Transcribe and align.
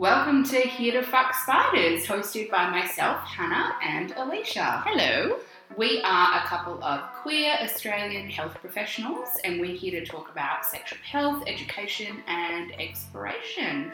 Welcome 0.00 0.44
to 0.44 0.56
Here 0.56 0.98
to 0.98 1.06
Fuck 1.06 1.34
Spiders, 1.34 2.06
hosted 2.06 2.50
by 2.50 2.70
myself, 2.70 3.20
Hannah, 3.20 3.74
and 3.82 4.12
Alysha. 4.14 4.82
Hello. 4.86 5.40
We 5.76 6.00
are 6.00 6.38
a 6.38 6.46
couple 6.46 6.82
of 6.82 7.02
queer 7.16 7.58
Australian 7.60 8.30
health 8.30 8.54
professionals, 8.62 9.28
and 9.44 9.60
we're 9.60 9.76
here 9.76 10.00
to 10.00 10.06
talk 10.06 10.30
about 10.30 10.64
sexual 10.64 10.98
health, 11.02 11.44
education, 11.46 12.22
and 12.28 12.72
exploration. 12.80 13.92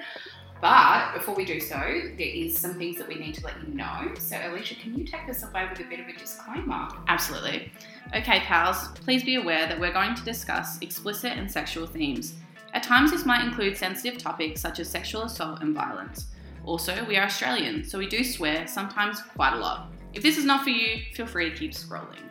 But 0.60 1.12
before 1.12 1.34
we 1.34 1.44
do 1.44 1.58
so, 1.58 1.74
there 1.74 2.20
is 2.20 2.56
some 2.56 2.74
things 2.74 2.98
that 2.98 3.08
we 3.08 3.16
need 3.16 3.34
to 3.34 3.44
let 3.44 3.54
you 3.66 3.74
know. 3.74 4.14
So, 4.16 4.36
Alysha, 4.36 4.78
can 4.78 4.96
you 4.96 5.04
take 5.04 5.28
us 5.28 5.42
away 5.42 5.66
with 5.68 5.80
a 5.80 5.88
bit 5.90 5.98
of 5.98 6.06
a 6.06 6.12
disclaimer? 6.12 6.86
Absolutely. 7.08 7.72
Okay, 8.14 8.38
pals, 8.42 8.90
please 9.00 9.24
be 9.24 9.34
aware 9.34 9.66
that 9.66 9.80
we're 9.80 9.92
going 9.92 10.14
to 10.14 10.22
discuss 10.22 10.80
explicit 10.82 11.32
and 11.32 11.50
sexual 11.50 11.84
themes. 11.84 12.34
At 12.72 12.82
times, 12.82 13.10
this 13.10 13.24
might 13.24 13.44
include 13.44 13.76
sensitive 13.76 14.18
topics 14.18 14.60
such 14.60 14.80
as 14.80 14.88
sexual 14.88 15.22
assault 15.22 15.62
and 15.62 15.74
violence. 15.74 16.26
Also, 16.64 17.04
we 17.06 17.16
are 17.16 17.24
Australian, 17.24 17.84
so 17.84 17.98
we 17.98 18.08
do 18.08 18.22
swear, 18.24 18.66
sometimes 18.66 19.22
quite 19.22 19.54
a 19.54 19.58
lot. 19.58 19.92
If 20.12 20.22
this 20.22 20.36
is 20.36 20.44
not 20.44 20.64
for 20.64 20.70
you, 20.70 21.02
feel 21.14 21.26
free 21.26 21.50
to 21.50 21.56
keep 21.56 21.72
scrolling. 21.72 22.22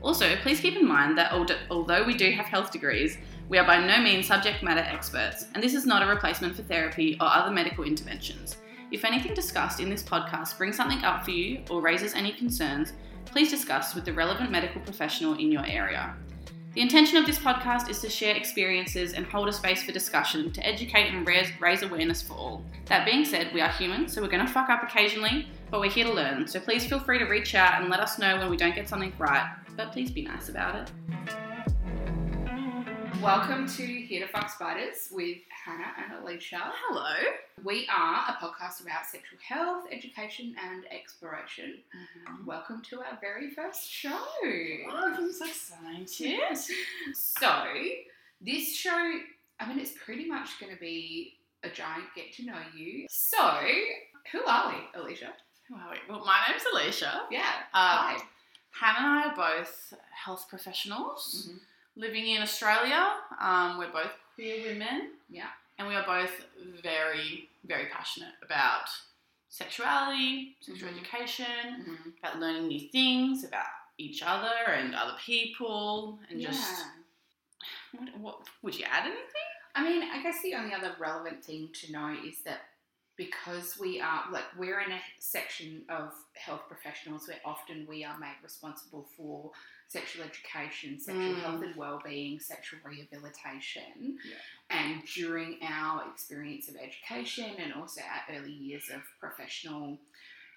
Also, 0.00 0.36
please 0.36 0.60
keep 0.60 0.76
in 0.76 0.86
mind 0.86 1.16
that 1.18 1.32
although 1.70 2.04
we 2.04 2.14
do 2.14 2.30
have 2.32 2.46
health 2.46 2.72
degrees, 2.72 3.18
we 3.48 3.58
are 3.58 3.66
by 3.66 3.84
no 3.84 4.00
means 4.02 4.26
subject 4.26 4.62
matter 4.62 4.80
experts, 4.80 5.46
and 5.54 5.62
this 5.62 5.74
is 5.74 5.86
not 5.86 6.02
a 6.02 6.06
replacement 6.06 6.56
for 6.56 6.62
therapy 6.62 7.16
or 7.20 7.26
other 7.26 7.50
medical 7.50 7.84
interventions. 7.84 8.56
If 8.90 9.04
anything 9.04 9.34
discussed 9.34 9.80
in 9.80 9.90
this 9.90 10.02
podcast 10.02 10.58
brings 10.58 10.76
something 10.76 11.02
up 11.04 11.24
for 11.24 11.30
you 11.30 11.62
or 11.70 11.80
raises 11.80 12.14
any 12.14 12.32
concerns, 12.32 12.92
please 13.24 13.50
discuss 13.50 13.94
with 13.94 14.04
the 14.04 14.12
relevant 14.12 14.50
medical 14.50 14.80
professional 14.80 15.34
in 15.34 15.50
your 15.50 15.64
area. 15.66 16.14
The 16.74 16.80
intention 16.80 17.18
of 17.18 17.26
this 17.26 17.38
podcast 17.38 17.90
is 17.90 18.00
to 18.00 18.08
share 18.08 18.34
experiences 18.34 19.12
and 19.12 19.26
hold 19.26 19.46
a 19.46 19.52
space 19.52 19.82
for 19.82 19.92
discussion 19.92 20.50
to 20.52 20.66
educate 20.66 21.12
and 21.12 21.26
raise, 21.26 21.48
raise 21.60 21.82
awareness 21.82 22.22
for 22.22 22.32
all. 22.32 22.64
That 22.86 23.04
being 23.04 23.26
said, 23.26 23.52
we 23.52 23.60
are 23.60 23.68
human, 23.68 24.08
so 24.08 24.22
we're 24.22 24.28
going 24.28 24.46
to 24.46 24.50
fuck 24.50 24.70
up 24.70 24.82
occasionally, 24.82 25.48
but 25.70 25.80
we're 25.80 25.90
here 25.90 26.06
to 26.06 26.12
learn. 26.14 26.48
So 26.48 26.60
please 26.60 26.86
feel 26.86 26.98
free 26.98 27.18
to 27.18 27.26
reach 27.26 27.54
out 27.54 27.82
and 27.82 27.90
let 27.90 28.00
us 28.00 28.18
know 28.18 28.38
when 28.38 28.48
we 28.48 28.56
don't 28.56 28.74
get 28.74 28.88
something 28.88 29.12
right, 29.18 29.54
but 29.76 29.92
please 29.92 30.10
be 30.10 30.22
nice 30.22 30.48
about 30.48 30.76
it. 30.76 31.41
Welcome 33.22 33.68
to 33.68 33.86
Here 33.86 34.26
to 34.26 34.32
Fuck 34.32 34.50
Spiders 34.50 35.08
with 35.12 35.38
Hannah 35.64 35.92
and 35.96 36.24
Alysha. 36.24 36.58
Hello. 36.60 37.14
We 37.62 37.88
are 37.94 38.16
a 38.28 38.32
podcast 38.44 38.82
about 38.82 39.06
sexual 39.06 39.38
health, 39.46 39.84
education, 39.92 40.56
and 40.60 40.84
exploration. 40.90 41.78
Mm-hmm. 42.26 42.44
Welcome 42.46 42.82
to 42.90 42.98
our 42.98 43.18
very 43.20 43.50
first 43.50 43.88
show. 43.88 44.10
Oh, 44.12 45.14
I'm 45.16 45.32
so 45.32 45.46
excited. 45.46 46.40
So, 47.14 47.62
this 48.40 48.74
show, 48.74 49.12
I 49.60 49.68
mean, 49.68 49.78
it's 49.78 49.92
pretty 50.04 50.26
much 50.28 50.58
going 50.58 50.74
to 50.74 50.80
be 50.80 51.34
a 51.62 51.68
giant 51.68 52.06
get 52.16 52.32
to 52.34 52.44
know 52.44 52.58
you. 52.76 53.06
So, 53.08 53.38
who 54.32 54.40
are 54.44 54.68
we, 54.74 55.00
Alysha? 55.00 55.28
Who 55.68 55.76
are 55.76 55.90
we? 55.92 55.98
Well, 56.08 56.24
my 56.24 56.38
name's 56.48 56.64
Alysha. 56.74 57.20
Yeah. 57.30 57.40
Um, 57.72 57.98
Hi. 57.98 58.16
Hannah 58.72 58.98
and 58.98 59.06
I 59.06 59.28
are 59.28 59.36
both 59.58 59.94
health 60.24 60.46
professionals 60.48 61.50
Mhm. 61.52 61.60
Living 61.96 62.26
in 62.28 62.42
Australia. 62.42 63.14
Um, 63.40 63.78
we're 63.78 63.92
both 63.92 64.12
queer 64.34 64.62
women. 64.72 65.12
Yeah. 65.28 65.48
And 65.78 65.88
we 65.88 65.94
are 65.94 66.04
both 66.06 66.30
very, 66.82 67.48
very 67.64 67.86
passionate 67.86 68.34
about 68.42 68.88
sexuality, 69.48 70.56
sexual 70.60 70.88
Mhm. 70.88 70.96
education, 70.96 71.84
Mhm. 71.84 72.18
about 72.18 72.38
learning 72.38 72.68
new 72.68 72.88
things 72.88 73.44
about 73.44 73.66
each 73.98 74.22
other 74.22 74.72
and 74.72 74.94
other 74.94 75.16
people, 75.18 76.18
and 76.30 76.40
just 76.40 76.86
what, 77.92 78.16
what 78.18 78.48
would 78.62 78.74
you 78.74 78.84
add 78.86 79.04
anything? 79.06 79.50
I 79.74 79.82
mean, 79.84 80.02
I 80.10 80.22
guess 80.22 80.40
the 80.42 80.54
only 80.54 80.74
other 80.74 80.94
relevant 80.98 81.44
thing 81.44 81.72
to 81.72 81.92
know 81.92 82.08
is 82.24 82.42
that 82.42 82.68
because 83.16 83.78
we 83.78 84.00
are 84.00 84.24
like 84.30 84.44
we're 84.56 84.80
in 84.80 84.90
a 84.92 85.02
section 85.18 85.84
of 85.90 86.14
health 86.34 86.66
professionals 86.66 87.28
where 87.28 87.40
often 87.44 87.86
we 87.86 88.02
are 88.04 88.18
made 88.18 88.36
responsible 88.42 89.04
for 89.16 89.52
sexual 89.92 90.24
education, 90.24 90.98
sexual 90.98 91.34
Mm. 91.34 91.40
health 91.42 91.62
and 91.62 91.76
well-being, 91.76 92.40
sexual 92.40 92.80
rehabilitation. 92.84 94.18
Yeah. 94.24 94.34
And 94.70 95.02
during 95.14 95.58
our 95.62 96.08
experience 96.10 96.68
of 96.68 96.76
education 96.76 97.54
and 97.58 97.74
also 97.74 98.00
our 98.00 98.34
early 98.36 98.52
years 98.52 98.88
of 98.90 99.02
professional, 99.20 99.98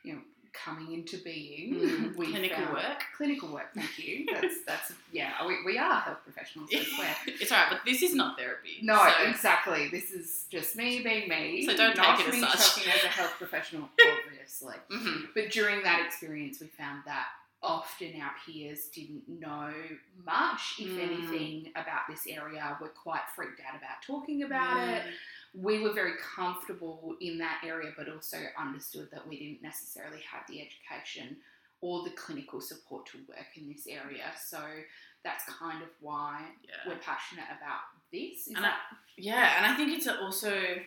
you 0.04 0.14
know, 0.14 0.22
coming 0.54 0.94
into 0.94 1.18
being, 1.18 1.74
Mm, 1.76 2.16
we 2.20 2.28
clinical 2.32 2.64
work. 2.74 3.04
Clinical 3.18 3.50
work, 3.50 3.74
thank 3.76 4.00
you. 4.00 4.26
That's 4.34 4.64
that's 4.66 4.94
yeah, 5.12 5.46
we, 5.46 5.58
we 5.66 5.78
are 5.78 6.00
health 6.00 6.20
professionals, 6.24 6.70
it's 6.72 7.52
alright, 7.52 7.68
but 7.70 7.82
this 7.86 8.02
is 8.02 8.14
not 8.16 8.38
therapy. 8.40 8.78
No, 8.82 8.96
so- 8.98 9.30
exactly. 9.30 9.90
This 9.90 10.12
is 10.12 10.46
just 10.50 10.78
me 10.78 11.02
being 11.04 11.28
me. 11.28 11.66
So 11.66 11.76
don't 11.76 11.98
not 11.98 12.18
take 12.20 12.28
it 12.30 12.36
as 12.36 12.42
me 12.42 12.48
such. 12.48 12.76
talking 12.76 12.94
as 12.94 13.04
a 13.04 13.08
health 13.08 13.34
professional, 13.38 13.90
obviously. 14.30 14.76
Mhm. 14.90 15.34
But 15.34 15.52
during 15.52 15.84
that 15.84 16.00
experience, 16.06 16.62
we 16.62 16.68
found 16.68 17.04
that 17.06 17.28
often 17.66 18.22
our 18.22 18.32
peers 18.46 18.86
didn't 18.90 19.28
know 19.28 19.74
much, 20.24 20.76
if 20.80 20.88
Mm. 20.90 21.00
anything, 21.00 21.72
about 21.76 22.08
this 22.08 22.28
area. 22.28 22.78
Were 22.80 22.90
quite 22.90 23.28
freaked 23.36 23.60
out 23.60 23.76
about 23.76 24.02
talking 24.02 24.44
about 24.44 24.78
Mm. 24.78 25.06
it. 25.08 25.14
We 25.54 25.80
were 25.80 25.94
very 25.94 26.18
comfortable 26.20 27.18
in 27.22 27.38
that 27.40 27.64
area, 27.64 27.94
but 27.98 28.08
also 28.10 28.38
understood 28.58 29.10
that 29.12 29.26
we 29.28 29.40
didn't 29.40 29.62
necessarily 29.62 30.22
have 30.22 30.46
the 30.48 30.62
education 30.62 31.42
or 31.82 32.04
the 32.04 32.12
clinical 32.12 32.62
support 32.62 33.06
to 33.08 33.18
work 33.28 33.56
in 33.58 33.68
this 33.72 33.88
area. 33.88 34.32
So 34.38 34.84
that's 35.24 35.44
kind 35.46 35.82
of 35.82 35.90
why 36.02 36.52
Yeah. 36.64 36.76
we're 36.88 36.98
passionate 37.00 37.50
about 37.52 37.82
this. 38.12 38.48
Is 38.48 38.56
And 38.56 38.64
that 38.64 38.80
Yeah, 39.18 39.58
and 39.58 39.66
I 39.66 39.76
think 39.76 39.92
it's 39.98 40.08
also 40.08 40.84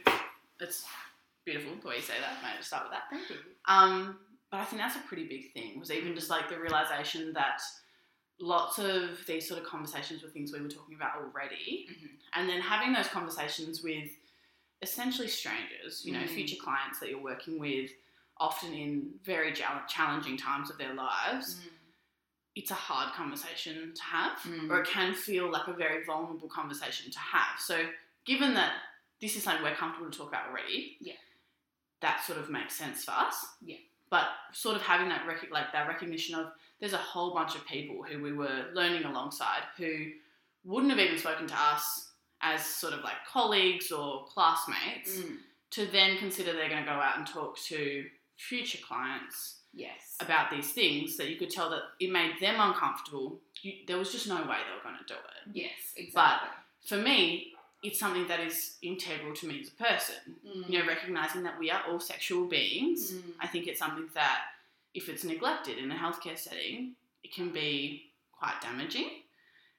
it's 0.60 0.86
beautiful 1.44 1.76
the 1.76 1.88
way 1.88 1.96
you 1.96 2.02
say 2.02 2.20
that. 2.20 2.42
May 2.42 2.50
I 2.50 2.56
just 2.56 2.68
start 2.68 2.84
with 2.84 2.92
that? 2.92 3.08
Thank 3.10 3.30
you. 3.30 3.56
Um, 3.64 4.20
but 4.50 4.60
I 4.60 4.64
think 4.64 4.80
that's 4.80 4.96
a 4.96 5.00
pretty 5.00 5.26
big 5.28 5.52
thing. 5.52 5.78
Was 5.78 5.90
even 5.90 6.14
just 6.14 6.30
like 6.30 6.48
the 6.48 6.58
realization 6.58 7.32
that 7.34 7.60
lots 8.40 8.78
of 8.78 9.24
these 9.26 9.46
sort 9.48 9.60
of 9.60 9.66
conversations 9.66 10.22
were 10.22 10.28
things 10.28 10.52
we 10.52 10.60
were 10.60 10.68
talking 10.68 10.94
about 10.94 11.16
already, 11.16 11.88
Mhm. 11.90 12.18
and 12.34 12.48
then 12.48 12.60
having 12.60 12.92
those 12.92 13.08
conversations 13.08 13.82
with 13.82 14.10
essentially 14.80 15.26
strangers, 15.28 16.04
you 16.04 16.12
know, 16.12 16.20
Mm. 16.22 16.28
future 16.34 16.56
clients 16.62 17.00
that 17.00 17.08
you're 17.10 17.18
working 17.18 17.58
with, 17.58 17.90
often 18.36 18.72
in 18.72 19.18
very 19.24 19.52
challenging 19.52 20.36
times 20.36 20.70
of 20.70 20.78
their 20.78 20.94
lives. 20.94 21.60
It's 22.54 22.70
a 22.70 22.74
hard 22.76 23.12
conversation 23.14 23.92
to 23.92 24.02
have, 24.02 24.38
Mm. 24.42 24.70
or 24.70 24.80
it 24.82 24.88
can 24.88 25.14
feel 25.14 25.50
like 25.50 25.66
a 25.66 25.72
very 25.72 26.04
vulnerable 26.04 26.48
conversation 26.48 27.10
to 27.10 27.18
have. 27.18 27.58
So, 27.60 27.92
given 28.24 28.54
that 28.54 28.82
this 29.20 29.34
is 29.34 29.42
something 29.42 29.64
we're 29.64 29.74
comfortable 29.74 30.10
to 30.10 30.16
talk 30.16 30.28
about 30.28 30.46
already, 30.48 30.96
Yeah. 31.00 31.16
that 32.00 32.24
sort 32.24 32.38
of 32.38 32.48
makes 32.48 32.76
sense 32.76 33.04
for 33.04 33.10
us. 33.12 33.56
Yeah. 33.60 33.78
But 34.10 34.24
sort 34.52 34.76
of 34.76 34.82
having 34.82 35.08
that 35.10 35.26
rec- 35.26 35.50
like 35.50 35.72
that 35.72 35.86
recognition 35.88 36.34
of 36.34 36.46
there's 36.80 36.92
a 36.94 36.98
whole 36.98 37.34
bunch 37.34 37.54
of 37.54 37.66
people 37.66 38.02
who 38.02 38.22
we 38.22 38.32
were 38.32 38.66
learning 38.72 39.04
alongside 39.04 39.62
who 39.76 40.06
wouldn't 40.64 40.90
have 40.90 41.00
even 41.00 41.18
spoken 41.18 41.46
to 41.46 41.54
us 41.54 42.10
as 42.40 42.64
sort 42.64 42.92
of 42.94 43.00
like 43.00 43.16
colleagues 43.30 43.90
or 43.92 44.24
classmates 44.26 45.18
Mm. 45.18 45.38
to 45.70 45.86
then 45.86 46.16
consider 46.18 46.52
they're 46.52 46.68
going 46.68 46.84
to 46.84 46.88
go 46.90 46.96
out 46.96 47.18
and 47.18 47.26
talk 47.26 47.58
to 47.64 48.06
future 48.36 48.78
clients 48.86 49.56
Yes. 49.74 50.16
about 50.20 50.50
these 50.50 50.72
things 50.72 51.16
that 51.16 51.28
you 51.28 51.36
could 51.36 51.50
tell 51.50 51.68
that 51.70 51.82
it 52.00 52.10
made 52.10 52.34
them 52.40 52.56
uncomfortable. 52.60 53.40
You, 53.62 53.72
there 53.86 53.98
was 53.98 54.10
just 54.12 54.26
no 54.28 54.36
way 54.36 54.42
they 54.64 54.74
were 54.76 54.82
going 54.84 54.96
to 54.98 55.04
do 55.06 55.14
it. 55.14 55.56
Yes, 55.56 55.92
exactly. 55.96 56.48
But 56.82 56.88
for 56.88 56.96
me, 56.96 57.52
it's 57.82 58.00
something 58.00 58.26
that 58.28 58.40
is 58.40 58.76
integral 58.82 59.34
to 59.34 59.46
me 59.46 59.60
as 59.60 59.68
a 59.68 59.82
person. 59.82 60.36
Mm. 60.46 60.68
You 60.68 60.78
know, 60.80 60.86
recognizing 60.86 61.42
that 61.44 61.58
we 61.58 61.70
are 61.70 61.82
all 61.88 62.00
sexual 62.00 62.46
beings. 62.46 63.12
Mm. 63.12 63.22
I 63.40 63.46
think 63.46 63.66
it's 63.66 63.78
something 63.78 64.08
that, 64.14 64.40
if 64.94 65.08
it's 65.08 65.22
neglected 65.22 65.78
in 65.78 65.92
a 65.92 65.94
healthcare 65.94 66.38
setting, 66.38 66.94
it 67.22 67.32
can 67.32 67.50
be 67.50 68.10
quite 68.36 68.60
damaging. 68.60 69.08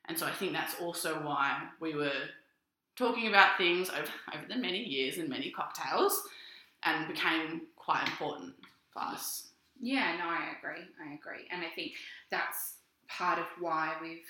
And 0.06 0.18
so 0.18 0.26
I 0.26 0.32
think 0.32 0.54
that's 0.54 0.76
also 0.80 1.16
why 1.16 1.64
we 1.80 1.94
were 1.94 2.12
talking 2.96 3.28
about 3.28 3.58
things 3.58 3.90
over, 3.98 4.12
over 4.34 4.46
the 4.48 4.56
many 4.56 4.84
years 4.84 5.18
and 5.18 5.28
many 5.28 5.52
cocktails 5.52 6.22
and 6.84 7.08
became 7.08 7.62
quite 7.76 8.08
important 8.08 8.54
for 8.94 9.02
us. 9.02 9.50
Yeah, 9.82 10.18
no, 10.18 10.26
I 10.26 10.56
agree. 10.58 10.86
I 11.02 11.14
agree. 11.14 11.48
And 11.52 11.64
I 11.64 11.70
think 11.76 11.94
that's 12.30 12.76
part 13.08 13.40
of 13.40 13.46
why 13.60 13.96
we've 14.02 14.26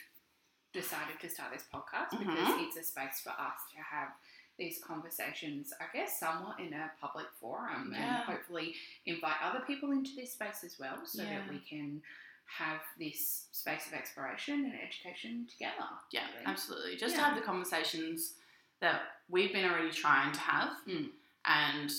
decided 0.73 1.19
to 1.19 1.29
start 1.29 1.51
this 1.53 1.65
podcast 1.73 2.11
because 2.11 2.37
Mhm. 2.37 2.67
it's 2.67 2.77
a 2.77 2.83
space 2.83 3.21
for 3.21 3.29
us 3.31 3.59
to 3.73 3.81
have 3.81 4.13
these 4.57 4.83
conversations, 4.83 5.73
I 5.79 5.85
guess, 5.93 6.19
somewhat 6.19 6.59
in 6.59 6.73
a 6.73 6.91
public 6.99 7.27
forum 7.39 7.93
Yeah. 7.93 7.99
and 8.17 8.23
hopefully 8.25 8.75
invite 9.05 9.41
other 9.41 9.61
people 9.61 9.91
into 9.91 10.13
this 10.15 10.33
space 10.33 10.63
as 10.63 10.77
well 10.77 11.05
so 11.05 11.23
Yeah. 11.23 11.39
that 11.39 11.49
we 11.49 11.59
can 11.59 12.03
have 12.45 12.81
this 12.97 13.47
space 13.51 13.87
of 13.87 13.93
exploration 13.93 14.65
and 14.65 14.79
education 14.81 15.47
together. 15.47 15.87
Yeah, 16.11 16.29
really. 16.33 16.45
absolutely. 16.45 16.97
Just 16.97 17.15
Yeah. 17.15 17.21
to 17.21 17.25
have 17.27 17.35
the 17.35 17.41
conversations 17.45 18.35
that 18.79 19.21
we've 19.29 19.53
been 19.53 19.65
already 19.69 19.91
trying 19.91 20.31
to 20.33 20.39
have 20.39 20.77
Mm. 20.85 21.13
and 21.45 21.91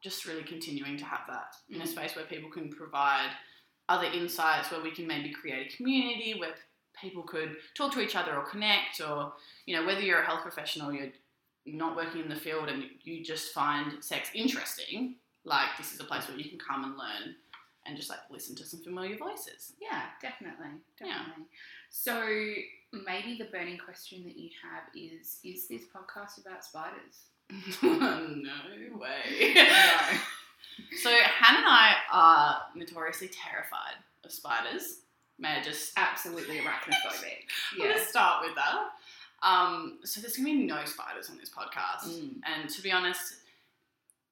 just 0.00 0.24
really 0.26 0.44
continuing 0.44 0.96
to 0.98 1.04
have 1.04 1.26
that 1.26 1.56
in 1.68 1.80
a 1.80 1.84
Mm. 1.84 1.88
space 1.88 2.14
where 2.14 2.24
people 2.26 2.50
can 2.50 2.72
provide 2.72 3.36
other 3.88 4.06
insights, 4.06 4.70
where 4.70 4.80
we 4.80 4.90
can 4.90 5.06
maybe 5.06 5.30
create 5.32 5.72
a 5.72 5.76
community 5.76 6.34
where 6.38 6.56
people 7.04 7.22
could 7.22 7.56
talk 7.76 7.92
to 7.94 8.00
each 8.00 8.16
other 8.16 8.34
or 8.36 8.44
connect, 8.44 9.00
or, 9.00 9.32
you 9.66 9.76
know, 9.76 9.86
whether 9.86 10.00
you're 10.00 10.20
a 10.20 10.24
health 10.26 10.42
professional, 10.42 10.92
you're 10.92 11.12
not 11.66 11.94
working 11.96 12.20
in 12.22 12.28
the 12.28 12.34
field 12.36 12.68
and 12.68 12.84
you 13.04 13.22
just 13.24 13.52
find 13.52 14.02
sex 14.02 14.30
interesting, 14.34 15.14
like 15.44 15.68
this 15.78 15.92
is 15.94 16.00
a 16.00 16.04
place 16.04 16.26
where 16.28 16.36
you 16.36 16.48
can 16.50 16.58
come 16.58 16.82
and 16.84 16.96
learn 16.98 17.36
and 17.86 17.96
just 17.96 18.08
like 18.10 18.18
listen 18.30 18.56
to 18.56 18.64
some 18.64 18.80
familiar 18.80 19.16
voices. 19.16 19.74
Yeah, 19.80 20.02
definitely, 20.20 20.68
Yeah. 21.00 21.18
definitely. 21.18 21.44
So 21.90 22.18
maybe 23.06 23.36
the 23.38 23.44
burning 23.52 23.78
question 23.78 24.24
that 24.24 24.36
you 24.36 24.50
have 24.62 24.84
is: 24.96 25.38
Is 25.44 25.68
this 25.68 25.82
podcast 25.94 26.40
about 26.44 26.64
spiders? 26.64 27.26
no 27.82 28.98
way. 28.98 29.54
No. 29.54 30.18
So 31.02 31.10
Hannah 31.10 31.58
and 31.58 31.66
I 31.68 31.94
are 32.12 32.62
notoriously 32.74 33.28
terrified 33.28 33.94
of 34.24 34.32
spiders. 34.32 35.00
May 35.38 35.58
I 35.58 35.62
just 35.62 35.92
Absolutely 35.96 36.58
arachnophobic. 36.58 37.48
I'm 37.74 37.78
Yeah. 37.78 37.92
gonna 37.94 38.04
start 38.04 38.44
with 38.46 38.54
that. 38.54 38.90
Um, 39.42 39.98
so 40.04 40.20
there's 40.20 40.36
gonna 40.36 40.48
be 40.48 40.54
no 40.54 40.84
spiders 40.84 41.28
on 41.30 41.36
this 41.38 41.50
podcast, 41.50 42.08
Mm. 42.08 42.40
and 42.46 42.68
to 42.70 42.82
be 42.82 42.90
honest, 42.92 43.34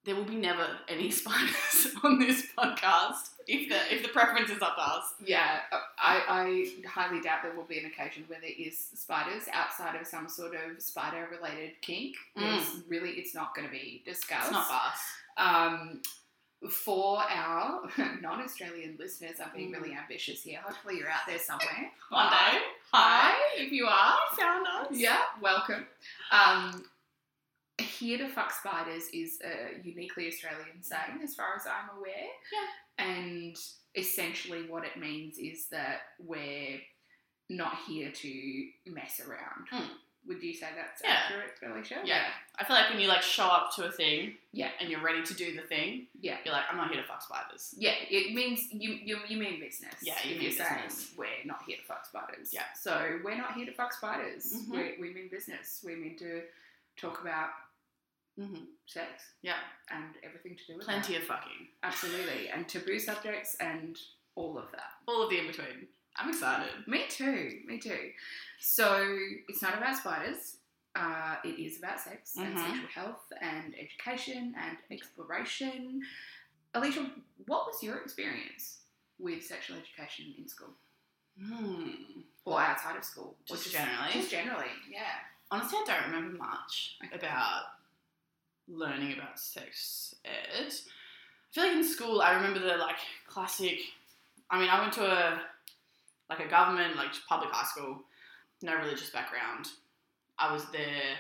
there 0.05 0.17
will 0.17 0.25
be 0.25 0.37
never 0.37 0.67
any 0.89 1.11
spiders 1.21 1.89
on 2.03 2.19
this 2.19 2.47
podcast 2.59 3.31
if 3.47 3.69
the 3.69 3.95
if 3.95 4.03
the 4.03 4.09
preference 4.09 4.51
is 4.51 4.63
up 4.63 4.77
to 4.77 4.83
us. 4.83 5.15
Yeah, 5.25 5.61
I, 5.99 6.23
I 6.29 6.89
highly 6.89 7.21
doubt 7.21 7.43
there 7.43 7.55
will 7.55 7.65
be 7.65 7.79
an 7.79 7.87
occasion 7.87 8.25
where 8.29 8.41
there 8.41 8.51
is 8.57 8.79
spiders 8.95 9.49
outside 9.53 10.01
of 10.01 10.07
some 10.07 10.29
sort 10.29 10.55
of 10.55 10.81
spider-related 10.81 11.81
kink. 11.83 12.17
There's 12.37 12.81
really, 12.89 13.11
it's 13.11 13.35
not 13.35 13.55
going 13.55 13.67
to 13.67 13.73
be 13.73 14.03
discussed. 14.05 14.45
It's 14.47 14.53
not 14.53 14.71
us. 14.71 15.01
Um, 15.37 16.03
for 16.71 17.19
our 17.29 17.89
non-Australian 18.21 18.97
listeners, 18.99 19.37
I'm 19.45 19.51
being 19.55 19.73
Mm. 19.73 19.81
really 19.83 19.95
ambitious 19.97 20.43
here. 20.43 20.61
Hopefully, 20.65 20.99
you're 20.99 21.09
out 21.11 21.27
there 21.27 21.39
somewhere. 21.39 21.91
One 22.11 22.27
Hi. 22.29 22.53
day. 22.53 22.59
Hi, 22.93 23.35
if 23.57 23.73
you 23.73 23.87
are. 23.87 24.15
found 24.39 24.67
us. 24.67 24.89
Yeah, 24.97 25.19
welcome. 25.41 25.87
Um, 26.31 26.85
here 27.79 28.19
to 28.19 28.29
fuck 28.29 28.53
spiders 28.53 29.09
is 29.13 29.39
a 29.45 29.81
uniquely 29.87 30.29
Australian 30.29 30.83
saying, 30.83 31.21
as 31.25 31.35
far 31.35 31.55
as 31.57 31.63
I'm 31.67 31.97
aware. 31.99 32.29
Yeah. 32.53 33.05
And 33.07 33.57
essentially, 33.97 34.69
what 34.69 34.85
it 34.85 34.97
means 34.99 35.39
is 35.39 35.67
that 35.71 36.01
we're 36.19 36.79
not 37.49 37.77
here 37.89 38.11
to 38.13 38.67
mess 38.87 39.21
around. 39.21 39.67
Hmm. 39.71 39.93
Would 40.27 40.41
you 40.43 40.55
say 40.55 40.69
that's 40.77 41.03
Yeah. 41.03 41.11
accurate, 41.25 41.59
Alysha? 41.63 41.99
Yeah. 42.05 42.31
I 42.57 42.65
feel 42.65 42.77
like 42.77 42.91
when 42.91 43.01
you 43.01 43.09
like 43.09 43.23
show 43.23 43.45
up 43.47 43.75
to 43.75 43.85
a 43.87 43.91
thing, 43.91 44.37
Yeah. 44.53 44.71
and 44.79 44.89
you're 44.89 45.01
ready 45.03 45.23
to 45.25 45.35
do 45.35 45.57
the 45.57 45.63
thing, 45.63 46.07
Yeah. 46.21 46.39
you're 46.45 46.55
like, 46.55 46.65
I'm 46.71 46.77
not 46.77 46.93
here 46.93 47.03
to 47.03 47.07
fuck 47.09 47.23
spiders. 47.23 47.75
Yeah, 47.77 47.95
it 48.09 48.33
means 48.33 48.73
you 48.73 48.93
you, 48.93 49.19
you 49.27 49.37
mean 49.37 49.59
business. 49.59 49.95
Yeah, 50.01 50.15
you 50.23 50.31
if 50.35 50.39
mean 50.39 50.43
you're 50.43 50.53
saying 50.67 50.83
business. 50.85 51.15
we're 51.17 51.45
not 51.45 51.63
here 51.67 51.77
to 51.77 51.83
fuck 51.83 52.07
spiders. 52.07 52.53
Yeah. 52.55 52.73
So 52.75 53.19
we're 53.25 53.37
not 53.37 53.55
here 53.55 53.67
to 53.67 53.73
fuck 53.73 53.93
spiders. 53.93 54.53
Mhm. 54.55 54.71
We, 54.71 55.09
we 55.09 55.15
mean 55.15 55.29
business. 55.29 55.83
We 55.85 55.97
mean 55.97 56.17
to 56.19 56.45
talk 56.97 57.21
about 57.21 57.51
Mm-hmm. 58.39 58.65
sex 58.87 59.25
Yeah, 59.43 59.59
and 59.91 60.15
everything 60.23 60.57
to 60.57 60.65
do 60.67 60.73
with 60.79 60.83
it. 60.85 60.91
plenty 60.91 61.13
that. 61.13 61.21
of 61.23 61.29
fucking, 61.29 61.69
Absolutely, 61.83 62.49
and 62.49 62.67
taboo 62.67 62.99
subjects 62.99 63.57
and 63.57 63.99
all 64.37 64.57
of 64.57 64.71
that. 64.73 64.93
all 65.07 65.23
of 65.23 65.29
the 65.29 65.39
in 65.39 65.49
between. 65.49 65.89
I'm 66.17 66.29
excited. 66.29 66.71
Me 66.87 67.05
too. 67.09 67.61
Me 67.67 67.79
too. 67.79 68.11
So 68.61 69.17
it's 69.49 69.63
not 69.63 69.77
about 69.79 69.97
spiders. 69.97 70.57
Uh, 70.95 71.37
it 71.45 71.59
is 71.59 71.79
about 71.79 71.99
sex 72.01 72.37
and 72.37 72.55
Mhm. 72.57 72.67
sexual 72.67 72.89
health 72.89 73.33
and 73.41 73.75
education 73.79 74.55
and 74.59 74.77
exploration. 74.91 76.07
Alysha, 76.75 77.11
what 77.47 77.67
was 77.67 77.83
your 77.83 77.99
experience 77.99 78.81
with 79.19 79.45
sexual 79.45 79.77
education 79.79 80.35
in 80.39 80.47
school 80.49 80.75
Hmm. 81.39 82.23
or 82.45 82.61
outside 82.61 82.97
of 82.97 83.05
school? 83.05 83.37
Or 83.49 83.57
Just 83.57 83.73
generally? 83.73 84.13
Just 84.13 84.31
generally, 84.31 84.71
yeah. 84.89 85.21
Honestly, 85.51 85.79
I 85.81 85.85
don't 85.85 86.11
remember 86.13 86.37
much 86.37 86.99
Okay. 87.05 87.17
about 87.17 87.79
learning 88.69 89.13
about 89.15 89.39
sex 89.39 90.15
ed. 90.25 90.67
I 90.67 91.55
feel 91.55 91.65
like 91.65 91.77
in 91.77 91.85
school, 91.85 92.21
I 92.23 92.33
remember 92.35 92.59
the 92.59 92.77
like 92.77 92.99
classic. 93.27 93.79
I 94.51 94.59
mean, 94.59 94.69
I 94.69 94.81
went 94.81 94.93
to 94.95 95.05
a 95.11 95.49
like 96.31 96.41
a 96.41 96.49
government 96.49 96.97
like 96.97 97.11
public 97.29 97.51
high 97.53 97.67
school, 97.67 98.03
no 98.63 98.77
religious 98.77 99.11
background. 99.11 99.67
I 100.39 100.53
was 100.53 100.71
there 100.73 101.17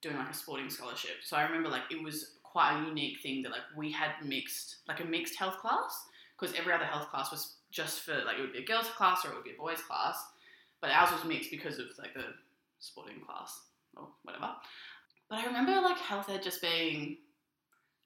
doing 0.00 0.16
like 0.16 0.30
a 0.30 0.34
sporting 0.34 0.70
scholarship, 0.70 1.22
so 1.22 1.36
I 1.36 1.44
remember 1.44 1.68
like 1.68 1.82
it 1.90 2.02
was 2.02 2.36
quite 2.42 2.78
a 2.78 2.86
unique 2.86 3.20
thing 3.22 3.42
that 3.42 3.50
like 3.50 3.62
we 3.76 3.90
had 3.90 4.10
mixed 4.24 4.76
like 4.86 5.00
a 5.00 5.04
mixed 5.04 5.36
health 5.36 5.58
class 5.58 6.04
because 6.38 6.54
every 6.58 6.72
other 6.72 6.84
health 6.84 7.08
class 7.08 7.30
was 7.30 7.56
just 7.70 8.00
for 8.00 8.12
like 8.26 8.38
it 8.38 8.42
would 8.42 8.52
be 8.52 8.58
a 8.58 8.64
girls 8.64 8.88
class 8.90 9.24
or 9.24 9.30
it 9.30 9.34
would 9.34 9.44
be 9.44 9.52
a 9.52 9.60
boys 9.60 9.80
class, 9.80 10.22
but 10.80 10.90
ours 10.90 11.10
was 11.10 11.24
mixed 11.24 11.50
because 11.50 11.78
of 11.78 11.86
like 11.98 12.14
the 12.14 12.24
sporting 12.78 13.20
class 13.20 13.62
or 13.96 14.08
whatever. 14.24 14.50
But 15.30 15.38
I 15.38 15.46
remember 15.46 15.72
like 15.80 15.98
health 15.98 16.28
ed 16.28 16.42
just 16.42 16.60
being 16.60 17.16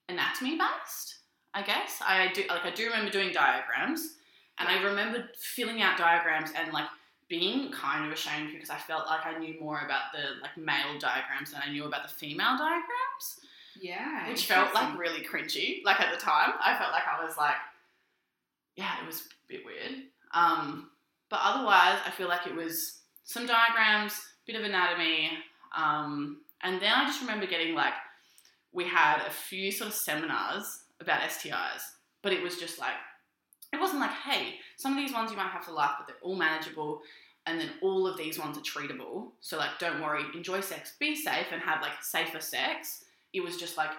anatomy 0.08 0.58
based. 0.58 1.18
I 1.54 1.62
guess 1.62 2.00
I 2.06 2.30
do 2.32 2.44
like 2.48 2.64
I 2.64 2.70
do 2.70 2.86
remember 2.86 3.10
doing 3.10 3.32
diagrams, 3.32 4.16
and 4.58 4.69
I 4.69 4.82
remember 4.82 5.29
filling 5.38 5.82
out 5.82 5.99
diagrams 5.99 6.50
and 6.56 6.73
like 6.73 6.87
being 7.29 7.73
kind 7.73 8.06
of 8.06 8.12
ashamed 8.12 8.53
because 8.53 8.70
I 8.70 8.76
felt 8.76 9.06
like 9.06 9.26
I 9.26 9.38
knew 9.38 9.58
more 9.61 9.81
about 9.85 10.12
the 10.12 10.41
like 10.43 10.56
male 10.56 10.99
diagrams 10.99 11.53
than 11.53 11.61
I 11.67 11.70
knew 11.73 11.85
about 11.85 12.03
the 12.05 12.08
female 12.14 12.56
diagrams, 12.56 13.41
Yeah. 13.81 14.29
which 14.29 14.47
felt 14.47 14.73
like 14.75 14.97
really 14.99 15.23
cringy. 15.25 15.85
Like 15.85 16.00
at 16.00 16.12
the 16.14 16.20
time, 16.20 16.53
I 16.62 16.76
felt 16.79 16.93
like 16.93 17.03
I 17.06 17.25
was 17.25 17.37
like, 17.37 17.56
yeah, 18.76 19.00
it 19.03 19.06
was 19.06 19.20
a 19.23 19.49
bit 19.49 19.64
weird. 19.64 20.03
Um, 20.32 20.91
but 21.31 21.41
otherwise, 21.43 21.99
I 22.06 22.11
feel 22.11 22.29
like 22.29 22.47
it 22.47 22.55
was 22.55 23.00
some 23.25 23.47
diagrams, 23.47 24.20
bit 24.47 24.55
of 24.56 24.62
anatomy, 24.64 25.31
um, 25.76 26.38
and 26.62 26.81
then 26.81 26.93
I 26.94 27.05
just 27.06 27.20
remember 27.20 27.47
getting 27.47 27.75
like 27.75 27.94
we 28.73 28.85
had 28.85 29.19
a 29.26 29.31
few 29.31 29.73
sort 29.73 29.88
of 29.88 29.94
seminars 29.94 30.85
about 31.00 31.20
STIs, 31.23 31.82
but 32.23 32.32
it 32.32 32.43
was 32.43 32.56
just 32.58 32.79
like 32.79 32.94
it 33.76 33.81
wasn't 33.81 34.00
like, 34.00 34.11
hey, 34.11 34.56
some 34.76 34.93
of 34.93 34.99
these 34.99 35.12
ones 35.12 35.31
you 35.31 35.37
might 35.37 35.50
have 35.50 35.67
to 35.67 35.73
laugh, 35.73 35.96
but 35.99 36.06
they're 36.06 36.17
all 36.23 36.37
manageable, 36.37 37.02
and 37.46 37.61
then 37.61 37.70
all 37.81 38.06
of 38.06 38.17
these 38.17 38.38
ones 38.38 38.58
are 38.58 38.62
treatable. 38.62 39.28
So 39.40 39.56
like, 39.56 39.78
don't 39.78 40.02
worry, 40.02 40.23
enjoy 40.34 40.61
sex, 40.61 40.94
be 40.99 41.14
safe, 41.14 41.46
and 41.52 41.62
have 41.62 41.82
like 41.82 42.02
safer 42.02 42.40
sex. 42.40 43.05
It 43.32 43.44
was 43.44 43.56
just 43.56 43.76
like, 43.76 43.90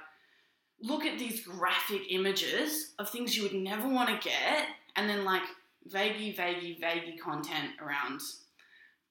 look 0.81 1.06
at 1.06 1.18
these 1.18 1.41
graphic 1.41 2.01
images 2.09 2.94
of 3.00 3.09
things 3.09 3.38
you 3.38 3.44
would 3.44 3.53
never 3.53 3.88
want 3.88 4.09
to 4.09 4.27
get, 4.29 4.65
and 4.95 5.09
then 5.09 5.24
like 5.24 5.44
vaguey, 5.89 6.35
vaguey, 6.35 6.80
vaguey 6.81 7.18
content 7.19 7.71
around 7.81 8.19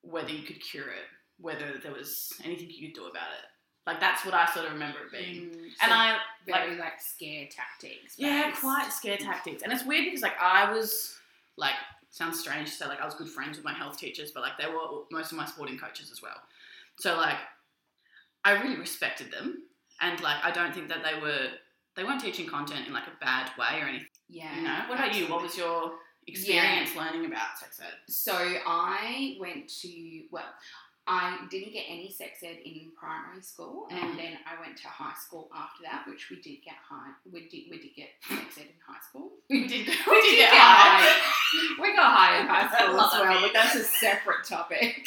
whether 0.02 0.30
you 0.30 0.42
could 0.42 0.60
cure 0.60 0.88
it, 0.88 1.06
whether 1.40 1.78
there 1.82 1.92
was 1.92 2.32
anything 2.44 2.68
you 2.70 2.88
could 2.88 2.94
do 2.94 3.06
about 3.06 3.28
it. 3.38 3.55
Like 3.86 4.00
that's 4.00 4.24
what 4.24 4.34
I 4.34 4.46
sort 4.52 4.66
of 4.66 4.72
remember 4.72 4.98
it 5.00 5.12
being. 5.12 5.50
Mm, 5.50 5.62
And 5.80 5.90
so 5.90 5.92
I 5.92 6.16
very 6.44 6.76
like, 6.76 7.00
scare 7.00 7.46
tactics. 7.50 8.14
yeah, 8.16 8.50
quite 8.50 8.92
scare 8.92 9.16
tactics. 9.16 9.62
And 9.62 9.72
it's 9.72 9.84
weird 9.84 10.06
because 10.06 10.22
like 10.22 10.40
I 10.40 10.72
was 10.72 11.16
like 11.56 11.74
sounds 12.10 12.40
strange 12.40 12.70
to 12.70 12.74
say 12.74 12.86
like 12.86 13.00
I 13.00 13.04
was 13.04 13.14
good 13.14 13.28
friends 13.28 13.56
with 13.56 13.64
my 13.64 13.72
health 13.72 13.98
teachers, 13.98 14.32
but 14.32 14.42
like 14.42 14.58
they 14.58 14.66
were 14.66 15.02
most 15.10 15.30
of 15.32 15.38
my 15.38 15.46
sporting 15.46 15.78
coaches 15.78 16.10
as 16.10 16.20
well. 16.22 16.36
So 16.98 17.16
like 17.16 17.36
I 18.44 18.52
really 18.62 18.76
respected 18.76 19.30
them 19.30 19.62
and 20.00 20.20
like 20.20 20.44
I 20.44 20.50
don't 20.50 20.74
think 20.74 20.88
that 20.88 21.02
they 21.04 21.20
were 21.20 21.48
they 21.94 22.04
weren't 22.04 22.20
teaching 22.20 22.46
content 22.46 22.86
in 22.86 22.92
like 22.92 23.06
a 23.06 23.24
bad 23.24 23.50
way 23.58 23.80
or 23.80 23.86
anything. 23.86 24.08
Yeah. 24.28 24.56
You 24.56 24.62
know? 24.62 24.78
What 24.88 24.98
about 24.98 25.14
you? 25.14 25.26
What 25.26 25.42
was 25.42 25.56
your 25.56 25.92
experience 26.26 26.94
learning 26.96 27.24
about 27.26 27.56
sex 27.58 27.80
ed? 27.80 27.94
So 28.08 28.32
I 28.34 29.36
went 29.40 29.68
to 29.82 30.22
well, 30.30 30.44
I 31.08 31.38
didn't 31.50 31.72
get 31.72 31.84
any 31.88 32.10
sex 32.10 32.42
ed 32.42 32.58
in 32.64 32.90
primary 32.98 33.40
school, 33.42 33.86
Mm. 33.92 34.02
and 34.02 34.18
then 34.18 34.38
I 34.44 34.60
went 34.60 34.76
to 34.78 34.88
high 34.88 35.14
school 35.14 35.48
after 35.54 35.84
that, 35.84 36.04
which 36.08 36.30
we 36.30 36.36
did 36.36 36.64
get 36.64 36.74
high. 36.88 37.10
We 37.32 37.48
did 37.48 37.70
we 37.70 37.78
did 37.78 37.94
get 37.94 38.08
sex 38.28 38.58
ed 38.58 38.62
in 38.62 38.80
high 38.86 39.00
school. 39.08 39.30
We 39.48 39.68
did, 39.68 39.86
we 40.06 40.12
We 40.12 40.20
did 40.22 40.36
get 40.36 40.50
get 40.50 40.60
high. 40.60 41.80
We 41.80 41.94
got 41.94 42.12
high 42.12 42.40
in 42.40 42.46
high 42.48 42.66
school 42.66 43.00
as 43.00 43.12
well, 43.20 43.38
it. 43.38 43.42
but 43.42 43.52
that's 43.52 43.74
a 43.76 43.84
separate 43.84 44.44
topic. 44.44 45.06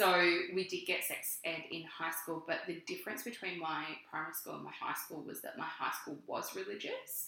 So 0.00 0.18
we 0.54 0.66
did 0.66 0.86
get 0.86 1.04
sex 1.04 1.40
ed 1.44 1.62
in 1.70 1.82
high 1.82 2.10
school, 2.10 2.42
but 2.46 2.60
the 2.66 2.80
difference 2.86 3.22
between 3.22 3.58
my 3.58 3.84
primary 4.10 4.32
school 4.32 4.54
and 4.54 4.64
my 4.64 4.72
high 4.72 4.94
school 4.94 5.22
was 5.26 5.42
that 5.42 5.58
my 5.58 5.66
high 5.66 5.92
school 6.00 6.16
was 6.26 6.56
religious. 6.56 7.26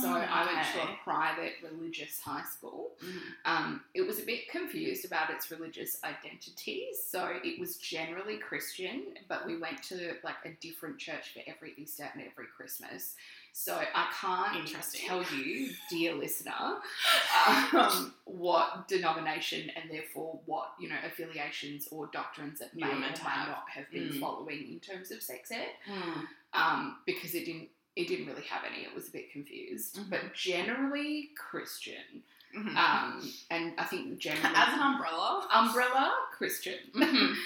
So 0.00 0.08
I 0.08 0.46
went 0.46 0.66
to 0.74 0.82
a 0.82 0.96
private 1.02 1.54
religious 1.62 2.20
high 2.20 2.44
school. 2.44 2.92
Mm. 3.02 3.10
Um, 3.44 3.80
it 3.92 4.06
was 4.06 4.20
a 4.20 4.22
bit 4.22 4.48
confused 4.48 5.04
about 5.04 5.30
its 5.30 5.50
religious 5.50 5.98
identity, 6.04 6.88
so 7.10 7.28
it 7.42 7.58
was 7.58 7.78
generally 7.78 8.36
Christian, 8.36 9.14
but 9.26 9.46
we 9.46 9.56
went 9.56 9.82
to 9.84 10.14
like 10.22 10.36
a 10.44 10.50
different 10.60 10.98
church 10.98 11.32
for 11.32 11.40
every 11.48 11.72
Easter 11.76 12.08
and 12.12 12.22
every 12.22 12.46
Christmas. 12.56 13.16
So 13.56 13.80
I 13.94 14.06
can't 14.20 14.68
tell 14.92 15.22
you, 15.32 15.70
dear 15.88 16.12
listener, 16.14 16.52
um, 17.72 18.12
what 18.24 18.88
denomination 18.88 19.70
and 19.76 19.88
therefore 19.88 20.40
what 20.44 20.72
you 20.80 20.88
know 20.88 20.96
affiliations 21.06 21.86
or 21.92 22.08
doctrines 22.12 22.58
that 22.58 22.74
may 22.74 22.90
or 22.90 22.96
may 22.96 23.06
have. 23.06 23.22
not 23.48 23.64
have 23.72 23.88
been 23.92 24.08
Mm. 24.08 24.20
following 24.20 24.72
in 24.72 24.80
terms 24.80 25.12
of 25.12 25.22
sex 25.22 25.52
ed 25.52 25.68
Mm. 25.88 26.26
um, 26.52 26.96
because 27.06 27.34
it 27.36 27.44
didn't 27.46 27.68
it 27.94 28.08
didn't 28.08 28.26
really 28.26 28.42
have 28.42 28.64
any. 28.64 28.82
It 28.82 28.92
was 28.92 29.06
a 29.06 29.12
bit 29.12 29.30
confused, 29.30 29.98
Mhm. 29.98 30.10
but 30.10 30.34
generally 30.34 31.30
Christian. 31.36 32.24
Mhm. 32.52 32.76
Um, 32.76 33.32
and 33.50 33.72
I 33.78 33.84
think 33.84 34.18
generally 34.18 34.52
As 34.56 34.74
an 34.74 34.80
umbrella. 34.80 35.46
umbrella 35.52 36.12
Christian. 36.32 36.80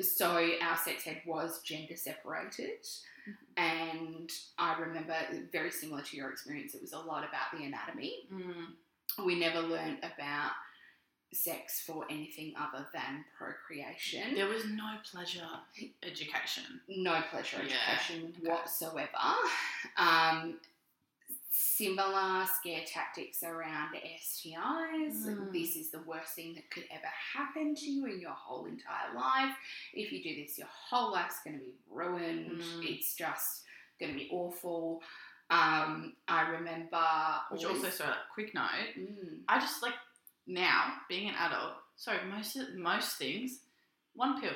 So 0.00 0.30
our 0.62 0.76
sex 0.76 1.06
ed 1.06 1.22
was 1.26 1.60
gender 1.62 1.96
separated 1.96 2.84
Mm-hmm. 3.28 3.64
and 3.64 4.30
i 4.56 4.78
remember 4.78 5.16
very 5.50 5.72
similar 5.72 6.00
to 6.00 6.16
your 6.16 6.30
experience 6.30 6.76
it 6.76 6.80
was 6.80 6.92
a 6.92 6.98
lot 7.00 7.24
about 7.28 7.50
the 7.58 7.64
anatomy 7.66 8.28
Mm. 8.32 8.66
we 9.26 9.34
never 9.36 9.60
learned 9.60 9.98
about 9.98 10.52
sex 11.34 11.80
for 11.84 12.04
anything 12.08 12.54
other 12.56 12.86
than 12.94 13.24
procreation 13.36 14.36
There 14.36 14.46
was 14.46 14.64
no 14.66 14.84
pleasure 15.10 15.44
education. 16.04 16.80
no 16.88 17.20
pleasure 17.32 17.56
Yeah, 17.66 17.74
education 17.94 18.32
okay. 18.38 18.48
whatsoever 18.48 19.08
um, 19.96 20.60
similar 21.58 22.44
scare 22.58 22.82
tactics 22.86 23.42
around 23.42 23.94
STIs. 23.94 25.24
Mm. 25.26 25.52
This 25.52 25.76
is 25.76 25.90
the 25.90 26.02
worst 26.06 26.34
thing 26.34 26.54
that 26.54 26.70
could 26.70 26.84
ever 26.90 27.08
happen 27.34 27.74
to 27.74 27.86
you 27.90 28.06
in 28.06 28.20
your 28.20 28.32
whole 28.32 28.66
entire 28.66 29.14
life. 29.14 29.54
If 29.94 30.12
you 30.12 30.22
do 30.22 30.42
this, 30.42 30.58
your 30.58 30.68
whole 30.70 31.12
life's 31.12 31.40
going 31.44 31.58
to 31.58 31.64
be 31.64 31.74
ruined. 31.90 32.60
Mm. 32.60 32.82
It's 32.84 33.14
just 33.14 33.62
going 33.98 34.12
to 34.12 34.18
be 34.18 34.28
awful. 34.30 35.00
Um, 35.48 36.14
I 36.28 36.48
remember. 36.48 37.02
Which 37.50 37.64
always- 37.64 37.84
also, 37.84 37.90
so 38.04 38.12
quick 38.34 38.54
note, 38.54 38.70
Mm, 38.98 39.38
I 39.48 39.58
just 39.58 39.82
like 39.82 39.94
now 40.46 40.94
being 41.08 41.28
an 41.30 41.34
adult. 41.36 41.74
So 41.96 42.12
most 42.30 42.58
most 42.76 43.16
things, 43.16 43.60
one 44.14 44.40
pill 44.40 44.52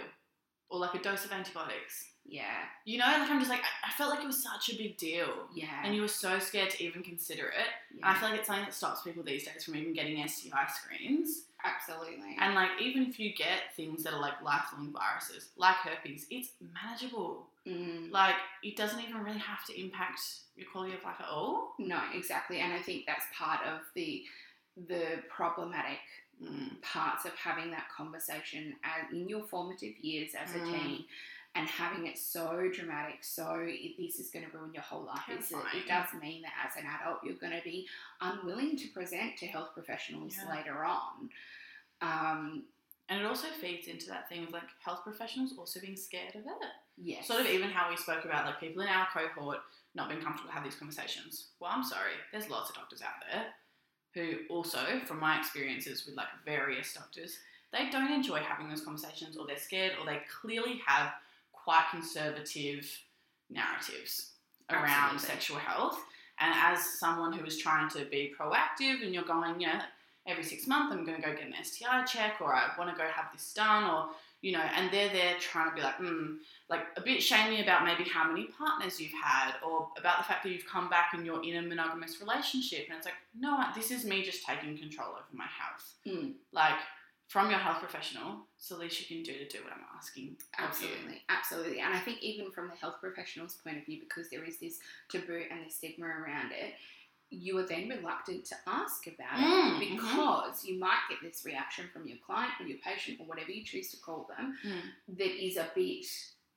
or 0.69 0.79
like 0.79 0.95
a 0.95 0.99
dose 1.03 1.25
of 1.25 1.33
antibiotics. 1.33 2.07
Yeah, 2.31 2.63
You 2.85 2.99
know, 2.99 3.05
like 3.07 3.29
I'm 3.31 3.39
just 3.39 3.51
like 3.51 3.61
I, 3.61 3.89
I 3.89 3.93
felt 3.93 4.11
like 4.11 4.23
it 4.23 4.27
was 4.27 4.43
such 4.43 4.73
a 4.73 4.77
big 4.77 4.97
deal, 4.97 5.49
yeah, 5.55 5.83
and 5.85 5.95
you 5.95 6.03
were 6.03 6.09
so 6.09 6.39
scared 6.39 6.71
to 6.71 6.85
even 6.85 7.03
consider 7.03 7.47
it. 7.49 7.67
And 7.97 8.05
I 8.05 8.15
feel 8.19 8.31
like 8.31 8.39
it's 8.39 8.47
something 8.47 8.65
that 8.65 8.75
stops 8.75 9.03
people 9.03 9.23
these 9.23 9.45
days 9.45 9.65
from 9.65 9.77
even 9.77 9.93
getting 9.93 10.17
STI 10.27 10.67
screens. 10.69 11.45
absolutely. 11.65 12.37
And 12.41 12.55
like 12.55 12.71
even 12.81 13.03
if 13.07 13.19
you 13.19 13.35
get 13.35 13.75
things 13.77 14.05
that 14.05 14.15
are 14.15 14.21
like 14.21 14.41
lifelong 14.43 14.93
viruses, 14.93 15.49
like 15.57 15.77
herpes, 15.77 16.27
it's 16.31 16.51
manageable. 16.73 17.47
Mm. 17.67 18.11
Like 18.11 18.37
it 18.63 18.77
doesn't 18.77 19.01
even 19.01 19.23
really 19.25 19.39
have 19.39 19.65
to 19.67 19.79
impact 19.79 20.21
your 20.57 20.67
quality 20.71 20.95
of 20.95 21.03
life 21.05 21.17
at 21.21 21.27
all. 21.29 21.75
No, 21.79 22.01
exactly, 22.15 22.61
and 22.61 22.73
I 22.73 22.79
think 22.81 23.05
that's 23.07 23.25
part 23.37 23.61
of 23.67 23.81
the 23.95 24.25
the 24.89 25.23
problematic 25.29 25.99
Mm. 26.43 26.81
parts 26.81 27.27
of 27.27 27.35
having 27.35 27.71
that 27.71 27.91
conversation 27.95 28.75
as, 28.83 29.13
in 29.13 29.29
your 29.29 29.43
formative 29.45 29.93
years 30.01 30.31
as 30.35 30.55
a 30.55 30.59
Mm. 30.59 30.71
teen, 30.73 31.05
and 31.57 31.67
having 31.69 32.07
it 32.07 32.17
so 32.17 32.71
dramatic, 32.73 33.19
so 33.23 33.67
this 33.99 34.21
is 34.21 34.31
going 34.31 34.45
to 34.49 34.57
ruin 34.57 34.73
your 34.73 34.83
whole 34.85 35.05
life. 35.05 35.23
Is 35.37 35.51
it 35.51 35.89
does 35.89 36.07
mean 36.21 36.43
that 36.43 36.53
as 36.65 36.77
an 36.83 36.89
adult, 36.89 37.19
you're 37.25 37.35
going 37.35 37.53
to 37.57 37.63
be 37.65 37.87
unwilling 38.21 38.77
to 38.77 38.89
present 38.89 39.37
to 39.39 39.47
health 39.47 39.71
professionals 39.75 40.37
Yeah. 40.39 40.55
later 40.55 40.85
on. 40.85 41.29
Um, 42.01 42.63
And 43.09 43.21
it 43.21 43.27
also 43.27 43.49
feeds 43.49 43.89
into 43.89 44.07
that 44.07 44.29
thing 44.29 44.45
of 44.45 44.51
like 44.53 44.69
health 44.85 45.03
professionals 45.03 45.53
also 45.59 45.81
being 45.81 45.97
scared 45.97 46.37
of 46.37 46.43
it. 46.47 46.69
yes, 46.97 47.27
Sort 47.27 47.41
of 47.41 47.47
even 47.47 47.69
how 47.69 47.91
we 47.91 47.97
spoke 47.97 48.25
about 48.25 48.47
like 48.47 48.61
people 48.61 48.83
in 48.83 48.89
our 48.89 49.09
cohort 49.13 49.59
not 49.97 50.09
being 50.09 50.21
comfortable 50.23 50.49
to 50.51 50.55
have 50.55 50.63
these 50.63 50.77
conversations. 50.77 51.49
Well, 51.59 51.73
I'm 51.75 51.83
sorry, 51.83 52.13
there's 52.31 52.49
lots 52.49 52.71
of 52.71 52.77
doctors 52.77 53.03
out 53.03 53.25
there 53.29 53.47
who 54.15 54.39
also, 54.49 55.01
from 55.07 55.19
my 55.19 55.39
experiences 55.41 56.07
with 56.07 56.15
like 56.17 56.29
various 56.45 56.95
doctors, 56.95 57.39
they 57.73 57.91
don't 57.91 58.13
enjoy 58.13 58.39
having 58.39 58.69
those 58.69 58.83
conversations 58.83 59.37
or 59.37 59.45
they're 59.49 59.57
scared 59.57 59.93
or 59.99 60.07
they 60.07 60.21
clearly 60.41 60.81
have 60.87 61.13
quite 61.65 61.87
conservative 61.91 62.87
narratives 63.51 64.33
around 64.71 65.15
Absolutely. 65.15 65.29
sexual 65.29 65.57
health. 65.59 65.99
And 66.39 66.55
as 66.57 66.99
someone 66.99 67.33
who 67.33 67.45
is 67.45 67.59
trying 67.59 67.91
to 67.91 68.05
be 68.07 68.33
proactive 68.39 69.03
and 69.05 69.13
you're 69.13 69.25
going, 69.25 69.61
you 69.61 69.67
know, 69.67 69.81
every 70.27 70.45
six 70.45 70.67
months 70.67 70.95
I'm 70.95 71.05
going 71.05 71.21
to 71.21 71.27
go 71.27 71.35
get 71.35 71.47
an 71.47 71.55
STI 71.63 72.05
check 72.05 72.41
or 72.41 72.55
I 72.55 72.71
want 72.79 72.91
to 72.91 72.97
go 72.97 73.07
have 73.09 73.27
this 73.33 73.53
done 73.53 73.91
or, 73.91 74.07
you 74.41 74.53
know, 74.53 74.63
and 74.75 74.91
they're 74.91 75.11
there 75.11 75.35
trying 75.39 75.69
to 75.69 75.77
be 75.77 75.83
like, 75.83 75.97
hmm, 75.97 76.37
like 76.71 76.81
a 76.97 77.01
bit 77.03 77.23
shamey 77.23 77.63
about 77.63 77.85
maybe 77.85 78.09
how 78.09 78.27
many 78.27 78.47
partners 78.47 78.99
you've 78.99 79.13
had 79.13 79.53
or 79.67 79.89
about 79.99 80.19
the 80.19 80.25
fact 80.25 80.45
that 80.45 80.51
you've 80.51 80.67
come 80.67 80.89
back 80.89 81.11
and 81.13 81.27
you're 81.27 81.43
in 81.43 81.57
a 81.57 81.63
monogamous 81.63 82.21
relationship. 82.21 82.87
And 82.89 82.97
it's 82.97 83.07
like, 83.07 83.15
no, 83.39 83.65
this 83.75 83.91
is 83.91 84.05
me 84.05 84.23
just 84.23 84.47
taking 84.47 84.79
control 84.79 85.09
over 85.11 85.25
my 85.33 85.45
health. 85.45 85.95
Mm. 86.07 86.33
Like, 86.53 86.79
from 87.31 87.49
your 87.49 87.61
health 87.61 87.79
professional, 87.79 88.39
it's 88.57 88.69
the 88.71 88.77
least 88.77 88.99
you 89.01 89.07
can 89.07 89.23
do 89.23 89.39
to 89.39 89.49
do 89.49 89.63
what 89.63 89.73
I'm 89.73 89.85
asking. 89.97 90.37
Absolutely, 90.59 91.23
absolutely. 91.29 91.79
And 91.79 91.95
I 91.95 92.01
think 92.01 92.21
even 92.23 92.51
from 92.51 92.67
the 92.69 92.75
health 92.75 92.97
professional's 93.01 93.55
point 93.55 93.79
of 93.79 93.87
view, 93.87 94.01
because 94.01 94.29
there 94.31 94.43
is 94.45 94.59
this 94.59 94.81
taboo 95.09 95.45
and 95.49 95.65
the 95.65 95.71
stigma 95.71 96.07
around 96.07 96.51
it, 96.51 96.75
you 97.31 97.57
are 97.59 97.63
then 97.63 97.89
reluctant 97.89 98.45
to 98.47 98.57
ask 98.67 99.07
about 99.07 99.39
Mm, 99.39 99.77
it 99.81 99.91
because 99.93 100.65
you 100.65 100.77
might 100.81 100.99
get 101.09 101.19
this 101.23 101.45
reaction 101.45 101.85
from 101.93 102.09
your 102.09 102.19
client 102.27 102.51
or 102.59 102.67
your 102.67 102.79
patient 102.79 103.21
or 103.21 103.27
whatever 103.27 103.53
you 103.53 103.63
choose 103.65 103.93
to 103.93 103.97
call 103.99 104.29
them 104.37 104.59
Mm. 104.67 105.17
that 105.19 105.45
is 105.47 105.57
a 105.57 105.71
bit, 105.73 106.07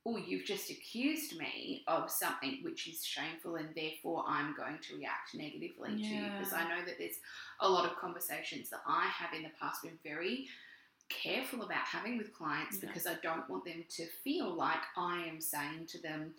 oh, 0.07 0.17
you've 0.17 0.43
just 0.45 0.71
accused 0.71 1.37
me 1.37 1.83
of 1.87 2.09
something 2.09 2.57
which 2.63 2.87
is 2.87 3.05
shameful 3.05 3.57
and 3.57 3.69
therefore 3.75 4.23
I'm 4.27 4.55
going 4.55 4.79
to 4.89 4.97
react 4.97 5.35
negatively 5.35 5.91
to 5.91 6.15
you. 6.15 6.23
Because 6.31 6.53
I 6.53 6.67
know 6.67 6.83
that 6.83 6.97
there's 6.97 7.19
a 7.59 7.69
lot 7.69 7.85
of 7.85 7.95
conversations 7.97 8.71
that 8.71 8.81
I 8.87 9.05
have 9.05 9.31
in 9.35 9.43
the 9.43 9.51
past 9.61 9.83
been 9.83 9.99
very 10.03 10.47
careful 11.10 11.62
about 11.63 11.86
having 11.86 12.17
with 12.17 12.33
clients 12.33 12.77
Yeah. 12.81 12.88
because 12.88 13.05
I 13.07 13.15
don't 13.22 13.48
want 13.50 13.65
them 13.65 13.83
to 13.98 14.05
feel 14.24 14.53
like 14.53 14.81
I 14.98 15.24
am 15.27 15.39
saying 15.41 15.88
to 15.88 16.01
them, 16.01 16.33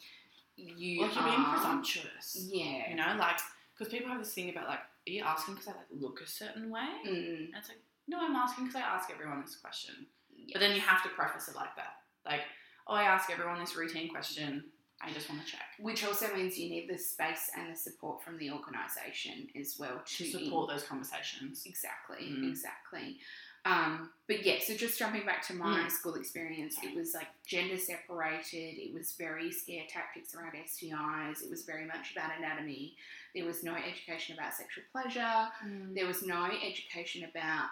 you 0.56 1.02
Like 1.02 1.14
you're 1.14 1.24
being 1.24 1.44
presumptuous. 1.44 2.36
Yeah. 2.50 2.90
You 2.90 2.96
know, 2.96 3.16
like, 3.18 3.38
because 3.76 3.92
people 3.92 4.08
have 4.10 4.18
this 4.20 4.32
thing 4.34 4.50
about 4.50 4.68
like, 4.68 4.78
are 4.80 5.10
you 5.10 5.22
asking 5.22 5.54
because 5.54 5.68
I 5.68 5.72
like 5.72 5.86
look 5.90 6.20
a 6.20 6.26
certain 6.26 6.70
way? 6.70 6.88
Mm, 7.06 7.46
And 7.46 7.56
it's 7.56 7.68
like, 7.68 7.80
no, 8.06 8.20
I'm 8.20 8.36
asking 8.36 8.66
because 8.66 8.80
I 8.80 8.84
ask 8.84 9.10
everyone 9.10 9.40
this 9.42 9.56
question. 9.56 10.06
yes. 10.36 10.50
But 10.52 10.60
then 10.60 10.74
you 10.74 10.80
have 10.80 11.02
to 11.02 11.08
preface 11.10 11.48
it 11.48 11.56
like 11.56 11.74
that. 11.76 11.96
Like, 12.26 12.42
oh, 12.86 12.94
I 12.94 13.02
ask 13.04 13.30
everyone 13.30 13.58
this 13.60 13.76
routine 13.76 14.08
question. 14.08 14.64
I 15.02 15.12
just 15.12 15.28
want 15.28 15.44
to 15.44 15.50
check. 15.50 15.60
Which 15.80 16.04
also 16.04 16.32
means 16.34 16.56
you 16.58 16.70
need 16.70 16.88
the 16.88 16.96
space 16.96 17.50
and 17.56 17.72
the 17.72 17.76
support 17.76 18.22
from 18.22 18.38
the 18.38 18.50
organisation 18.52 19.48
as 19.60 19.76
well 19.78 20.00
To 20.04 20.24
to 20.24 20.30
support 20.30 20.70
those 20.70 20.84
conversations. 20.84 21.64
Exactly, 21.66 22.26
Mm. 22.30 22.48
exactly. 22.48 23.18
Um, 23.64 24.10
but 24.26 24.44
yeah, 24.44 24.56
so 24.62 24.74
just 24.74 24.98
jumping 24.98 25.24
back 25.26 25.42
to 25.48 25.54
my 25.54 25.80
Mm. 25.86 25.90
school 25.90 26.14
experience, 26.14 26.76
it 26.82 26.94
was 26.94 27.14
like 27.14 27.28
gender 27.46 27.76
separated. 27.78 28.78
It 28.78 28.92
was 28.92 29.12
very 29.12 29.50
scare 29.52 29.84
tactics 29.88 30.34
around 30.34 30.54
STIs. 30.56 31.42
It 31.42 31.50
was 31.50 31.64
very 31.64 31.84
much 31.86 32.12
about 32.12 32.36
anatomy. 32.38 32.96
There 33.34 33.44
was 33.44 33.62
no 33.62 33.74
education 33.74 34.34
about 34.38 34.54
sexual 34.54 34.84
pleasure. 34.92 35.48
There 35.94 36.06
was 36.06 36.22
no 36.22 36.44
education 36.46 37.24
about 37.24 37.68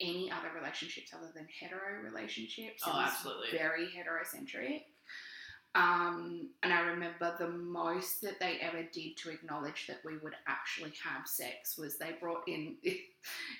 any 0.00 0.30
other 0.30 0.50
relationships 0.54 1.12
other 1.12 1.30
than 1.34 1.46
hetero 1.48 2.00
relationships. 2.02 2.82
It 2.82 2.88
Oh, 2.88 2.96
was 2.96 3.08
absolutely. 3.10 3.50
Very 3.58 3.86
heterocentric. 3.88 4.84
Um, 5.78 6.48
and 6.64 6.72
I 6.72 6.80
remember 6.80 7.34
the 7.38 7.48
most 7.48 8.20
that 8.22 8.40
they 8.40 8.58
ever 8.60 8.82
did 8.92 9.16
to 9.18 9.30
acknowledge 9.30 9.86
that 9.86 9.98
we 10.04 10.18
would 10.18 10.34
actually 10.48 10.92
have 11.04 11.28
sex 11.28 11.78
was 11.78 11.96
they 11.98 12.12
brought 12.20 12.48
in. 12.48 12.74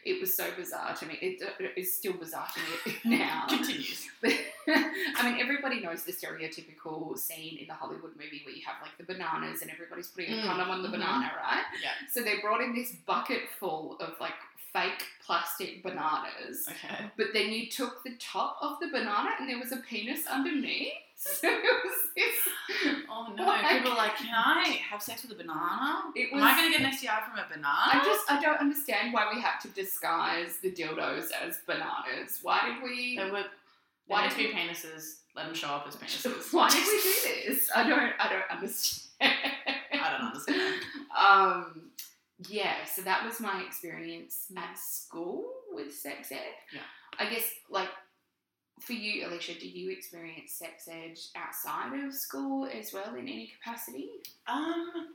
It, 0.05 0.21
was 0.21 0.35
so 0.35 0.47
bizarre 0.57 0.95
to 0.95 1.05
me. 1.07 1.19
It, 1.21 1.43
it's 1.77 1.93
still 1.93 2.15
bizarre 2.15 2.47
to 2.55 2.61
me 3.09 3.19
now. 3.19 3.45
Continues. 3.49 4.07
But, 4.23 4.33
I 4.69 5.31
mean, 5.31 5.41
everybody 5.41 5.81
knows 5.81 6.05
the 6.05 6.13
stereotypical 6.13 7.19
scene 7.19 7.59
in 7.61 7.67
the 7.67 7.75
Hollywood 7.75 8.13
movie 8.17 8.41
where 8.47 8.55
you 8.55 8.63
have 8.67 8.77
like 8.81 8.97
the 8.97 9.05
bananas 9.13 9.61
and 9.61 9.71
everybody's 9.71 10.07
putting 10.09 10.33
a 10.33 10.37
Mm, 10.37 10.45
condom 10.47 10.71
on 10.71 10.83
the 10.83 10.89
mhm. 10.89 10.93
banana, 10.93 11.33
right? 11.37 11.65
Yeah. 11.83 11.91
So 12.11 12.23
they 12.23 12.41
brought 12.41 12.63
in 12.63 12.75
this 12.75 12.93
bucket 13.05 13.43
full 13.59 13.97
of 14.01 14.13
like 14.21 14.33
fake 14.73 15.05
plastic 15.29 15.83
bananas. 15.83 16.67
Okay. 16.71 17.05
But 17.19 17.29
then 17.35 17.51
you 17.53 17.69
took 17.69 18.03
the 18.03 18.15
top 18.19 18.57
of 18.63 18.81
the 18.81 18.87
banana 18.89 19.31
and 19.39 19.49
there 19.49 19.59
was 19.59 19.73
a 19.73 19.77
penis 19.77 20.27
underneath. 20.27 20.93
So 21.21 21.49
it 21.49 21.63
was 21.85 21.99
this. 22.15 22.37
Oh 23.11 23.33
no. 23.37 23.45
Like- 23.45 23.79
People 23.79 23.91
are 23.91 23.97
like, 23.97 24.17
can 24.19 24.33
I 24.33 24.79
have 24.89 25.03
sex 25.03 25.23
with 25.25 25.33
a 25.33 25.35
banana? 25.35 26.13
It 26.15 26.33
Am 26.33 26.41
I 26.41 26.55
going 26.57 26.73
to 26.73 26.79
get 26.79 26.87
an 26.87 26.97
STI 26.97 27.19
from 27.27 27.37
a 27.41 27.45
banana? 27.53 27.67
I 27.95 28.01
just 28.05 28.31
I 28.31 28.41
don't 28.41 28.61
understand 28.61 29.13
why 29.13 29.25
we 29.35 29.41
have 29.41 29.61
to 29.63 29.69
disguise 29.83 30.59
the 30.63 30.71
dildos 30.71 31.27
as 31.45 31.59
bananas. 31.67 32.39
Why 32.43 32.59
did 32.69 32.79
we? 32.85 33.17
They 33.17 33.29
were. 33.33 33.43
Why 34.07 34.29
did 34.29 34.37
two 34.39 34.53
penises? 34.57 35.17
Let 35.35 35.47
them 35.47 35.55
show 35.57 35.67
up 35.71 35.87
as 35.89 35.97
penises. 36.01 36.55
Why 36.55 36.69
did 36.71 36.85
we 36.87 36.99
do 37.03 37.15
this? 37.49 37.69
I 37.75 37.83
don't 37.89 38.13
I 38.21 38.27
don't 38.33 38.51
understand. 38.57 39.33
I 40.05 40.13
don't 40.13 40.27
understand. 40.29 40.75
Um, 41.27 41.91
yeah, 42.49 42.85
so 42.85 43.03
that 43.03 43.25
was 43.25 43.41
my 43.41 43.63
experience 43.67 44.47
Mm. 44.53 44.59
at 44.59 44.79
school 44.79 45.53
with 45.73 45.93
sex 45.95 46.31
ed. 46.33 46.55
Yeah. 46.73 46.81
I 47.19 47.29
guess, 47.31 47.51
like, 47.69 47.89
for 48.81 48.93
you, 48.93 49.27
Alysha, 49.27 49.59
did 49.59 49.75
you 49.75 49.91
experience 49.91 50.53
sex 50.53 50.87
ed 50.89 51.19
outside 51.35 51.99
of 51.99 52.15
school 52.15 52.67
as 52.67 52.93
well 52.93 53.15
in 53.17 53.23
any 53.29 53.49
capacity? 53.49 54.09
Um, 54.47 55.15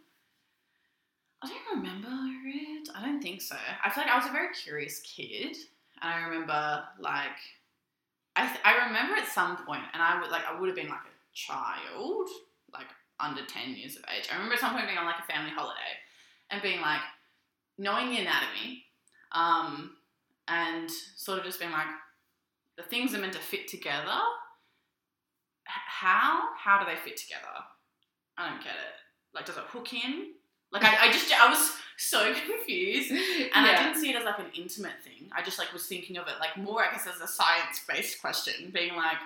I 1.41 1.47
don't 1.47 1.77
remember 1.77 2.09
it. 2.45 2.89
I 2.95 3.05
don't 3.05 3.21
think 3.21 3.41
so. 3.41 3.55
I 3.83 3.89
feel 3.89 4.03
like 4.03 4.11
I 4.13 4.17
was 4.17 4.27
a 4.27 4.31
very 4.31 4.53
curious 4.53 4.99
kid, 5.01 5.55
and 6.01 6.13
I 6.13 6.21
remember 6.23 6.83
like, 6.99 7.37
I 8.35 8.47
th- 8.47 8.59
I 8.65 8.85
remember 8.87 9.15
at 9.15 9.27
some 9.27 9.57
point, 9.65 9.83
and 9.93 10.01
I 10.01 10.19
would 10.21 10.31
like 10.31 10.43
I 10.45 10.59
would 10.59 10.67
have 10.67 10.75
been 10.75 10.89
like 10.89 10.99
a 11.05 11.15
child, 11.33 12.27
like 12.73 12.87
under 13.19 13.45
ten 13.45 13.75
years 13.75 13.95
of 13.97 14.03
age. 14.15 14.27
I 14.31 14.35
remember 14.35 14.55
at 14.55 14.59
some 14.61 14.73
point 14.73 14.87
being 14.87 14.97
on 14.97 15.05
like 15.05 15.19
a 15.19 15.31
family 15.31 15.51
holiday, 15.51 15.99
and 16.49 16.61
being 16.61 16.81
like, 16.81 17.01
knowing 17.77 18.09
the 18.09 18.19
anatomy, 18.19 18.85
um, 19.31 19.95
and 20.47 20.89
sort 20.89 21.39
of 21.39 21.45
just 21.45 21.59
being 21.59 21.71
like, 21.71 21.87
the 22.77 22.83
things 22.83 23.13
are 23.13 23.19
meant 23.19 23.33
to 23.33 23.39
fit 23.39 23.67
together. 23.67 24.19
How? 25.65 26.49
How 26.57 26.79
do 26.79 26.85
they 26.85 26.97
fit 26.97 27.17
together? 27.17 27.47
I 28.37 28.49
don't 28.49 28.63
get 28.63 28.73
it. 28.73 28.95
Like, 29.33 29.45
does 29.45 29.57
it 29.57 29.63
hook 29.63 29.93
in? 29.93 30.33
Like, 30.71 30.83
I, 30.83 31.07
I 31.07 31.11
just, 31.11 31.31
I 31.31 31.49
was 31.49 31.73
so 31.97 32.33
confused. 32.47 33.11
And 33.11 33.65
I 33.65 33.83
didn't 33.83 34.01
see 34.01 34.09
it 34.09 34.15
as 34.15 34.25
like 34.25 34.39
an 34.39 34.51
intimate 34.55 35.01
thing. 35.03 35.29
I 35.35 35.43
just 35.43 35.59
like 35.59 35.71
was 35.71 35.85
thinking 35.85 36.17
of 36.17 36.27
it 36.27 36.33
like 36.39 36.57
more, 36.57 36.83
I 36.83 36.91
guess, 36.91 37.07
as 37.07 37.21
a 37.21 37.27
science-based 37.27 38.19
question, 38.21 38.71
being 38.73 38.95
like, 38.95 39.17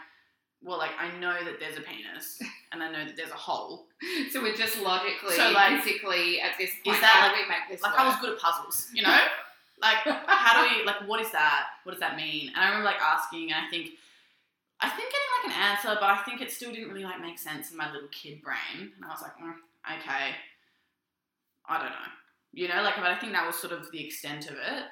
well, 0.64 0.78
like 0.78 0.92
I 1.00 1.16
know 1.20 1.34
that 1.44 1.60
there's 1.60 1.78
a 1.78 1.82
penis 1.82 2.40
and 2.72 2.82
I 2.84 2.92
know 2.92 3.06
that 3.06 3.16
there's 3.16 3.32
a 3.32 3.36
hole. 3.36 3.86
So 4.32 4.42
we're 4.42 4.56
just 4.56 4.82
logically, 4.82 5.36
So, 5.36 5.52
like, 5.52 5.82
physically 5.84 6.42
at 6.42 6.58
this 6.58 6.72
point, 6.84 7.00
that, 7.02 7.06
how 7.06 7.28
like- 7.28 7.36
do 7.38 7.42
we 7.44 7.50
make 7.50 7.70
this 7.70 7.82
Like 7.82 7.94
work? 7.94 8.02
I 8.02 8.08
was 8.08 8.16
good 8.20 8.34
at 8.36 8.40
puzzles, 8.40 8.88
you 8.94 9.04
know. 9.04 9.18
like 9.82 9.98
how 10.26 10.62
do 10.64 10.76
we 10.76 10.84
like 10.86 11.08
what 11.08 11.22
is 11.22 11.32
that? 11.32 11.66
What 11.84 11.92
does 11.92 12.00
that 12.02 12.16
mean? 12.18 12.50
And 12.50 12.58
I 12.58 12.68
remember 12.70 12.86
like 12.86 13.00
asking, 13.02 13.52
and 13.52 13.66
I 13.66 13.70
think 13.70 13.92
I 14.82 14.90
think 14.90 15.12
getting 15.12 15.32
like 15.44 15.56
an 15.56 15.62
answer, 15.72 15.98
but 16.00 16.10
I 16.10 16.18
think 16.26 16.42
it 16.42 16.52
still 16.52 16.72
didn't 16.72 16.90
really 16.90 17.04
like 17.04 17.22
make 17.22 17.38
sense 17.38 17.70
in 17.72 17.78
my 17.78 17.92
little 17.92 18.10
kid 18.10 18.42
brain. 18.42 18.92
And 18.96 19.06
I 19.06 19.10
was 19.10 19.22
like, 19.22 19.38
mm, 19.38 19.54
okay, 20.00 20.34
I 21.70 21.78
don't 21.78 21.90
know, 21.90 22.10
you 22.54 22.68
know, 22.68 22.82
like 22.82 22.96
but 22.96 23.06
I 23.06 23.18
think 23.20 23.34
that 23.34 23.46
was 23.46 23.56
sort 23.56 23.74
of 23.74 23.92
the 23.92 24.04
extent 24.06 24.48
of 24.50 24.56
it. 24.56 24.84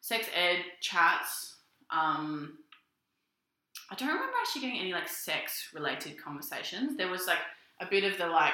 Sex 0.00 0.26
ed 0.34 0.64
chats. 0.80 1.56
Um, 1.90 2.56
I 3.90 3.96
don't 3.96 4.08
remember 4.08 4.32
actually 4.40 4.62
getting 4.62 4.80
any 4.80 4.92
like 4.92 5.08
sex 5.08 5.70
related 5.74 6.22
conversations. 6.22 6.96
There 6.96 7.08
was 7.08 7.26
like 7.26 7.40
a 7.80 7.86
bit 7.86 8.04
of 8.04 8.18
the 8.18 8.26
like 8.26 8.52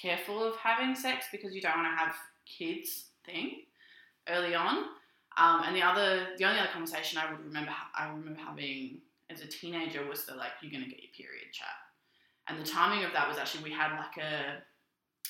careful 0.00 0.42
of 0.42 0.56
having 0.56 0.94
sex 0.94 1.26
because 1.30 1.54
you 1.54 1.60
don't 1.60 1.76
want 1.76 1.86
to 1.86 2.04
have 2.04 2.14
kids 2.46 3.06
thing 3.24 3.62
early 4.28 4.54
on. 4.54 4.84
Um, 5.36 5.62
and 5.66 5.76
the 5.76 5.82
other, 5.82 6.28
the 6.38 6.44
only 6.44 6.58
other 6.58 6.70
conversation 6.72 7.18
I 7.18 7.30
would 7.30 7.44
remember, 7.44 7.70
I 7.94 8.08
remember 8.08 8.40
having 8.40 8.98
as 9.28 9.42
a 9.42 9.46
teenager 9.46 10.06
was 10.06 10.24
the 10.24 10.34
like, 10.34 10.52
you're 10.62 10.72
gonna 10.72 10.86
get 10.86 11.02
your 11.02 11.12
period 11.14 11.52
chat. 11.52 11.68
And 12.48 12.58
the 12.58 12.64
timing 12.64 13.04
of 13.04 13.12
that 13.12 13.28
was 13.28 13.36
actually 13.36 13.64
we 13.64 13.72
had 13.72 13.92
like 13.96 14.16
a 14.24 14.62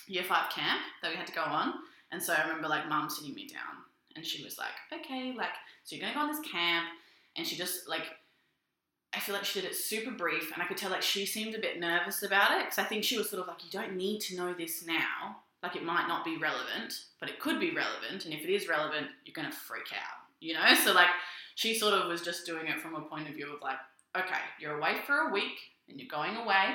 year 0.06 0.22
five 0.22 0.50
camp 0.50 0.82
that 1.02 1.10
we 1.10 1.16
had 1.16 1.26
to 1.26 1.32
go 1.32 1.42
on, 1.42 1.72
and 2.12 2.22
so 2.22 2.34
I 2.34 2.42
remember 2.42 2.68
like 2.68 2.88
mum 2.88 3.08
sitting 3.08 3.34
me 3.34 3.48
down, 3.48 3.82
and 4.14 4.24
she 4.24 4.44
was 4.44 4.58
like, 4.58 5.00
okay, 5.00 5.34
like, 5.36 5.48
so 5.82 5.96
you're 5.96 6.02
gonna 6.02 6.14
go 6.14 6.20
on 6.20 6.28
this 6.28 6.46
camp, 6.50 6.86
and 7.36 7.46
she 7.46 7.56
just 7.56 7.88
like. 7.88 8.04
I 9.16 9.20
feel 9.20 9.34
like 9.34 9.44
she 9.44 9.60
did 9.60 9.70
it 9.70 9.74
super 9.74 10.10
brief, 10.10 10.52
and 10.52 10.62
I 10.62 10.66
could 10.66 10.76
tell 10.76 10.90
like 10.90 11.02
she 11.02 11.24
seemed 11.24 11.54
a 11.54 11.58
bit 11.58 11.80
nervous 11.80 12.22
about 12.22 12.50
it 12.52 12.64
because 12.64 12.78
I 12.78 12.84
think 12.84 13.02
she 13.02 13.16
was 13.16 13.30
sort 13.30 13.40
of 13.40 13.48
like, 13.48 13.64
you 13.64 13.70
don't 13.70 13.96
need 13.96 14.20
to 14.22 14.36
know 14.36 14.52
this 14.52 14.84
now, 14.86 15.38
like 15.62 15.74
it 15.74 15.84
might 15.84 16.06
not 16.06 16.24
be 16.24 16.36
relevant, 16.36 16.92
but 17.18 17.30
it 17.30 17.40
could 17.40 17.58
be 17.58 17.74
relevant, 17.74 18.26
and 18.26 18.34
if 18.34 18.44
it 18.44 18.52
is 18.52 18.68
relevant, 18.68 19.06
you're 19.24 19.34
gonna 19.34 19.50
freak 19.50 19.90
out, 19.92 20.20
you 20.40 20.52
know? 20.54 20.74
So 20.84 20.92
like 20.92 21.08
she 21.54 21.74
sort 21.74 21.94
of 21.94 22.08
was 22.08 22.20
just 22.20 22.44
doing 22.44 22.66
it 22.66 22.78
from 22.78 22.94
a 22.94 23.00
point 23.00 23.28
of 23.28 23.34
view 23.34 23.54
of 23.54 23.62
like, 23.62 23.78
okay, 24.16 24.40
you're 24.60 24.78
away 24.78 24.96
for 25.06 25.16
a 25.16 25.32
week 25.32 25.58
and 25.88 25.98
you're 25.98 26.08
going 26.08 26.36
away. 26.36 26.74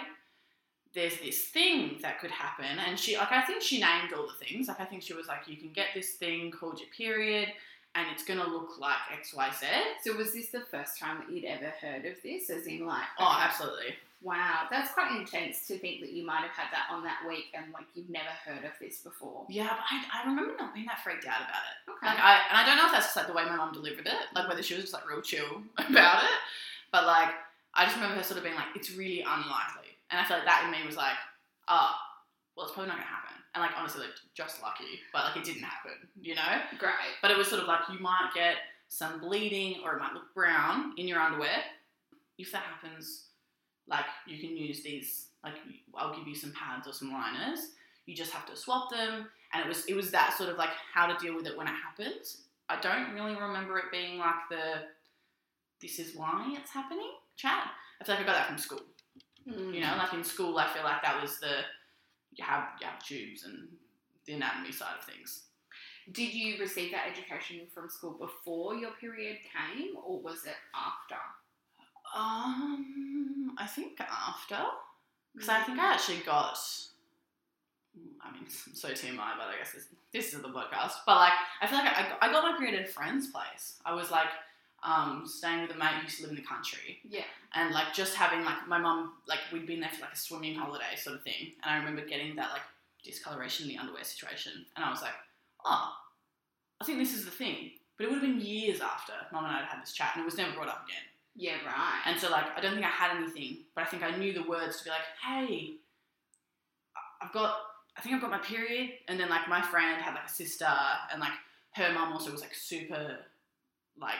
There's 0.93 1.17
this 1.19 1.45
thing 1.45 1.99
that 2.01 2.19
could 2.19 2.31
happen, 2.31 2.79
and 2.85 2.99
she 2.99 3.15
like 3.17 3.31
I 3.31 3.41
think 3.43 3.61
she 3.61 3.79
named 3.79 4.13
all 4.13 4.27
the 4.27 4.45
things. 4.45 4.67
Like 4.67 4.81
I 4.81 4.85
think 4.85 5.03
she 5.03 5.13
was 5.13 5.27
like, 5.27 5.47
you 5.47 5.57
can 5.57 5.71
get 5.71 5.87
this 5.93 6.13
thing 6.15 6.51
called 6.51 6.79
your 6.79 6.89
period, 6.89 7.49
and 7.95 8.07
it's 8.13 8.23
gonna 8.23 8.47
look 8.47 8.79
like 8.79 8.97
X, 9.13 9.33
Y, 9.33 9.49
Z. 9.59 9.65
So 10.03 10.15
was 10.17 10.33
this 10.33 10.49
the 10.49 10.61
first 10.71 10.97
time 10.97 11.19
that 11.19 11.29
you'd 11.31 11.45
ever 11.45 11.73
heard 11.81 12.05
of 12.05 12.15
this? 12.23 12.49
As 12.49 12.65
in, 12.67 12.85
like, 12.85 13.03
Oh, 13.19 13.37
absolutely. 13.39 13.95
wow, 14.21 14.67
that's 14.71 14.91
quite 14.93 15.11
intense 15.19 15.67
to 15.67 15.77
think 15.77 15.99
that 16.01 16.11
you 16.13 16.25
might 16.25 16.41
have 16.41 16.51
had 16.51 16.71
that 16.71 16.87
on 16.93 17.03
that 17.03 17.19
week 17.27 17.47
and 17.53 17.65
like 17.73 17.85
you've 17.95 18.09
never 18.09 18.29
heard 18.45 18.63
of 18.63 18.71
this 18.79 18.99
before. 18.99 19.45
Yeah, 19.49 19.67
but 19.69 19.83
I, 19.89 20.23
I 20.23 20.29
remember 20.29 20.53
not 20.57 20.73
being 20.73 20.85
that 20.87 21.03
freaked 21.03 21.25
out 21.25 21.41
about 21.41 21.63
it. 21.67 21.91
Okay. 21.91 22.07
Like 22.07 22.19
I 22.23 22.39
and 22.49 22.57
I 22.57 22.65
don't 22.65 22.77
know 22.77 22.85
if 22.85 22.91
that's 22.93 23.07
just 23.07 23.17
like 23.17 23.27
the 23.27 23.33
way 23.33 23.43
my 23.45 23.55
mom 23.57 23.73
delivered 23.73 24.07
it, 24.07 24.21
like 24.35 24.47
whether 24.47 24.63
she 24.63 24.73
was 24.75 24.83
just 24.83 24.93
like 24.93 25.09
real 25.09 25.21
chill 25.21 25.61
about 25.77 26.23
it. 26.23 26.37
But 26.91 27.05
like 27.05 27.29
I 27.73 27.83
just 27.85 27.95
remember 27.95 28.15
her 28.17 28.23
sort 28.23 28.37
of 28.37 28.43
being 28.43 28.55
like, 28.55 28.75
it's 28.75 28.91
really 28.91 29.21
unlikely. 29.21 29.91
And 30.11 30.19
I 30.19 30.23
feel 30.25 30.37
like 30.37 30.45
that 30.45 30.63
in 30.65 30.71
me 30.71 30.85
was 30.85 30.95
like, 30.97 31.15
ah, 31.67 31.97
well 32.55 32.65
it's 32.67 32.73
probably 32.75 32.89
not 32.89 32.97
gonna 32.97 33.07
happen. 33.07 33.30
And 33.53 33.61
like 33.61 33.71
honestly 33.77 34.01
like 34.01 34.11
just 34.33 34.61
lucky. 34.61 34.99
But 35.11 35.25
like 35.25 35.37
it 35.37 35.43
didn't 35.43 35.63
happen, 35.63 35.93
you 36.21 36.35
know? 36.35 36.61
Great. 36.79 36.93
But 37.21 37.31
it 37.31 37.37
was 37.37 37.47
sort 37.47 37.61
of 37.61 37.67
like 37.67 37.81
you 37.91 37.99
might 37.99 38.31
get 38.33 38.55
some 38.87 39.19
bleeding 39.19 39.77
or 39.83 39.95
it 39.95 39.99
might 39.99 40.13
look 40.13 40.33
brown 40.33 40.93
in 40.97 41.07
your 41.07 41.19
underwear. 41.19 41.63
If 42.37 42.51
that 42.51 42.63
happens, 42.63 43.27
like 43.87 44.05
you 44.25 44.39
can 44.39 44.55
use 44.55 44.83
these 44.83 45.27
like 45.43 45.53
I'll 45.95 46.15
give 46.15 46.27
you 46.27 46.35
some 46.35 46.53
pads 46.53 46.87
or 46.87 46.93
some 46.93 47.11
liners. 47.11 47.71
You 48.05 48.15
just 48.15 48.31
have 48.31 48.45
to 48.47 48.55
swap 48.55 48.89
them 48.89 49.27
and 49.53 49.63
it 49.63 49.67
was 49.67 49.85
it 49.85 49.95
was 49.95 50.11
that 50.11 50.35
sort 50.37 50.49
of 50.49 50.57
like 50.57 50.71
how 50.93 51.07
to 51.07 51.17
deal 51.23 51.35
with 51.35 51.47
it 51.47 51.57
when 51.57 51.67
it 51.67 51.73
happens. 51.73 52.43
I 52.69 52.79
don't 52.79 53.13
really 53.13 53.35
remember 53.35 53.77
it 53.79 53.91
being 53.91 54.17
like 54.17 54.47
the 54.49 54.83
this 55.81 55.99
is 55.99 56.15
why 56.15 56.53
it's 56.57 56.71
happening 56.71 57.11
chat. 57.35 57.71
I 57.99 58.03
feel 58.03 58.15
like 58.15 58.23
I 58.23 58.27
got 58.27 58.35
that 58.35 58.47
from 58.47 58.57
school. 58.57 58.81
Mm. 59.47 59.73
You 59.73 59.81
know, 59.81 59.95
like 59.97 60.13
in 60.13 60.23
school 60.23 60.57
I 60.57 60.67
feel 60.73 60.83
like 60.83 61.01
that 61.01 61.21
was 61.21 61.39
the 61.39 61.61
you 62.35 62.43
have 62.43 62.69
you 62.79 62.87
have 62.87 63.03
tubes 63.03 63.43
and 63.45 63.67
the 64.25 64.33
anatomy 64.33 64.71
side 64.71 64.95
of 64.99 65.05
things. 65.05 65.43
Did 66.11 66.33
you 66.33 66.57
receive 66.59 66.91
that 66.91 67.07
education 67.09 67.61
from 67.73 67.89
school 67.89 68.11
before 68.19 68.75
your 68.75 68.91
period 68.91 69.37
came, 69.43 69.95
or 70.03 70.19
was 70.19 70.45
it 70.45 70.55
after? 70.75 71.21
Um, 72.15 73.55
I 73.57 73.65
think 73.67 73.99
after, 73.99 74.59
because 75.33 75.49
I 75.49 75.61
think 75.61 75.79
I 75.79 75.93
actually 75.93 76.21
got. 76.25 76.57
I 78.21 78.31
mean, 78.31 78.45
so 78.49 78.89
TMI, 78.89 79.15
but 79.37 79.47
I 79.47 79.57
guess 79.59 79.73
this, 79.73 79.87
this 80.11 80.33
is 80.33 80.41
the 80.41 80.49
podcast. 80.49 80.93
But 81.05 81.17
like, 81.17 81.33
I 81.61 81.67
feel 81.67 81.77
like 81.77 81.87
I, 81.87 82.17
I 82.21 82.31
got 82.31 82.43
my 82.43 82.57
period 82.57 82.79
at 82.79 82.89
a 82.89 82.91
friend's 82.91 83.27
place. 83.27 83.79
I 83.85 83.93
was 83.93 84.11
like, 84.11 84.27
um, 84.83 85.23
staying 85.27 85.61
with 85.61 85.71
a 85.71 85.77
mate 85.77 85.93
who 85.97 86.03
used 86.03 86.17
to 86.17 86.23
live 86.23 86.31
in 86.31 86.37
the 86.37 86.41
country, 86.43 86.99
Yeah. 87.07 87.23
and 87.53 87.73
like 87.73 87.93
just 87.93 88.15
having 88.15 88.43
like 88.43 88.67
my 88.67 88.77
mum, 88.77 89.13
like 89.27 89.39
we'd 89.53 89.67
been 89.67 89.79
there 89.79 89.89
for 89.91 90.01
like 90.01 90.13
a 90.13 90.17
swimming 90.17 90.55
holiday 90.55 90.95
sort 90.97 91.15
of 91.15 91.23
thing, 91.23 91.53
and 91.63 91.73
I 91.73 91.77
remember 91.77 92.05
getting 92.05 92.35
that 92.37 92.51
like 92.51 92.61
discoloration 93.03 93.67
in 93.67 93.75
the 93.75 93.77
underwear 93.79 94.03
situation, 94.03 94.65
and 94.75 94.85
I 94.85 94.89
was 94.89 95.01
like, 95.01 95.13
oh, 95.65 95.91
I 96.81 96.85
think 96.85 96.97
this 96.97 97.13
is 97.13 97.25
the 97.25 97.31
thing. 97.31 97.71
But 97.97 98.05
it 98.05 98.09
would 98.13 98.23
have 98.23 98.27
been 98.27 98.41
years 98.41 98.81
after 98.81 99.13
mum 99.31 99.45
and 99.45 99.53
I 99.53 99.59
had 99.59 99.67
had 99.67 99.81
this 99.83 99.93
chat, 99.93 100.11
and 100.15 100.23
it 100.23 100.25
was 100.25 100.37
never 100.37 100.53
brought 100.53 100.69
up 100.69 100.85
again. 100.87 101.03
Yeah. 101.35 101.63
Right. 101.65 102.01
And 102.07 102.19
so, 102.19 102.29
like, 102.31 102.45
I 102.57 102.61
don't 102.61 102.73
think 102.73 102.85
I 102.85 102.89
had 102.89 103.15
anything, 103.15 103.57
but 103.75 103.83
I 103.83 103.87
think 103.87 104.03
I 104.03 104.15
knew 104.17 104.33
the 104.33 104.43
words 104.43 104.79
to 104.79 104.83
be 104.85 104.89
like, 104.89 104.99
hey, 105.23 105.73
I've 107.21 107.31
got, 107.31 107.55
I 107.95 108.01
think 108.01 108.15
I've 108.15 108.21
got 108.21 108.31
my 108.31 108.39
period. 108.39 108.89
And 109.07 109.19
then, 109.19 109.29
like, 109.29 109.47
my 109.47 109.61
friend 109.61 110.01
had, 110.01 110.15
like, 110.15 110.25
a 110.25 110.29
sister, 110.29 110.67
and, 111.11 111.21
like, 111.21 111.31
her 111.75 111.93
mum 111.93 112.11
also 112.11 112.31
was, 112.31 112.41
like, 112.41 112.53
super, 112.55 113.17
like, 113.99 114.15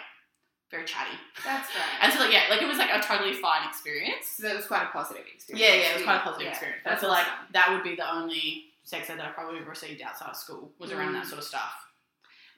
very 0.71 0.85
chatty. 0.85 1.11
That's 1.45 1.67
right. 1.75 1.97
And 2.01 2.13
so, 2.13 2.19
like, 2.19 2.31
yeah, 2.31 2.43
like, 2.49 2.61
it 2.61 2.67
was, 2.67 2.77
like, 2.77 2.89
a 2.93 2.99
totally 3.01 3.33
fine 3.33 3.67
experience. 3.67 4.27
so 4.37 4.43
that 4.43 4.55
was 4.55 4.65
quite 4.65 4.83
a 4.83 4.91
positive 4.91 5.23
experience. 5.31 5.61
Yeah, 5.61 5.75
yeah, 5.75 5.89
it 5.91 5.95
was 5.95 6.03
quite 6.03 6.17
a 6.17 6.19
positive 6.21 6.45
Yeah, 6.45 6.51
experience. 6.51 6.81
But 6.83 6.89
I 6.89 6.93
That's 6.93 7.01
feel 7.03 7.11
like 7.11 7.27
that 7.53 7.69
would 7.71 7.83
be 7.83 7.95
the 7.95 8.09
only 8.11 8.65
sex 8.83 9.09
ed 9.09 9.19
that 9.19 9.25
I 9.27 9.31
probably 9.31 9.59
received 9.61 10.01
outside 10.01 10.29
of 10.29 10.35
school 10.37 10.71
was 10.79 10.91
around 10.91 11.13
that 11.13 11.25
Mm. 11.25 11.29
sort 11.29 11.39
of 11.39 11.45
stuff. 11.45 11.73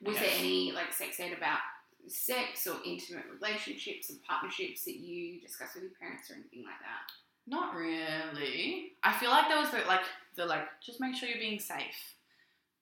Was 0.02 0.16
there 0.18 0.30
any 0.38 0.72
like 0.72 0.92
sex 0.92 1.18
ed 1.20 1.32
about 1.36 1.58
sex 2.08 2.66
or 2.66 2.76
intimate 2.84 3.24
relationships 3.32 4.10
and 4.10 4.22
partnerships 4.22 4.84
that 4.84 4.96
you 4.96 5.40
discussed 5.40 5.74
with 5.74 5.84
your 5.84 5.92
parents 6.00 6.30
or 6.30 6.34
anything 6.34 6.64
like 6.64 6.80
that? 6.80 7.12
Not 7.46 7.74
really. 7.74 8.92
I 9.02 9.12
feel 9.12 9.30
like 9.30 9.48
there 9.48 9.58
was 9.58 9.70
the, 9.70 9.78
like 9.86 10.02
the 10.34 10.46
like 10.46 10.66
just 10.84 11.00
make 11.00 11.14
sure 11.14 11.28
you're 11.28 11.38
being 11.38 11.58
safe, 11.60 12.14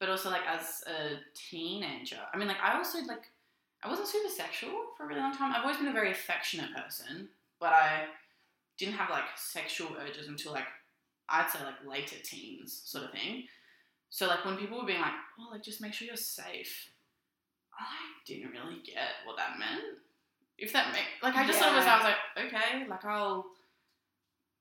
but 0.01 0.09
also 0.09 0.31
like 0.31 0.47
as 0.49 0.83
a 0.87 1.19
teenager. 1.35 2.19
I 2.33 2.37
mean, 2.39 2.49
like 2.49 2.61
I 2.63 2.77
also 2.77 2.99
like 3.01 3.31
I 3.83 3.89
wasn't 3.89 4.09
super 4.09 4.29
sexual 4.29 4.71
for 4.97 5.05
a 5.05 5.07
really 5.09 5.21
long 5.21 5.37
time. 5.37 5.53
I've 5.55 5.63
always 5.63 5.77
been 5.77 5.89
a 5.89 5.93
very 5.93 6.13
affectionate 6.13 6.71
person, 6.75 7.29
but 7.59 7.73
I 7.73 8.05
didn't 8.79 8.95
have 8.95 9.11
like 9.11 9.25
sexual 9.37 9.89
urges 10.01 10.29
until 10.29 10.53
like 10.53 10.67
I'd 11.29 11.51
say 11.51 11.59
like 11.65 11.85
later 11.87 12.17
teens 12.23 12.83
sort 12.85 13.05
of 13.05 13.13
thing. 13.13 13.45
So 14.11 14.27
like 14.27 14.45
when 14.45 14.57
people 14.57 14.79
were 14.79 14.87
being 14.87 15.01
like, 15.01 15.13
oh, 15.41 15.51
like 15.51 15.63
just 15.63 15.81
make 15.81 15.95
sure 15.95 16.07
you're 16.07 16.17
safe, 16.17 16.91
I 17.79 17.87
didn't 18.27 18.51
really 18.51 18.83
get 18.85 19.25
what 19.25 19.37
that 19.37 19.59
meant. 19.59 19.99
If 20.59 20.73
that 20.75 20.93
make 20.93 21.05
like 21.23 21.35
I 21.35 21.47
just 21.47 21.59
sort 21.59 21.71
of 21.71 21.77
was 21.79 21.87
I 21.87 21.97
was 21.97 22.05
like, 22.05 22.47
okay, 22.47 22.87
like 22.89 23.05
I'll 23.05 23.47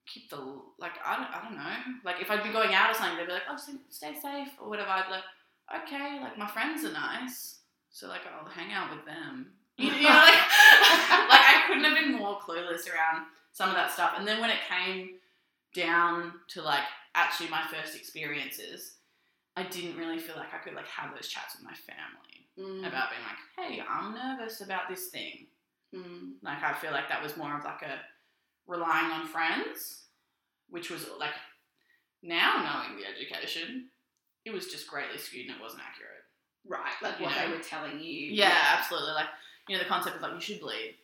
keep 0.07 0.29
the 0.29 0.37
like 0.79 0.93
I 1.05 1.15
don't, 1.15 1.29
I 1.29 1.41
don't 1.43 1.55
know 1.55 1.99
like 2.03 2.21
if 2.21 2.31
I'd 2.31 2.43
be 2.43 2.51
going 2.51 2.73
out 2.73 2.89
or 2.89 2.93
something 2.93 3.17
they'd 3.17 3.27
be 3.27 3.33
like 3.33 3.43
oh 3.49 3.57
stay 3.89 4.13
safe 4.19 4.49
or 4.59 4.67
whatever 4.67 4.89
I'd 4.89 5.05
be 5.05 5.11
like 5.11 5.83
okay 5.83 6.19
like 6.19 6.37
my 6.37 6.47
friends 6.47 6.83
are 6.83 6.91
nice 6.91 7.59
so 7.91 8.07
like 8.07 8.21
I'll 8.25 8.49
hang 8.49 8.71
out 8.73 8.95
with 8.95 9.05
them. 9.05 9.47
You, 9.77 9.89
know 9.89 9.95
like 9.95 10.35
like 10.35 11.45
I 11.47 11.63
couldn't 11.65 11.85
have 11.85 11.95
been 11.97 12.13
more 12.13 12.37
clueless 12.39 12.87
around 12.87 13.25
some 13.51 13.69
of 13.69 13.75
that 13.75 13.91
stuff. 13.91 14.13
And 14.17 14.27
then 14.27 14.39
when 14.39 14.51
it 14.51 14.59
came 14.69 15.15
down 15.73 16.33
to 16.49 16.61
like 16.61 16.83
actually 17.15 17.49
my 17.49 17.63
first 17.71 17.95
experiences 17.95 18.95
I 19.57 19.63
didn't 19.63 19.97
really 19.97 20.19
feel 20.19 20.35
like 20.35 20.53
I 20.53 20.57
could 20.59 20.75
like 20.75 20.87
have 20.87 21.15
those 21.15 21.27
chats 21.27 21.55
with 21.55 21.63
my 21.63 21.73
family 21.73 22.27
Mm, 22.59 22.85
about 22.85 23.09
being 23.09 23.23
like 23.23 23.39
hey 23.77 23.81
I'm 23.89 24.13
nervous 24.13 24.59
about 24.61 24.89
this 24.89 25.07
thing. 25.07 25.47
Mm, 25.95 26.33
like 26.43 26.61
I 26.61 26.73
feel 26.73 26.91
like 26.91 27.07
that 27.09 27.23
was 27.23 27.37
more 27.37 27.57
of 27.57 27.63
like 27.63 27.81
a 27.81 27.99
relying 28.67 29.11
on 29.11 29.25
friends, 29.25 30.03
which 30.69 30.89
was 30.91 31.07
like 31.17 31.33
now 32.21 32.57
knowing 32.57 32.99
the 32.99 33.07
education, 33.07 33.87
it 34.45 34.51
was 34.51 34.67
just 34.67 34.87
greatly 34.87 35.17
skewed 35.17 35.47
and 35.47 35.55
it 35.55 35.61
wasn't 35.61 35.81
accurate. 35.81 36.20
Right, 36.67 36.91
like 37.01 37.19
what 37.19 37.31
know? 37.31 37.47
they 37.47 37.57
were 37.57 37.63
telling 37.63 37.99
you. 37.99 38.31
Yeah, 38.31 38.57
absolutely. 38.77 39.13
Like 39.13 39.27
you 39.67 39.77
know, 39.77 39.83
the 39.83 39.89
concept 39.89 40.15
of 40.15 40.21
like 40.21 40.33
you 40.33 40.41
should 40.41 40.59
bleed 40.59 40.95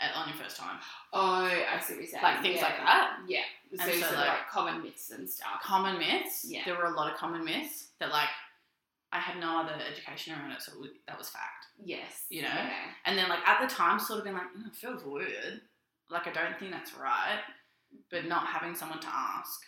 at, 0.00 0.14
on 0.14 0.28
your 0.28 0.36
first 0.36 0.56
time. 0.56 0.78
Oh, 1.12 1.44
I 1.44 1.78
see 1.80 1.94
what 1.94 2.02
you're 2.02 2.10
saying. 2.10 2.22
Like 2.22 2.42
things 2.42 2.56
yeah. 2.56 2.62
like 2.62 2.76
that. 2.78 3.18
Yeah. 3.28 3.40
So, 3.76 3.84
And 3.84 4.02
so, 4.02 4.06
like- 4.08 4.28
like 4.28 4.48
common 4.50 4.82
myths 4.82 5.10
and 5.10 5.28
stuff. 5.28 5.62
Common 5.62 5.98
myths. 5.98 6.44
Yeah. 6.46 6.62
There 6.64 6.76
were 6.76 6.84
a 6.84 6.94
lot 6.94 7.10
of 7.12 7.18
common 7.18 7.44
myths 7.44 7.88
that 8.00 8.10
like 8.10 8.28
I 9.12 9.18
had 9.18 9.38
no 9.38 9.60
other 9.60 9.74
education 9.90 10.34
around 10.34 10.52
it, 10.52 10.62
so 10.62 10.72
it 10.84 10.92
that 11.06 11.18
was 11.18 11.28
fact. 11.28 11.66
Yes. 11.82 12.24
You 12.28 12.42
know? 12.42 12.48
Yeah. 12.48 12.70
And 13.04 13.16
then 13.16 13.28
like 13.28 13.46
at 13.46 13.60
the 13.60 13.72
time, 13.72 13.98
sort 13.98 14.18
of 14.18 14.24
been 14.24 14.34
like, 14.34 14.52
mm, 14.56 14.66
it 14.66 14.74
feels 14.74 15.04
weird. 15.04 15.60
Like 16.10 16.26
I 16.26 16.32
don't 16.32 16.58
think 16.58 16.72
that's 16.72 16.94
right. 16.94 17.40
But 18.10 18.26
not 18.26 18.46
having 18.46 18.74
someone 18.74 19.00
to 19.00 19.08
ask 19.08 19.60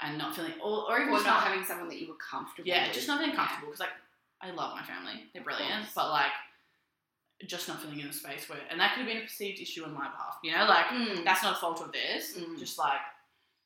and 0.00 0.18
not 0.18 0.34
feeling, 0.34 0.52
or, 0.62 0.90
or 0.90 0.98
even 1.00 1.10
Or 1.12 1.16
just 1.16 1.26
not 1.26 1.42
having 1.44 1.64
someone 1.64 1.88
that 1.88 1.98
you 2.00 2.08
were 2.08 2.14
comfortable 2.20 2.66
yeah, 2.68 2.86
with. 2.86 2.94
just 2.94 3.06
not 3.08 3.20
feeling 3.20 3.34
comfortable 3.36 3.68
because 3.68 3.80
like 3.80 3.94
I 4.40 4.50
love 4.50 4.74
my 4.76 4.82
family, 4.82 5.24
they're 5.32 5.42
brilliant, 5.42 5.86
but 5.94 6.10
like 6.10 6.32
just 7.46 7.68
not 7.68 7.80
feeling 7.80 8.00
in 8.00 8.06
a 8.06 8.12
space 8.12 8.48
where, 8.48 8.58
and 8.70 8.80
that 8.80 8.94
could 8.94 9.00
have 9.04 9.08
been 9.08 9.18
a 9.22 9.26
perceived 9.26 9.60
issue 9.60 9.84
on 9.84 9.92
my 9.92 10.08
behalf. 10.08 10.38
You 10.42 10.52
know, 10.52 10.64
like 10.66 10.86
Mm. 10.86 11.24
that's 11.24 11.42
not 11.42 11.56
a 11.56 11.60
fault 11.60 11.80
of 11.80 11.92
theirs. 11.92 12.34
Mm. 12.38 12.58
Just 12.58 12.78
like 12.78 13.00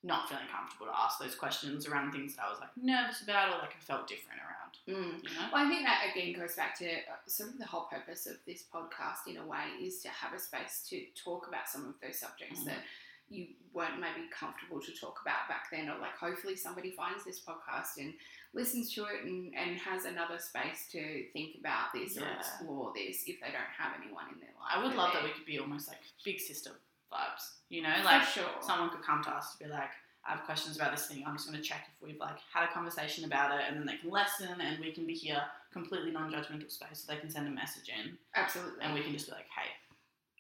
not 0.05 0.29
feeling 0.29 0.45
comfortable 0.55 0.87
to 0.87 0.93
ask 0.97 1.19
those 1.19 1.35
questions 1.35 1.87
around 1.87 2.13
things 2.13 2.37
that 2.37 2.45
I 2.47 2.51
was 2.51 2.61
like 2.61 2.71
nervous 2.77 3.23
about 3.23 3.49
or 3.49 3.59
like 3.59 3.75
I 3.77 3.81
felt 3.83 4.07
different 4.07 4.41
around. 4.41 4.75
Mm. 4.89 5.23
You 5.23 5.31
know. 5.35 5.47
Well, 5.53 5.67
I 5.67 5.69
think 5.69 5.85
that 5.85 6.03
again 6.13 6.39
goes 6.39 6.55
back 6.55 6.79
to 6.79 6.87
uh, 6.89 7.19
sort 7.27 7.51
of 7.51 7.59
the 7.59 7.67
whole 7.67 7.87
purpose 7.91 8.27
of 8.27 8.37
this 8.47 8.65
podcast, 8.73 9.27
in 9.27 9.37
a 9.39 9.47
way, 9.47 9.65
is 9.83 10.01
to 10.03 10.09
have 10.09 10.33
a 10.33 10.39
space 10.39 10.87
to 10.91 11.05
talk 11.23 11.47
about 11.49 11.69
some 11.69 11.87
of 11.87 11.95
those 12.01 12.19
subjects 12.19 12.61
Mm. 12.61 12.67
that 12.67 12.79
you 13.31 13.49
weren't 13.75 14.01
maybe 14.01 14.27
comfortable 14.33 14.81
to 14.81 14.93
talk 14.93 15.21
about 15.23 15.49
back 15.49 15.71
then, 15.71 15.89
or 15.89 15.99
like 15.99 16.17
hopefully 16.19 16.57
somebody 16.57 16.91
finds 16.91 17.25
this 17.25 17.41
podcast 17.41 17.99
and 17.99 18.15
listens 18.55 18.93
to 18.95 19.05
it 19.05 19.25
and, 19.25 19.53
and 19.55 19.79
has 19.79 20.05
another 20.05 20.39
space 20.39 20.89
to 20.91 21.25
think 21.33 21.57
about 21.61 21.93
this 21.95 22.17
or 22.17 22.27
explore 22.39 22.93
this 22.95 23.25
if 23.27 23.41
they 23.41 23.53
don't 23.53 23.75
have 23.77 23.93
anyone 24.01 24.25
in 24.33 24.41
their 24.41 24.55
life. 24.59 24.73
I 24.75 24.83
would 24.83 24.97
love 24.97 25.13
that 25.13 25.23
we 25.23 25.31
could 25.31 25.47
be 25.47 25.59
almost 25.59 25.89
like 25.89 25.99
big 26.25 26.41
sister 26.41 26.71
vibes. 27.13 27.61
You 27.69 27.83
know, 27.83 27.95
like 28.05 28.23
sure. 28.23 28.45
someone 28.61 28.91
could 28.91 29.03
come 29.03 29.23
to 29.25 29.31
us 29.31 29.53
to 29.53 29.65
be 29.65 29.71
like, 29.71 29.91
I 30.27 30.33
have 30.33 30.45
questions 30.45 30.77
about 30.77 30.91
this 30.91 31.07
thing. 31.07 31.25
I'm 31.27 31.37
just 31.37 31.49
going 31.49 31.61
to 31.61 31.67
check 31.67 31.89
if 31.89 32.07
we've 32.07 32.19
like 32.19 32.39
had 32.53 32.69
a 32.69 32.73
conversation 32.73 33.25
about 33.25 33.59
it, 33.59 33.65
and 33.69 33.77
then 33.79 33.87
they 33.87 33.97
can 33.97 34.11
listen, 34.11 34.61
and 34.61 34.79
we 34.81 34.93
can 34.93 35.07
be 35.07 35.15
here 35.15 35.41
completely 35.73 36.11
non-judgmental 36.11 36.71
space, 36.71 37.05
so 37.05 37.13
they 37.13 37.19
can 37.19 37.31
send 37.31 37.47
a 37.47 37.51
message 37.51 37.89
in, 37.89 38.19
Absolutely. 38.35 38.83
and 38.83 38.95
we 38.95 39.03
can 39.03 39.13
just 39.13 39.27
be 39.27 39.33
like, 39.33 39.47
hey, 39.57 39.71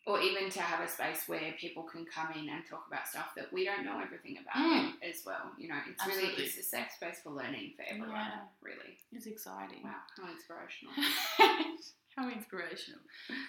or 0.08 0.18
even 0.20 0.48
to 0.50 0.60
have 0.60 0.80
a 0.80 0.88
space 0.88 1.28
where 1.28 1.52
people 1.60 1.82
can 1.82 2.04
come 2.06 2.28
in 2.32 2.48
and 2.48 2.64
talk 2.68 2.84
about 2.88 3.06
stuff 3.06 3.32
that 3.36 3.52
we 3.52 3.64
don't 3.64 3.84
know 3.84 4.00
everything 4.02 4.38
about 4.42 4.56
Mm. 4.56 4.92
as 5.08 5.22
well. 5.26 5.52
You 5.58 5.68
know, 5.68 5.76
it's 5.88 6.04
really 6.06 6.32
it's 6.42 6.56
a 6.58 6.62
safe 6.62 6.90
space 6.96 7.20
for 7.22 7.30
learning 7.30 7.74
for 7.76 7.82
everyone. 7.86 8.16
Yeah. 8.32 8.40
Really. 8.62 8.96
it's 9.12 9.26
exciting. 9.26 9.82
Wow, 9.84 10.00
how 10.16 10.28
inspirational. 10.32 10.94
How 12.16 12.28
inspirational. 12.30 12.98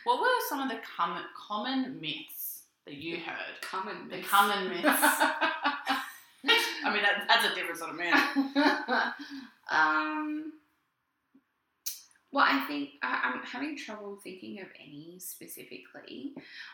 What 0.03 0.19
were 0.21 0.27
some 0.47 0.59
of 0.61 0.69
the 0.69 0.79
common 0.95 1.23
common 1.47 1.99
myths 1.99 2.65
that 2.85 2.93
you 2.93 3.17
heard? 3.17 3.59
Common 3.61 4.07
The 4.09 4.17
myths. 4.17 4.29
common 4.29 4.69
myths. 4.69 4.85
I 6.85 6.93
mean, 6.93 7.01
that, 7.01 7.25
that's 7.27 7.45
a 7.51 7.55
different 7.55 7.79
sort 7.79 7.89
of 7.89 7.95
myth. 7.97 8.55
um. 9.71 10.53
Well, 12.31 12.45
I 12.47 12.63
think 12.67 12.89
I'm 13.01 13.39
having 13.43 13.75
trouble 13.75 14.19
thinking 14.23 14.61
of 14.61 14.67
any 14.79 15.17
specifically. 15.17 16.33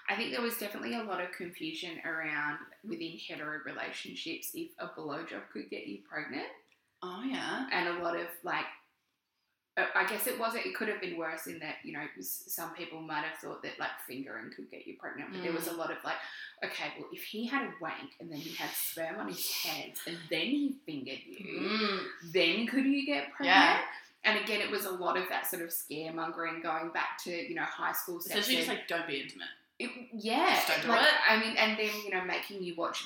I 0.10 0.15
think 0.15 0.32
there 0.32 0.41
was 0.41 0.58
definitely 0.58 0.96
a 0.96 1.04
lot 1.04 1.22
of 1.22 1.32
confusion 1.32 2.00
around 2.06 2.58
within 2.84 3.18
hetero 3.28 3.60
relationships 3.65 4.52
if 4.54 4.72
a 4.80 4.88
blowjob 4.88 5.50
could 5.54 5.70
get 5.70 5.88
you 5.88 6.00
pregnant. 6.10 6.48
Oh 7.04 7.24
yeah. 7.24 7.68
and 7.72 7.88
a 8.00 8.04
lot 8.04 8.15
of 8.18 8.28
like 8.44 8.65
uh, 9.78 9.86
I 9.94 10.06
guess 10.08 10.26
it 10.26 10.39
wasn't. 10.39 10.65
It 10.65 10.74
could 10.76 10.88
have 10.88 11.02
been 11.02 11.18
worse 11.18 11.48
in 11.48 11.60
that 11.60 11.76
you 11.84 11.91
know 11.94 12.04
some 12.22 12.74
people 12.74 13.02
might 13.02 13.26
have 13.26 13.38
thought 13.39 13.62
that 13.63 13.78
like 13.80 13.89
fingering 14.08 14.50
could 14.56 14.72
get 14.72 14.88
you 14.88 14.96
pregnant, 14.98 15.32
but 15.34 15.41
there 15.44 15.52
was 15.54 15.68
a 15.68 15.74
lot 15.74 15.91
of 15.91 15.98
like, 16.06 16.15
okay, 16.63 16.94
well 16.98 17.10
if 17.12 17.24
he 17.24 17.46
had 17.46 17.63
a 17.63 17.72
wank 17.82 18.12
and 18.22 18.32
then 18.32 18.38
he 18.39 18.56
had 18.56 18.70
sperm 18.72 19.20
on 19.20 19.28
his 19.28 19.52
hands 19.52 20.00
and 20.08 20.18
then 20.30 20.41
he 20.48 20.76
fingered 20.86 21.20
you, 21.28 21.60
Mm. 21.60 22.00
then 22.34 22.68
could 22.68 22.86
you 22.86 23.06
get 23.06 23.32
pregnant? 23.34 23.58
Yeah. 23.58 23.80
And 24.25 24.39
again, 24.39 24.59
it 24.59 24.71
was 24.71 24.85
a 24.85 24.91
lot 24.91 25.17
of 25.17 25.29
that 25.29 25.47
sort 25.47 25.61
of 25.61 25.69
scaremongering 25.69 26.61
going 26.63 26.89
back 26.89 27.23
to 27.23 27.31
you 27.31 27.55
know 27.55 27.63
high 27.63 27.93
school 27.93 28.19
sex. 28.19 28.31
Essentially, 28.31 28.57
just 28.57 28.67
like 28.67 28.88
don't 28.88 29.07
be 29.07 29.21
intimate. 29.21 29.47
It, 29.77 29.91
yeah, 30.13 30.55
Just 30.55 30.67
don't 30.67 30.81
do 30.83 30.88
like, 30.89 31.01
it. 31.01 31.13
I 31.29 31.39
mean, 31.39 31.57
and 31.57 31.77
then 31.77 31.91
you 32.03 32.11
know, 32.11 32.23
making 32.23 32.63
you 32.63 32.75
watch 32.75 33.03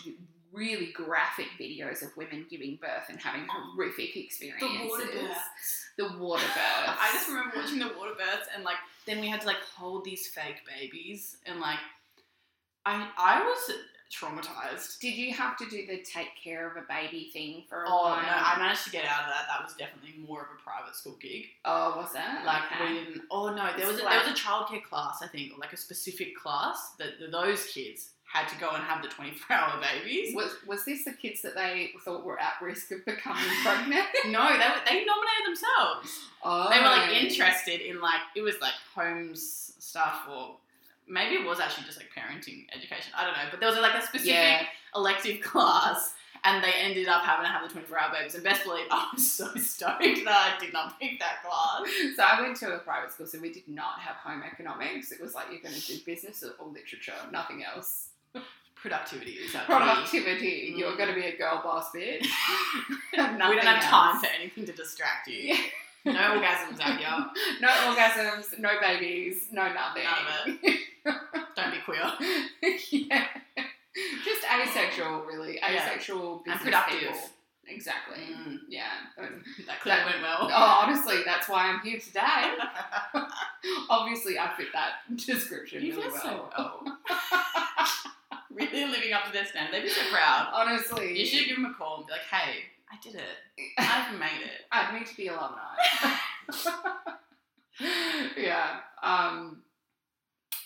really 0.52 0.92
graphic 0.94 1.48
videos 1.60 2.02
of 2.02 2.16
women 2.16 2.46
giving 2.50 2.78
birth 2.82 3.06
and 3.10 3.20
having 3.20 3.48
horrific 3.48 4.16
experiences. 4.16 4.70
The 4.70 4.88
water 4.88 5.06
births. 5.06 5.40
The 5.98 6.18
water 6.20 6.44
births. 6.44 6.56
I 7.02 7.10
just 7.14 7.28
remember 7.28 7.54
watching 7.56 7.80
the 7.80 7.92
water 7.98 8.14
births, 8.18 8.48
and 8.56 8.64
like 8.64 8.78
then 9.06 9.20
we 9.20 9.28
had 9.28 9.42
to 9.42 9.48
like 9.48 9.62
hold 9.76 10.06
these 10.06 10.28
fake 10.28 10.62
babies, 10.68 11.38
and 11.46 11.60
like 11.60 11.80
I 12.86 13.10
I 13.18 13.42
was 13.44 13.72
traumatized. 14.12 15.00
Did 15.00 15.16
you 15.16 15.34
have 15.34 15.58
to 15.58 15.70
do 15.70 15.86
the 15.86 15.98
take 16.00 16.30
care 16.42 16.70
of 16.70 16.78
a 16.78 16.86
baby 16.88 17.30
thing 17.32 17.64
for 17.70 17.84
a 17.84 17.86
while? 17.86 17.98
Oh 18.00 18.04
while? 18.10 18.22
no, 18.22 18.28
I 18.32 18.56
managed 18.60 18.84
to 18.86 18.92
get 18.92 19.06
out 19.06 19.22
of 19.24 19.28
that. 19.30 19.46
That 19.50 19.64
was 19.64 19.74
definitely 19.74 20.16
more 20.28 20.42
of 20.42 20.48
a 20.58 20.62
private 20.64 20.96
school 20.96 21.18
gig. 21.22 21.46
oh, 21.66 21.96
was 21.98 22.14
that 22.14 22.46
Like 22.46 22.64
okay. 22.72 22.94
we 22.94 23.00
didn't. 23.06 23.22
Oh 23.32 23.54
no, 23.54 23.70
there 23.78 23.88
was 23.88 23.98
a, 24.00 24.04
there 24.04 24.20
was 24.20 24.28
a 24.28 24.34
childcare 24.34 24.84
class, 24.84 25.20
I 25.22 25.28
think, 25.28 25.54
or 25.54 25.58
like 25.60 25.74
a 25.74 25.78
specific 25.78 26.36
class 26.36 26.94
that 26.98 27.32
those 27.32 27.66
kids 27.68 28.10
had 28.32 28.48
to 28.48 28.56
go 28.60 28.70
and 28.70 28.84
have 28.84 29.02
the 29.02 29.10
twenty 29.10 29.32
four 29.36 29.56
hour 29.56 29.82
babies. 29.82 30.36
was 30.36 30.56
was 30.68 30.86
this 30.86 31.04
the 31.06 31.14
kids 31.14 31.42
that 31.42 31.56
they 31.56 31.92
thought 32.04 32.24
were 32.24 32.40
at 32.40 32.54
risk 32.62 32.92
of 32.92 33.04
becoming 33.06 33.44
pregnant? 33.64 34.06
No, 34.28 34.48
they 34.48 34.58
were, 34.58 34.82
they 34.88 35.06
nominated 35.06 35.46
themselves. 35.48 36.20
oh, 36.44 36.70
They 36.70 36.78
were 36.80 36.86
like 36.86 37.10
oh. 37.10 37.14
interested 37.14 37.82
in 37.82 38.00
like 38.02 38.22
it 38.36 38.42
was 38.42 38.56
like 38.62 38.74
homes 38.96 39.74
stuff 39.80 40.28
or 40.30 40.58
maybe 41.10 41.36
it 41.36 41.46
was 41.46 41.60
actually 41.60 41.86
just 41.86 41.98
like 41.98 42.10
parenting 42.16 42.66
education. 42.76 43.12
I 43.18 43.26
don't 43.26 43.34
know, 43.34 43.50
but 43.52 43.60
there 43.60 43.70
was 43.70 43.78
like 43.80 43.96
a 43.96 44.02
specific 44.02 44.34
Yeah, 44.34 44.66
elective 44.96 45.42
class. 45.44 46.14
And 46.46 46.64
they 46.64 46.72
ended 46.72 47.10
up 47.10 47.24
having 47.24 47.46
to 47.46 47.52
have 47.52 47.68
the 47.68 47.74
24 47.74 48.00
hour 48.00 48.14
babies. 48.14 48.34
And 48.34 48.44
best 48.46 48.64
believe, 48.64 48.86
I 48.92 49.10
was 49.14 49.30
so 49.30 49.48
stoked 49.56 50.00
that 50.24 50.56
I 50.56 50.58
did 50.58 50.72
not 50.72 50.98
pick 50.98 51.20
that 51.20 51.44
class. 51.44 51.90
so 52.16 52.24
I 52.24 52.42
went 52.42 52.56
to 52.58 52.76
a 52.76 52.80
private 52.80 53.12
school, 53.12 53.26
so 53.26 53.40
we 53.40 53.52
did 53.52 53.68
not 53.68 54.00
have 54.00 54.16
home 54.16 54.42
economics. 54.50 55.12
It 55.12 55.20
was 55.22 55.34
like 55.36 55.48
you're 55.52 55.60
going 55.62 55.76
to 55.76 55.86
do 55.86 55.98
business 56.06 56.42
or 56.44 56.66
literature, 56.66 57.12
nothing 57.32 57.66
else. 57.66 58.12
Productivity 58.76 59.32
is 59.32 59.52
that 59.52 59.66
Productivity. 59.66 60.72
Mm. 60.74 60.78
You're 60.78 60.96
going 60.96 61.10
to 61.10 61.16
be 61.16 61.26
a 61.28 61.38
girl 61.38 61.60
boss 61.62 61.90
bitch. 61.94 62.22
we 63.12 63.18
don't 63.18 63.42
have 63.60 63.84
time 63.84 64.22
for 64.22 64.28
anything 64.40 64.66
to 64.66 64.72
distract 64.72 65.28
you. 65.28 65.40
Yeah. 65.56 65.58
No 66.06 66.14
orgasms 66.14 66.80
out 66.82 66.98
here. 67.00 67.26
no 67.62 67.68
orgasms, 67.68 68.58
no 68.60 68.70
babies, 68.82 69.48
no 69.52 69.72
nothing. 69.74 70.04
None 70.04 70.60
of 71.06 71.16
Don't 71.56 71.72
be 71.74 71.80
queer. 71.86 72.80
yeah. 72.92 73.28
Just 74.24 74.44
asexual, 74.46 75.22
really. 75.26 75.56
Yeah. 75.62 75.86
Asexual 75.88 76.38
business 76.46 76.56
And 76.56 76.62
productive. 76.64 77.00
people. 77.00 77.20
Exactly. 77.68 78.24
Mm, 78.34 78.58
Yeah. 78.70 78.86
That 79.68 79.80
clearly 79.82 80.04
went 80.06 80.22
well. 80.24 80.50
Oh, 80.52 80.82
honestly, 80.84 81.18
that's 81.26 81.48
why 81.50 81.68
I'm 81.68 81.80
here 81.82 82.00
today. 82.00 82.54
Obviously, 83.90 84.40
I 84.40 84.52
fit 84.58 84.68
that 84.74 84.94
description 85.18 85.84
you 85.84 85.96
really 85.98 86.18
so 86.18 86.50
well. 86.58 86.82
well. 86.86 86.98
really 88.52 88.86
living 88.86 89.14
up 89.14 89.26
to 89.26 89.32
their 89.32 89.46
standard. 89.46 89.74
They'd 89.76 89.84
be 89.84 89.90
so 89.90 90.02
proud. 90.12 90.50
Honestly, 90.54 91.20
You 91.20 91.26
should 91.26 91.46
give 91.48 91.58
them 91.58 91.66
a 91.66 91.74
call 91.74 91.98
and 91.98 92.08
be 92.08 92.12
like, 92.14 92.22
hey, 92.22 92.64
I 92.92 92.96
did 93.04 93.16
it. 93.16 93.22
I've 93.78 94.18
made 94.20 94.42
it. 94.44 94.62
I'd 94.72 94.94
need 94.98 95.06
to 95.08 95.16
be 95.16 95.28
alumni. 95.28 95.76
yeah. 98.38 98.80
Um, 99.02 99.62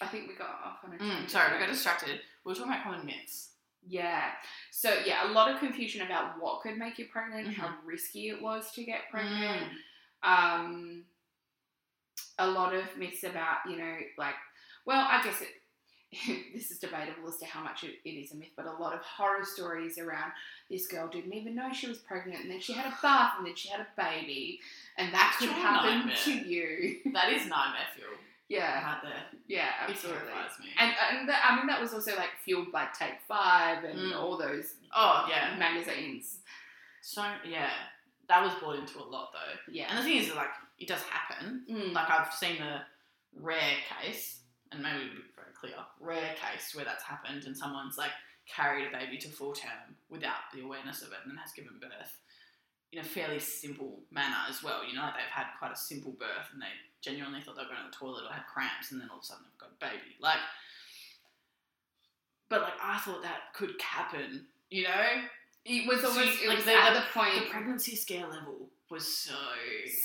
I 0.02 0.08
think 0.08 0.28
we 0.28 0.36
got 0.36 0.50
off 0.64 0.78
on 0.84 0.94
a 0.94 0.98
Mm, 0.98 1.30
sorry, 1.30 1.54
we 1.54 1.60
got 1.60 1.70
distracted. 1.70 2.20
We 2.46 2.52
were 2.52 2.56
talking 2.56 2.72
about 2.72 2.84
common 2.84 3.06
myths. 3.06 3.50
Yeah. 3.86 4.30
So 4.72 4.94
yeah, 5.06 5.30
a 5.30 5.32
lot 5.34 5.52
of 5.52 5.60
confusion 5.60 6.06
about 6.06 6.42
what 6.42 6.62
could 6.62 6.78
make 6.78 6.98
you 6.98 7.06
pregnant, 7.12 7.48
Mm-hmm. 7.50 7.62
how 7.62 7.74
risky 7.86 8.30
it 8.30 8.42
was 8.42 8.72
to 8.74 8.84
get 8.84 9.02
pregnant. 9.12 9.64
Mm. 10.24 10.30
Um, 10.30 11.04
a 12.40 12.48
lot 12.50 12.74
of 12.74 12.84
myths 12.98 13.24
about 13.24 13.58
you 13.70 13.78
know 13.78 13.96
like, 14.18 14.36
well, 14.86 15.06
I 15.10 15.22
guess 15.24 15.42
it. 15.42 15.50
this 16.54 16.72
is 16.72 16.80
debatable 16.80 17.28
as 17.28 17.38
to 17.38 17.46
how 17.46 17.64
much 17.64 17.84
it, 17.84 17.96
it 18.06 18.10
is 18.10 18.32
a 18.32 18.36
myth, 18.36 18.50
but 18.56 18.66
a 18.66 18.72
lot 18.82 18.94
of 18.94 19.02
horror 19.02 19.44
stories 19.44 19.98
around 19.98 20.32
this 20.70 20.88
girl 20.88 21.08
didn't 21.08 21.34
even 21.34 21.56
know 21.56 21.72
she 21.74 21.88
was 21.88 21.98
pregnant, 22.00 22.42
and 22.44 22.52
then 22.52 22.60
she 22.60 22.74
had 22.74 22.86
a 22.86 22.96
bath, 23.02 23.34
and 23.38 23.48
then 23.48 23.56
she 23.56 23.70
had 23.70 23.82
a 23.82 23.88
baby, 23.98 24.60
and 24.98 25.14
that 25.14 25.36
could 25.40 25.50
happen 25.50 26.00
nightmare. 26.00 26.16
to 26.26 26.32
you. 26.32 26.98
That 27.14 27.32
is 27.32 27.48
nightmare 27.48 27.88
fuel 27.96 28.10
yeah, 28.50 28.84
right 28.84 29.00
there. 29.04 29.40
yeah, 29.48 29.70
absolutely. 29.88 30.20
And, 30.78 30.94
and 31.12 31.30
that, 31.30 31.44
I 31.50 31.56
mean 31.56 31.66
that 31.68 31.82
was 31.82 31.94
also 31.94 32.12
like 32.16 32.30
fueled 32.44 32.72
by 32.72 32.88
Take 32.98 33.22
Five 33.28 33.84
and 33.84 33.98
Mm. 33.98 34.16
all 34.16 34.38
those 34.38 34.76
oh, 34.96 35.26
yeah. 35.30 35.56
magazines. 35.58 36.38
So, 37.02 37.24
yeah. 37.50 37.70
That 38.30 38.44
was 38.44 38.54
brought 38.56 38.78
into 38.80 39.00
a 39.00 39.04
lot, 39.04 39.30
though. 39.34 39.72
Yeah. 39.72 39.88
And 39.90 40.00
the 40.00 40.04
thing 40.04 40.18
is, 40.18 40.34
like, 40.36 40.50
it 40.80 40.88
does 40.88 41.02
happen. 41.04 41.64
Mm. 41.70 41.94
Like, 41.94 42.10
I've 42.10 42.34
seen 42.34 42.62
a 42.62 42.86
rare 43.40 43.76
case, 44.02 44.40
and 44.74 44.84
maybe 44.84 45.06
it'll 45.06 45.16
be 45.16 45.22
very 45.36 45.54
clear, 45.54 45.76
rare 46.00 46.36
case 46.36 46.74
where 46.76 46.86
that's 46.86 47.04
happened 47.04 47.46
and 47.46 47.56
someone's, 47.56 47.98
like, 47.98 48.12
carried 48.46 48.88
a 48.88 48.92
baby 48.92 49.18
to 49.18 49.30
full 49.30 49.54
term 49.54 49.96
without 50.10 50.52
the 50.54 50.62
awareness 50.62 51.02
of 51.02 51.10
it 51.14 51.20
and 51.24 51.32
then 51.32 51.38
has 51.38 51.52
given 51.54 51.80
birth. 51.80 52.20
in 52.92 53.00
a 53.00 53.04
fairly 53.04 53.40
simple 53.40 54.02
manner 54.12 54.38
as 54.48 54.62
well. 54.62 54.86
You 54.86 54.94
know, 54.94 55.02
like 55.02 55.16
they've 55.16 55.26
had 55.34 55.48
quite 55.58 55.72
a 55.74 55.76
simple 55.76 56.12
birth 56.12 56.50
and 56.54 56.62
they 56.62 56.68
genuinely 57.02 57.42
thought 57.42 57.56
they 57.56 57.64
were 57.64 57.70
going 57.74 57.82
to 57.84 57.90
the 57.90 57.96
toilet 57.98 58.22
or 58.30 58.32
had 58.32 58.46
cramps, 58.46 58.92
and 58.92 59.02
then 59.02 59.10
all 59.10 59.18
of 59.18 59.24
a 59.24 59.26
sudden 59.26 59.46
they've 59.50 59.58
got 59.58 59.72
a 59.74 59.80
baby. 59.98 60.14
Like, 60.20 60.38
but 62.50 62.62
like 62.62 62.74
I 62.82 63.00
thought 63.00 63.24
that 63.24 63.54
could 63.56 63.72
happen. 63.82 64.46
You 64.70 64.84
know, 64.84 65.08
It 65.66 65.88
was 65.88 66.04
almost 66.04 66.42
it 66.44 66.48
like 66.48 66.58
was 66.58 66.66
the- 66.66 66.76
at 66.76 66.94
the- 66.94 67.00
the 67.00 67.06
point 67.08 67.34
the 67.46 67.50
pregnancy 67.50 67.96
scare 67.96 68.28
level 68.28 68.70
was 68.94 69.08
so. 69.18 69.34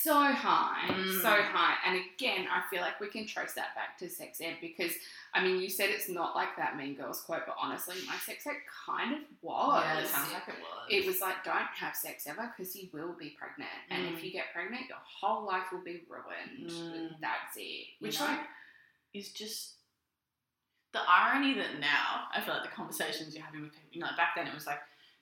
so 0.03 0.15
high, 0.33 0.89
Mm. 0.89 1.21
so 1.23 1.29
high. 1.31 1.77
And 1.85 2.01
again, 2.15 2.47
I 2.51 2.63
feel 2.71 2.81
like 2.81 2.99
we 3.01 3.09
can 3.09 3.27
trace 3.27 3.53
that 3.55 3.75
back 3.75 3.99
to 3.99 4.09
sex 4.09 4.41
ed 4.41 4.57
because 4.61 4.93
I 5.35 5.45
mean, 5.45 5.61
you 5.61 5.69
said 5.69 5.91
it's 5.91 6.09
not 6.09 6.35
like 6.35 6.57
that 6.57 6.77
Mean 6.77 6.95
Girls 6.95 7.21
quote, 7.21 7.43
but 7.47 7.55
honestly, 7.61 7.97
my 8.07 8.17
sex 8.17 8.47
ed 8.47 8.57
kind 8.87 9.13
of 9.13 9.21
was. 9.43 9.85
Yeah, 9.85 10.01
it 10.01 10.09
sounds 10.09 10.33
like 10.33 10.49
it 10.49 10.55
was. 10.61 10.87
It 10.91 11.07
was 11.07 11.21
like, 11.21 11.45
don't 11.45 11.55
have 11.77 11.95
sex 11.95 12.27
ever 12.27 12.53
because 12.57 12.75
you 12.75 12.89
will 12.93 13.15
be 13.19 13.31
pregnant. 13.39 13.71
And 13.91 14.07
if 14.07 14.21
Mm. 14.21 14.25
you 14.25 14.33
get 14.33 14.47
pregnant, 14.55 14.89
your 14.89 14.99
whole 15.05 15.45
life 15.47 15.71
will 15.71 15.85
be 15.85 16.03
ruined. 16.09 16.71
Mm. 16.71 17.21
That's 17.21 17.57
it. 17.57 17.87
Which 18.01 18.19
know? 18.19 18.27
like 18.27 18.41
is 19.15 19.31
just 19.33 19.75
the 20.93 21.01
irony 21.07 21.55
that 21.55 21.79
now 21.81 22.29
I 22.35 22.41
feel 22.41 22.55
like 22.55 22.63
the 22.63 22.75
conversations 22.75 23.35
you're 23.35 23.45
having 23.45 23.63
with 23.63 23.73
people, 23.73 23.89
you 23.93 24.01
know, 24.01 24.09
back 24.17 24.35
then 24.37 24.47
it 24.47 24.55
was 24.55 24.67
like, 24.67 24.81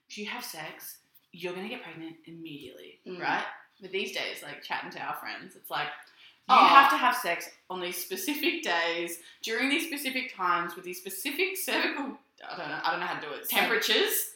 do 0.09 0.23
you 0.23 0.29
have 0.29 0.45
sex, 0.45 0.99
you're 1.37 1.53
gonna 1.55 1.69
get 1.69 1.83
pregnant 1.83 2.17
immediately, 2.27 2.99
Mm. 3.07 3.21
right? 3.21 3.45
But 3.81 3.91
these 3.93 4.13
days, 4.13 4.43
like 4.43 4.63
chatting 4.63 4.91
to 4.91 5.01
our 5.01 5.15
friends, 5.17 5.55
it's 5.55 5.71
like 5.71 5.89
you 6.49 6.55
Oh. 6.55 6.67
have 6.67 6.91
to 6.91 6.97
have 6.97 7.17
sex 7.17 7.51
on 7.69 7.81
these 7.81 7.97
specific 7.97 8.63
days 8.63 9.19
during 9.43 9.69
these 9.69 9.87
specific 9.87 10.35
times 10.35 10.75
with 10.77 10.85
these 10.85 10.99
specific 10.99 11.57
cervical. 11.57 12.19
I 12.49 12.57
don't 12.57 12.69
know. 12.69 12.81
I 12.85 12.91
don't 12.91 13.01
know 13.01 13.07
how 13.07 13.19
to 13.21 13.27
do 13.27 13.33
it. 13.35 13.49
Temperatures 13.49 14.33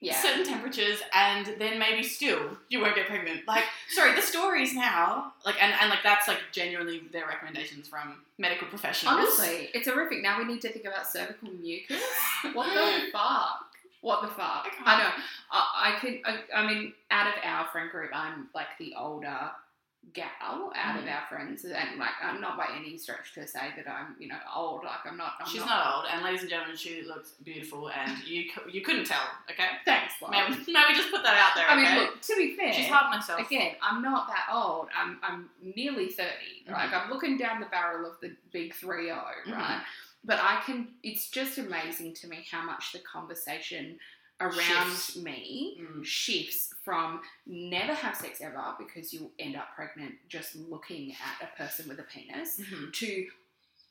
yeah. 0.00 0.20
certain 0.20 0.44
temperatures 0.44 1.00
and 1.14 1.46
then 1.58 1.78
maybe 1.78 2.02
still 2.02 2.58
you 2.68 2.78
won't 2.80 2.94
get 2.94 3.06
pregnant 3.06 3.46
like 3.48 3.64
sorry 3.88 4.14
the 4.14 4.20
stories 4.20 4.74
now 4.74 5.32
like 5.46 5.54
and, 5.62 5.72
and 5.80 5.88
like 5.88 6.02
that's 6.02 6.28
like 6.28 6.40
genuinely 6.52 7.04
their 7.10 7.26
recommendations 7.26 7.88
from 7.88 8.16
medical 8.36 8.66
professionals 8.68 9.16
Honestly, 9.16 9.70
it's 9.72 9.88
horrific. 9.88 10.20
Now 10.22 10.36
we 10.38 10.44
need 10.44 10.60
to 10.60 10.68
think 10.68 10.84
about 10.84 11.06
cervical 11.06 11.48
mucus. 11.52 12.02
What 12.52 12.66
the 12.74 13.08
fuck? 13.12 13.70
What 14.04 14.20
the 14.20 14.28
fuck? 14.28 14.66
I 14.84 14.98
know. 15.02 15.10
I, 15.50 15.94
I 15.96 15.98
can. 15.98 16.20
I, 16.26 16.60
I 16.60 16.66
mean, 16.66 16.92
out 17.10 17.26
of 17.26 17.32
our 17.42 17.66
friend 17.68 17.90
group, 17.90 18.10
I'm 18.12 18.48
like 18.54 18.66
the 18.78 18.92
older 18.98 19.50
gal 20.12 20.70
out 20.76 20.98
of 20.98 21.04
Mhm. 21.04 21.14
our 21.14 21.26
friends, 21.30 21.64
and 21.64 21.98
like 21.98 22.10
I'm 22.22 22.38
not 22.38 22.58
by 22.58 22.68
any 22.76 22.98
stretch 22.98 23.32
to 23.32 23.48
say 23.48 23.72
that 23.76 23.88
I'm 23.90 24.14
you 24.18 24.28
know 24.28 24.36
old. 24.54 24.84
Like 24.84 25.06
I'm 25.06 25.16
not. 25.16 25.32
I'm 25.40 25.46
she's 25.46 25.64
not 25.64 25.94
old 25.96 26.04
and 26.12 26.22
ladies 26.22 26.42
and 26.42 26.50
gentlemen 26.50 26.76
she 26.76 27.00
looks 27.08 27.30
beautiful 27.42 27.88
and 27.88 28.18
you 28.26 28.44
you 28.70 28.82
couldn't 28.82 29.06
tell 29.06 29.22
okay 29.50 29.68
Thanks, 29.86 30.12
maybe, 30.30 30.50
maybe 30.68 30.92
just 30.94 31.10
put 31.10 31.22
that 31.22 31.38
out 31.38 31.56
there 31.56 31.66
I 31.66 31.74
mean, 31.76 31.86
okay? 31.86 32.00
look. 32.00 32.20
To 32.20 32.36
be 32.36 32.54
fair, 32.56 32.74
she's 32.74 32.88
hard 32.88 33.06
on 33.06 33.20
herself 33.20 33.40
again, 33.40 33.76
I'm 33.80 34.02
not 34.02 34.26
that 34.28 34.48
old. 34.52 34.88
I'm 34.94 35.18
I'm 35.22 35.48
nearly 35.62 36.08
30. 36.10 36.28
Like 36.70 36.90
Mhm. 36.90 37.04
I'm 37.04 37.10
looking 37.10 37.38
down 37.38 37.60
the 37.60 37.66
barrel 37.66 38.04
of 38.04 38.20
the 38.20 38.36
big 38.52 38.74
3 38.74 39.06
0, 39.06 39.24
Mhm. 39.46 39.52
right? 39.56 39.82
But 40.24 40.38
I 40.40 40.62
can 40.64 40.88
it's 41.02 41.28
just 41.30 41.58
amazing 41.58 42.14
to 42.14 42.28
me 42.28 42.46
how 42.50 42.64
much 42.64 42.92
the 42.92 43.00
conversation 43.00 43.98
around 44.40 44.54
Shifts. 44.90 45.16
me 45.16 45.78
Mm. 45.80 46.04
shifts 46.04 46.74
from 46.84 47.20
never 47.46 47.94
have 47.94 48.16
sex 48.16 48.40
ever 48.40 48.74
because 48.78 49.12
you'll 49.12 49.30
end 49.38 49.54
up 49.56 49.74
pregnant 49.76 50.14
just 50.28 50.56
looking 50.56 51.12
at 51.12 51.48
a 51.48 51.56
person 51.56 51.88
with 51.88 52.00
a 52.00 52.02
penis 52.04 52.58
Mhm. 52.60 52.92
to 52.94 53.30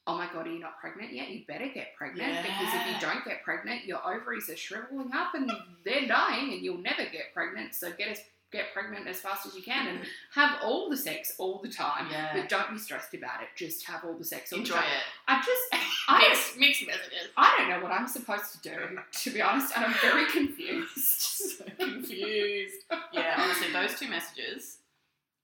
oh 0.05 0.17
my 0.17 0.27
god, 0.33 0.45
are 0.45 0.51
you 0.51 0.59
not 0.59 0.77
pregnant 0.81 1.13
yet? 1.13 1.29
You 1.29 1.45
better 1.45 1.69
get 1.69 1.95
pregnant 1.95 2.43
because 2.45 2.73
if 2.73 2.87
you 2.93 2.99
don't 2.99 3.23
get 3.23 3.41
pregnant, 3.41 3.85
your 3.85 4.05
ovaries 4.05 4.49
are 4.49 4.57
shriveling 4.57 5.13
up 5.13 5.33
and 5.33 5.49
they're 5.85 6.07
dying, 6.07 6.51
and 6.51 6.61
you'll 6.61 6.77
never 6.79 7.05
get 7.05 7.33
pregnant. 7.33 7.73
So 7.73 7.89
get 7.93 8.09
as 8.09 8.21
get 8.53 8.71
pregnant 8.73 9.07
as 9.07 9.19
fast 9.19 9.45
as 9.45 9.55
you 9.55 9.61
can 9.61 9.87
and 9.87 9.99
have 10.33 10.59
all 10.63 10.89
the 10.89 10.95
sex 10.95 11.33
all 11.37 11.59
the 11.61 11.67
time. 11.67 12.07
Yeah. 12.09 12.29
But 12.33 12.47
don't 12.47 12.71
be 12.71 12.77
stressed 12.77 13.13
about 13.13 13.41
it. 13.41 13.49
Just 13.57 13.85
have 13.87 14.05
all 14.05 14.13
the 14.13 14.23
sex 14.23 14.53
all 14.53 14.59
enjoy 14.59 14.75
the 14.75 14.79
time. 14.79 14.89
it 14.89 15.03
I 15.27 15.37
just 15.37 15.83
I 16.07 16.29
mixed, 16.29 16.57
mixed 16.57 16.87
messages 16.87 17.27
I 17.35 17.55
don't 17.57 17.69
know 17.69 17.83
what 17.83 17.91
I'm 17.91 18.07
supposed 18.07 18.53
to 18.53 18.69
do, 18.69 18.99
to 19.11 19.29
be 19.31 19.41
honest, 19.41 19.75
and 19.75 19.85
I'm 19.85 19.93
very 20.01 20.25
confused. 20.31 20.93
so 20.97 21.65
confused 21.77 22.75
yeah 23.13 23.35
honestly 23.37 23.71
those 23.73 23.99
two 23.99 24.09
messages 24.09 24.77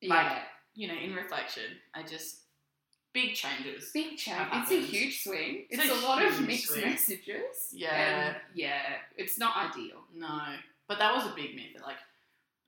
yeah. 0.02 0.40
you 0.76 0.88
know 0.88 0.94
in 0.94 1.14
reflection 1.14 1.64
I 1.94 2.04
just 2.04 2.38
big 3.14 3.34
changes 3.34 3.92
Big 3.94 4.18
change. 4.18 4.48
It's 4.54 4.72
a 4.72 4.80
huge 4.82 5.24
swing. 5.24 5.66
It's 5.70 5.84
It's, 5.84 5.92
a 5.92 6.06
a, 6.06 6.08
lot 6.08 6.24
of 6.24 6.42
mixed 6.48 6.68
swing. 6.70 6.86
messages. 6.86 7.72
Yeah. 7.72 8.36
Yeah, 8.54 8.82
it's 9.18 9.40
not 9.40 9.58
ideal. 9.58 9.98
No, 10.16 10.40
but 10.88 11.00
that 11.00 11.14
was 11.16 11.26
a 11.26 11.36
big 11.36 11.56
myth 11.56 11.82
like 11.86 11.98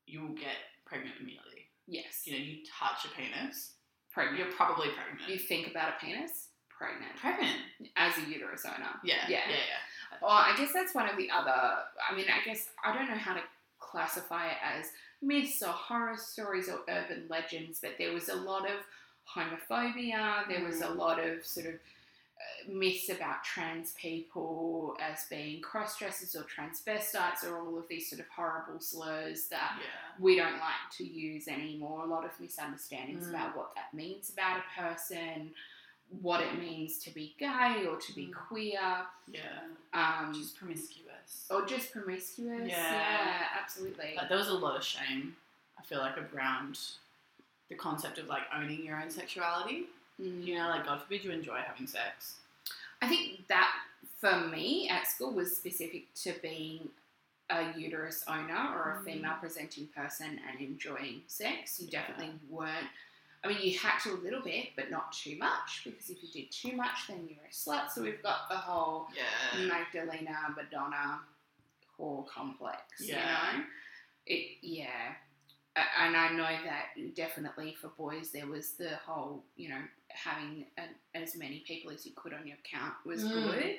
you 0.08 0.22
will 0.22 0.36
get 0.36 0.56
pregnant 0.86 1.16
immediately. 1.20 1.68
Yes. 1.88 2.24
You 2.26 2.34
know, 2.34 2.40
you 2.40 2.58
touch 2.80 3.06
a 3.06 3.10
penis, 3.10 3.74
pregnant. 4.12 4.40
you're 4.40 4.52
probably 4.52 4.90
pregnant. 4.90 5.30
You 5.30 5.38
think 5.38 5.68
about 5.68 5.90
a 5.90 6.06
penis, 6.06 6.48
pregnant. 6.70 7.16
pregnant? 7.18 7.58
As 7.96 8.18
a 8.18 8.22
uterus 8.30 8.66
owner. 8.66 8.90
Yeah, 9.04 9.16
Yeah. 9.28 9.40
yeah, 9.50 9.56
yeah. 9.56 10.18
Well, 10.22 10.32
I 10.32 10.54
guess 10.58 10.72
that's 10.74 10.94
one 10.94 11.10
of 11.10 11.18
the 11.18 11.30
other. 11.32 11.52
I 11.52 12.16
mean, 12.16 12.26
I 12.30 12.44
guess 12.46 12.70
I 12.84 12.94
don't 12.94 13.08
know 13.10 13.16
how 13.18 13.34
to 13.34 13.42
classify 13.80 14.48
it 14.48 14.58
as 14.64 14.92
myths 15.22 15.62
or 15.64 15.70
horror 15.70 16.18
stories 16.18 16.70
or 16.70 16.80
urban 16.90 17.26
legends, 17.30 17.80
but 17.82 17.92
there 17.98 18.14
was 18.14 18.30
a 18.30 18.36
lot 18.36 18.70
of 18.70 18.78
homophobia. 19.36 20.48
There 20.48 20.64
was 20.64 20.82
a 20.82 20.88
Mm. 20.88 20.98
lot 20.98 21.20
of 21.20 21.46
sort 21.46 21.66
of 21.68 21.80
myths 22.67 23.10
about 23.10 23.43
trans 23.43 23.93
people 23.93 24.95
as 25.01 25.25
being 25.30 25.62
cross 25.62 25.97
dressers 25.97 26.36
or 26.36 26.43
transvestites 26.43 27.43
or 27.43 27.58
all 27.60 27.77
of 27.77 27.88
these 27.88 28.10
sort 28.10 28.19
of 28.19 28.27
horrible 28.30 28.80
slurs 28.80 29.47
that 29.47 29.77
Yeah. 29.80 29.86
we 30.19 30.36
don't 30.36 30.60
like 30.60 30.89
to 30.97 31.04
use 31.04 31.47
anymore. 31.47 32.04
A 32.04 32.06
lot 32.08 32.23
of 32.25 32.39
misunderstandings 32.39 33.25
Mm. 33.25 33.30
about 33.32 33.56
what 33.56 33.73
that 33.75 33.93
means 33.93 34.30
about 34.30 34.60
a 34.60 34.80
person, 34.80 35.54
what 36.21 36.41
it 36.41 36.60
means 36.60 36.99
to 36.99 37.10
be 37.12 37.34
gay 37.39 37.86
or 37.88 37.97
to 37.97 38.13
be 38.13 38.27
Mm. 38.27 38.34
queer, 38.34 39.08
Yeah. 39.27 39.67
um, 39.93 40.34
Just 40.34 40.58
promiscuous. 40.58 41.47
or 41.49 41.65
just 41.65 41.91
promiscuous. 41.91 42.67
Yeah. 42.69 42.91
Yeah, 42.93 43.47
absolutely. 43.60 44.13
Like, 44.15 44.30
there 44.30 44.38
was 44.38 44.49
a 44.49 44.54
lot 44.54 44.75
of 44.75 44.84
shame, 44.84 45.36
I 45.80 45.84
feel 45.84 45.99
like, 45.99 46.17
around 46.34 46.77
the 47.69 47.75
concept 47.75 48.17
of 48.17 48.27
like 48.27 48.43
owning 48.54 48.84
your 48.86 49.01
own 49.01 49.10
sexuality. 49.10 49.88
Mm. 50.19 50.45
You 50.45 50.56
know, 50.56 50.69
like 50.69 50.86
God 50.86 51.02
forbid 51.02 51.24
you 51.24 51.32
enjoy 51.32 51.58
having 51.65 51.88
sex. 51.88 52.38
I 53.02 53.08
think 53.08 53.47
that 53.47 53.71
for 54.19 54.39
me 54.47 54.89
at 54.89 55.08
school 55.08 55.32
was 55.34 55.56
specific 55.56 56.13
to 56.24 56.34
being 56.41 56.89
a 57.50 57.74
uterus 57.78 58.24
owner 58.28 58.69
or 58.76 58.91
a 58.91 59.02
Mm. 59.02 59.06
female 59.06 59.36
presenting 59.39 59.88
person 59.88 60.39
and 60.47 60.60
enjoying 60.62 61.24
sex. 61.28 61.80
You 61.80 61.88
definitely 61.88 62.32
weren't. 62.50 62.88
I 63.43 63.47
mean, 63.47 63.58
you 63.62 63.78
had 63.80 63.97
to 64.04 64.12
a 64.13 64.19
little 64.21 64.41
bit, 64.41 64.76
but 64.76 64.91
not 64.91 65.12
too 65.12 65.36
much, 65.38 65.82
because 65.84 66.10
if 66.12 66.21
you 66.21 66.30
did 66.30 66.52
too 66.52 66.74
much, 66.78 67.08
then 67.08 67.28
you're 67.28 67.43
a 67.43 67.50
slut. 67.52 67.89
So 67.89 68.04
we've 68.04 68.21
got 68.21 68.47
the 68.50 68.56
whole 68.58 69.08
Yeah. 69.15 69.65
Magdalena 69.65 70.54
Madonna 70.56 71.21
whore 71.97 72.28
complex. 72.28 72.84
Yeah. 73.00 73.52
You 73.54 73.58
know, 73.58 73.65
it 74.28 74.58
yeah, 74.62 75.11
and 75.76 76.18
I 76.18 76.30
know 76.34 76.44
that 76.66 77.16
definitely 77.16 77.76
for 77.80 77.88
boys 77.98 78.32
there 78.32 78.48
was 78.48 78.72
the 78.74 78.90
whole 79.06 79.44
you 79.56 79.70
know 79.70 79.80
having 80.10 80.66
an, 80.78 80.90
as 81.16 81.36
many 81.36 81.60
people 81.66 81.92
as 81.92 82.06
you 82.06 82.12
could 82.16 82.34
on 82.34 82.46
your 82.46 82.58
account 82.58 82.94
was 83.06 83.24
Mm. 83.24 83.32
good. 83.32 83.76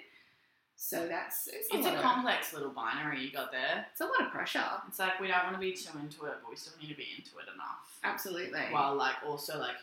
So 0.76 1.06
that's 1.06 1.46
it's 1.46 1.72
a, 1.72 1.76
It's 1.78 1.86
a 1.86 1.94
of, 1.94 2.00
complex 2.02 2.52
little 2.52 2.70
binary 2.70 3.20
you 3.22 3.30
got 3.30 3.52
there. 3.52 3.86
it's 3.92 4.00
a 4.00 4.04
lot 4.06 4.20
of 4.22 4.30
pressure. 4.32 4.64
It's 4.88 4.98
like 4.98 5.20
we 5.20 5.28
don't 5.28 5.44
want 5.44 5.54
to 5.54 5.60
be 5.60 5.72
too 5.74 5.96
into 5.98 6.24
it, 6.26 6.34
but 6.42 6.50
we 6.50 6.56
still 6.56 6.72
need 6.80 6.88
to 6.88 6.96
be 6.96 7.06
into 7.16 7.38
it 7.38 7.46
enough. 7.54 7.98
Absolutely. 8.02 8.60
While 8.70 8.94
like 8.96 9.16
also 9.24 9.58
like 9.58 9.76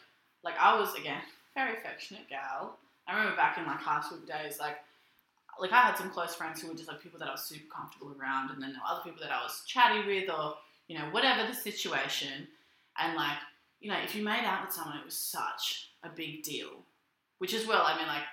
like 0.44 0.56
I 0.60 0.78
was 0.80 0.94
again 0.96 1.22
very 1.56 1.78
affectionate 1.78 2.28
gal. 2.30 2.78
I 3.08 3.16
remember 3.16 3.36
back 3.38 3.58
in 3.58 3.66
like 3.66 3.78
high 3.80 4.02
school 4.02 4.18
days, 4.20 4.60
like 4.60 4.78
like 5.60 5.72
I 5.72 5.82
had 5.82 5.96
some 5.98 6.10
close 6.10 6.36
friends 6.36 6.62
who 6.62 6.68
were 6.70 6.74
just 6.76 6.88
like 6.90 7.02
people 7.02 7.20
that 7.20 7.28
I 7.28 7.32
was 7.32 7.44
super 7.44 7.72
comfortable 7.74 8.14
around, 8.20 8.50
and 8.52 8.62
then 8.62 8.72
there 8.72 8.80
were 8.82 8.92
other 8.92 9.04
people 9.04 9.22
that 9.22 9.32
I 9.32 9.42
was 9.44 9.64
chatty 9.68 10.06
with, 10.06 10.30
or 10.30 10.56
you 10.90 10.98
know 10.98 11.06
whatever 11.12 11.48
the 11.48 11.54
situation, 11.54 12.50
and 12.98 13.16
like 13.16 13.38
you 13.80 13.90
know 13.90 13.98
if 14.04 14.14
you 14.14 14.24
made 14.24 14.44
out 14.44 14.66
with 14.66 14.74
someone, 14.74 14.98
it 14.98 15.06
was 15.06 15.16
such 15.16 15.92
a 16.04 16.10
big 16.10 16.44
deal. 16.44 16.84
Which 17.38 17.54
is 17.54 17.66
well, 17.66 17.84
I 17.86 17.98
mean 17.98 18.08
like 18.08 18.24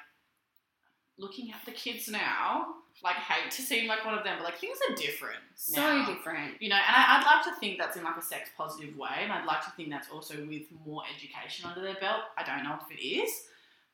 looking 1.18 1.52
at 1.52 1.64
the 1.64 1.70
kids 1.72 2.08
now, 2.08 2.66
like 3.04 3.16
hate 3.16 3.50
to 3.50 3.62
seem 3.62 3.86
like 3.86 4.04
one 4.04 4.16
of 4.16 4.24
them, 4.24 4.38
but 4.38 4.44
like 4.44 4.58
things 4.58 4.78
are 4.88 4.94
different. 4.94 5.38
so 5.54 5.80
now 5.80 6.06
different. 6.06 6.60
you 6.60 6.68
know, 6.68 6.76
and 6.76 6.96
I, 6.96 7.18
I'd 7.18 7.24
like 7.26 7.44
to 7.44 7.60
think 7.60 7.78
that's 7.78 7.96
in 7.96 8.02
like 8.04 8.16
a 8.16 8.22
sex 8.22 8.50
positive 8.56 8.96
way, 8.96 9.20
and 9.22 9.32
I'd 9.32 9.46
like 9.46 9.64
to 9.64 9.70
think 9.76 9.90
that's 9.90 10.10
also 10.10 10.34
with 10.46 10.62
more 10.84 11.02
education 11.14 11.68
under 11.68 11.82
their 11.82 12.00
belt. 12.00 12.22
I 12.36 12.42
don't 12.42 12.64
know 12.64 12.76
if 12.80 12.98
it 12.98 13.02
is, 13.02 13.30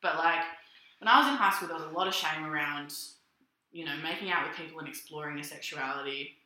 but 0.01 0.15
like 0.15 0.41
when 0.99 1.07
I 1.09 1.19
was 1.19 1.27
in 1.27 1.35
high 1.35 1.51
school, 1.51 1.67
there 1.67 1.77
was 1.77 1.85
a 1.85 1.97
lot 1.97 2.07
of 2.07 2.13
shame 2.13 2.45
around, 2.45 2.93
you 3.73 3.83
know, 3.85 3.93
making 4.01 4.31
out 4.31 4.47
with 4.47 4.57
people 4.57 4.79
and 4.79 4.87
exploring 4.87 5.35
your 5.35 5.43
sexuality, 5.43 6.37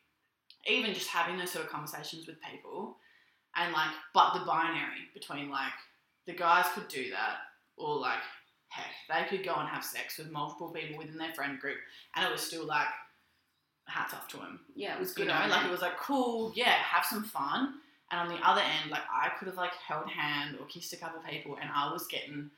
even 0.68 0.94
just 0.94 1.08
having 1.08 1.38
those 1.38 1.52
sort 1.52 1.66
of 1.66 1.72
conversations 1.72 2.28
with 2.28 2.38
people, 2.42 2.98
and 3.56 3.74
like, 3.74 3.90
but 4.14 4.34
the 4.34 4.46
binary 4.46 5.10
between 5.14 5.50
like 5.50 5.74
the 6.26 6.34
guys 6.34 6.66
could 6.74 6.88
do 6.88 7.10
that, 7.12 7.38
or 7.78 7.98
like 8.00 8.20
heck, 8.70 8.86
they 9.10 9.28
could 9.30 9.46
go 9.46 9.56
and 9.56 9.70
have 9.70 9.84
sex 9.84 10.18
with 10.18 10.30
multiple 10.32 10.70
people 10.70 10.98
within 10.98 11.18
their 11.18 11.34
friend 11.34 11.60
group, 11.60 11.78
and 12.16 12.26
it 12.26 12.32
was 12.32 12.42
still 12.42 12.66
like 12.66 12.88
hats 13.86 14.14
off 14.14 14.28
to 14.28 14.38
them 14.38 14.60
Yeah, 14.76 14.96
it 14.96 15.00
was 15.00 15.10
you 15.18 15.24
good. 15.24 15.28
know, 15.30 15.48
like 15.50 15.66
it 15.66 15.72
was 15.72 15.82
like 15.82 15.98
cool, 15.98 16.52
yeah, 16.56 16.72
have 16.72 17.06
some 17.06 17.24
fun, 17.24 17.76
And 18.12 18.20
on 18.20 18.28
the 18.28 18.46
other 18.46 18.62
end, 18.62 18.92
like 18.92 19.04
I 19.12 19.30
could 19.38 19.48
have 19.48 19.58
like 19.58 19.74
held 19.76 20.10
hand 20.10 20.58
or 20.60 20.66
kissed 20.68 20.94
a 20.94 20.98
couple 20.98 21.22
people, 21.22 21.58
and 21.62 21.70
I 21.74 21.92
was 21.92 22.08
getting 22.08 22.50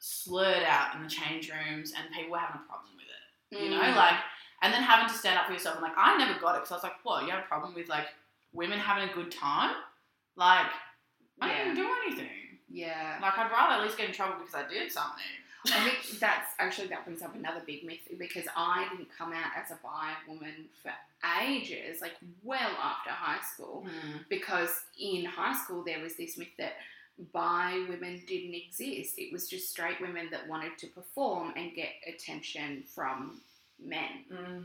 slurred 0.00 0.64
out 0.64 0.94
in 0.96 1.02
the 1.02 1.08
change 1.08 1.50
rooms, 1.50 1.92
and 1.96 2.12
people 2.12 2.32
were 2.32 2.38
having 2.38 2.60
a 2.60 2.68
problem 2.68 2.92
with 2.96 3.06
it. 3.06 3.23
You 3.50 3.70
know, 3.70 3.80
Mm. 3.80 3.96
like, 3.96 4.18
and 4.62 4.72
then 4.72 4.82
having 4.82 5.08
to 5.08 5.14
stand 5.14 5.38
up 5.38 5.46
for 5.46 5.52
yourself. 5.52 5.76
And 5.76 5.82
like, 5.84 5.96
I 5.96 6.16
never 6.16 6.38
got 6.40 6.54
it 6.56 6.60
because 6.62 6.72
I 6.72 6.74
was 6.76 6.82
like, 6.84 7.04
what? 7.04 7.24
You 7.24 7.30
have 7.30 7.44
a 7.44 7.46
problem 7.46 7.74
with 7.74 7.88
like 7.88 8.06
women 8.52 8.78
having 8.78 9.08
a 9.08 9.12
good 9.12 9.30
time? 9.30 9.74
Like, 10.36 10.66
I 11.40 11.48
Yeah. 11.50 11.58
didn't 11.64 11.74
do 11.76 11.88
anything. 12.06 12.58
yeah. 12.68 13.18
Like, 13.22 13.36
I'd 13.38 13.50
rather 13.50 13.74
at 13.74 13.82
least 13.82 13.96
get 13.98 14.08
in 14.08 14.14
trouble 14.14 14.36
because 14.38 14.54
I 14.54 14.66
did 14.68 14.90
something. 14.90 15.22
I 15.66 15.80
think 15.88 16.18
that's 16.20 16.50
actually 16.58 16.88
that 16.88 17.04
brings 17.04 17.22
up 17.22 17.34
another 17.34 17.60
big 17.64 17.84
myth 17.84 18.00
because 18.18 18.46
I 18.56 18.86
didn't 18.90 19.08
come 19.16 19.32
out 19.32 19.50
as 19.56 19.70
a 19.70 19.78
bi 19.82 20.12
woman 20.28 20.68
for 20.82 20.92
ages, 21.42 22.00
like 22.00 22.14
well 22.42 22.70
after 22.82 23.10
high 23.10 23.40
school. 23.42 23.86
Because 24.28 24.70
in 24.98 25.24
high 25.24 25.54
school 25.54 25.82
there 25.84 26.00
was 26.00 26.16
this 26.16 26.36
myth 26.36 26.48
that 26.58 26.74
bi 27.32 27.84
women 27.88 28.22
didn't 28.26 28.54
exist. 28.54 29.18
It 29.18 29.32
was 29.32 29.48
just 29.48 29.70
straight 29.70 30.00
women 30.00 30.28
that 30.30 30.48
wanted 30.48 30.76
to 30.78 30.86
perform 30.88 31.52
and 31.56 31.74
get 31.74 31.90
attention 32.06 32.82
from 32.94 33.40
men. 33.84 34.24
Mm. 34.32 34.64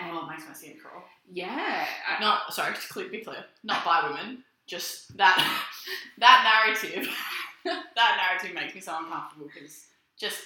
And 0.00 0.12
oh, 0.12 0.26
it 0.26 0.30
makes 0.30 0.46
my 0.46 0.54
skin 0.54 0.76
crawl. 0.80 1.02
yeah, 1.32 1.86
I- 2.08 2.20
Not 2.20 2.52
sorry, 2.54 2.74
to 2.74 2.80
clear, 2.88 3.08
be 3.08 3.18
clear, 3.18 3.44
not 3.64 3.84
bi 3.84 4.08
women. 4.08 4.44
Just 4.66 5.16
that 5.16 5.36
that 6.18 6.64
narrative. 6.66 7.08
that 7.64 8.16
narrative 8.30 8.54
makes 8.54 8.74
me 8.74 8.80
so 8.80 8.96
uncomfortable 8.98 9.48
because 9.52 9.86
just 10.16 10.38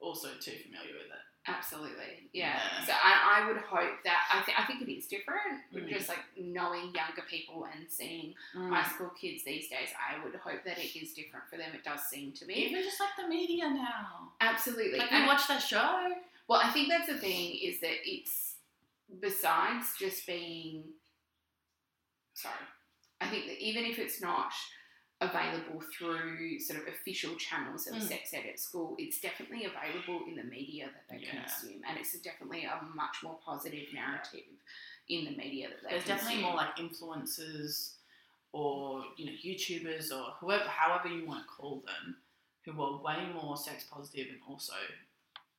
also 0.00 0.28
too 0.40 0.52
familiar 0.64 0.92
with 0.94 1.06
it. 1.06 1.24
Absolutely, 1.48 2.28
yeah. 2.32 2.58
Yeah. 2.58 2.86
So 2.86 2.92
I, 2.92 3.40
I 3.42 3.48
would 3.48 3.56
hope 3.58 4.02
that 4.04 4.18
I 4.32 4.42
think 4.42 4.60
I 4.60 4.64
think 4.66 4.82
it 4.82 4.92
is 4.92 5.06
different. 5.06 5.62
Mm. 5.74 5.88
Just 5.88 6.08
like 6.08 6.18
knowing 6.38 6.92
younger 6.94 7.22
people 7.28 7.66
and 7.74 7.88
seeing 7.88 8.34
high 8.54 8.86
school 8.88 9.10
kids 9.20 9.44
these 9.44 9.68
days, 9.68 9.88
I 9.96 10.22
would 10.24 10.34
hope 10.36 10.64
that 10.64 10.78
it 10.78 10.96
is 10.98 11.12
different 11.14 11.46
for 11.50 11.56
them. 11.56 11.70
It 11.74 11.84
does 11.84 12.02
seem 12.04 12.32
to 12.32 12.44
be. 12.44 12.54
Even 12.54 12.82
just 12.82 13.00
like 13.00 13.10
the 13.18 13.28
media 13.28 13.68
now. 13.70 14.32
Absolutely. 14.40 14.98
Like 14.98 15.12
And- 15.12 15.26
watch 15.26 15.46
that 15.48 15.62
show. 15.62 16.12
well, 16.48 16.60
I 16.62 16.70
think 16.70 16.88
that's 16.88 17.08
the 17.08 17.18
thing 17.18 17.56
is 17.62 17.80
that 17.80 17.96
it's 18.04 18.56
besides 19.20 19.86
just 19.98 20.26
being 20.26 20.84
sorry. 22.34 22.54
I 23.20 23.26
think 23.26 23.46
that 23.46 23.58
even 23.58 23.84
if 23.84 23.98
it's 23.98 24.20
not 24.20 24.52
available 25.20 25.80
through 25.92 26.60
sort 26.60 26.80
of 26.80 26.86
official 26.88 27.34
channels 27.36 27.86
of 27.88 27.96
Mm. 27.96 28.02
sex 28.08 28.32
ed 28.34 28.46
at 28.46 28.60
school, 28.60 28.94
it's 28.98 29.20
definitely 29.20 29.64
available 29.64 30.24
in 30.26 30.36
the 30.36 30.44
media 30.44 30.88
that 30.94 31.08
they 31.08 31.18
Yeah. 31.24 31.42
consume, 31.42 31.82
and 31.84 31.98
it's 31.98 32.16
definitely 32.20 32.64
a 32.64 32.80
much 32.94 33.22
more 33.24 33.38
positive 33.44 33.92
narrative 33.92 34.46
in 35.08 35.24
the 35.24 35.30
media 35.32 35.68
that 35.70 35.82
they 35.82 35.88
consume. 35.88 35.90
There's 35.90 36.04
consume. 36.04 36.16
definitely 36.16 36.42
more 36.42 36.54
like 36.54 36.76
influencers 36.76 37.94
or 38.52 39.04
you 39.16 39.26
know 39.26 39.32
YouTubers 39.32 40.12
or 40.12 40.32
whoever, 40.40 40.68
however 40.68 41.08
you 41.08 41.26
want 41.26 41.42
to 41.44 41.48
call 41.48 41.80
them, 41.80 42.22
who 42.64 42.80
are 42.82 42.98
way 43.02 43.26
more 43.32 43.56
sex 43.56 43.84
positive 43.90 44.28
and 44.30 44.40
also 44.46 44.74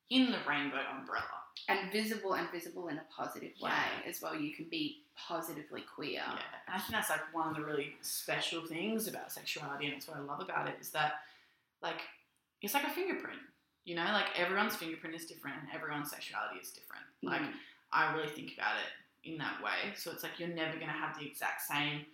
in 0.10 0.32
the 0.32 0.40
rainbow 0.48 0.84
umbrella. 0.90 1.39
And 1.68 1.92
visible 1.92 2.34
and 2.34 2.50
visible 2.52 2.88
in 2.88 2.98
a 2.98 3.04
positive 3.16 3.52
way 3.62 3.70
Yeah. 3.72 4.02
as 4.10 4.22
well. 4.22 4.36
You 4.36 4.54
can 4.54 4.66
be 4.66 5.04
positively 5.16 5.82
queer. 5.82 6.12
Yeah, 6.14 6.32
and 6.68 6.76
I 6.76 6.80
think 6.80 6.92
that's 6.92 7.10
like 7.10 7.34
one 7.34 7.50
of 7.50 7.56
the 7.56 7.64
really 7.64 7.96
special 8.02 8.66
things 8.66 9.08
about 9.08 9.32
sexuality, 9.32 9.86
and 9.88 9.96
it's 9.96 10.08
what 10.08 10.18
I 10.18 10.22
love 10.22 10.40
about 10.42 10.68
it 10.68 10.78
is 10.80 10.90
that, 10.92 11.24
like, 11.82 12.02
it's 12.62 12.74
like 12.74 12.86
a 12.86 12.90
fingerprint. 12.90 13.40
You 13.86 13.96
know, 13.96 14.04
like 14.06 14.38
everyone's 14.40 14.76
fingerprint 14.76 15.16
is 15.16 15.26
different, 15.26 15.58
and 15.62 15.68
everyone's 15.74 16.10
sexuality 16.12 16.60
is 16.60 16.72
different. 16.72 17.06
Like, 17.22 17.42
Mm. 17.42 17.54
I 17.92 18.14
really 18.14 18.30
think 18.30 18.54
about 18.54 18.76
it 18.78 19.30
in 19.30 19.38
that 19.40 19.62
way. 19.62 19.94
So 19.96 20.12
it's 20.12 20.24
like 20.24 20.40
you're 20.40 20.48
never 20.50 20.78
gonna 20.80 20.92
have 20.92 21.18
the 21.20 21.26
exact 21.26 21.62
same 21.62 22.06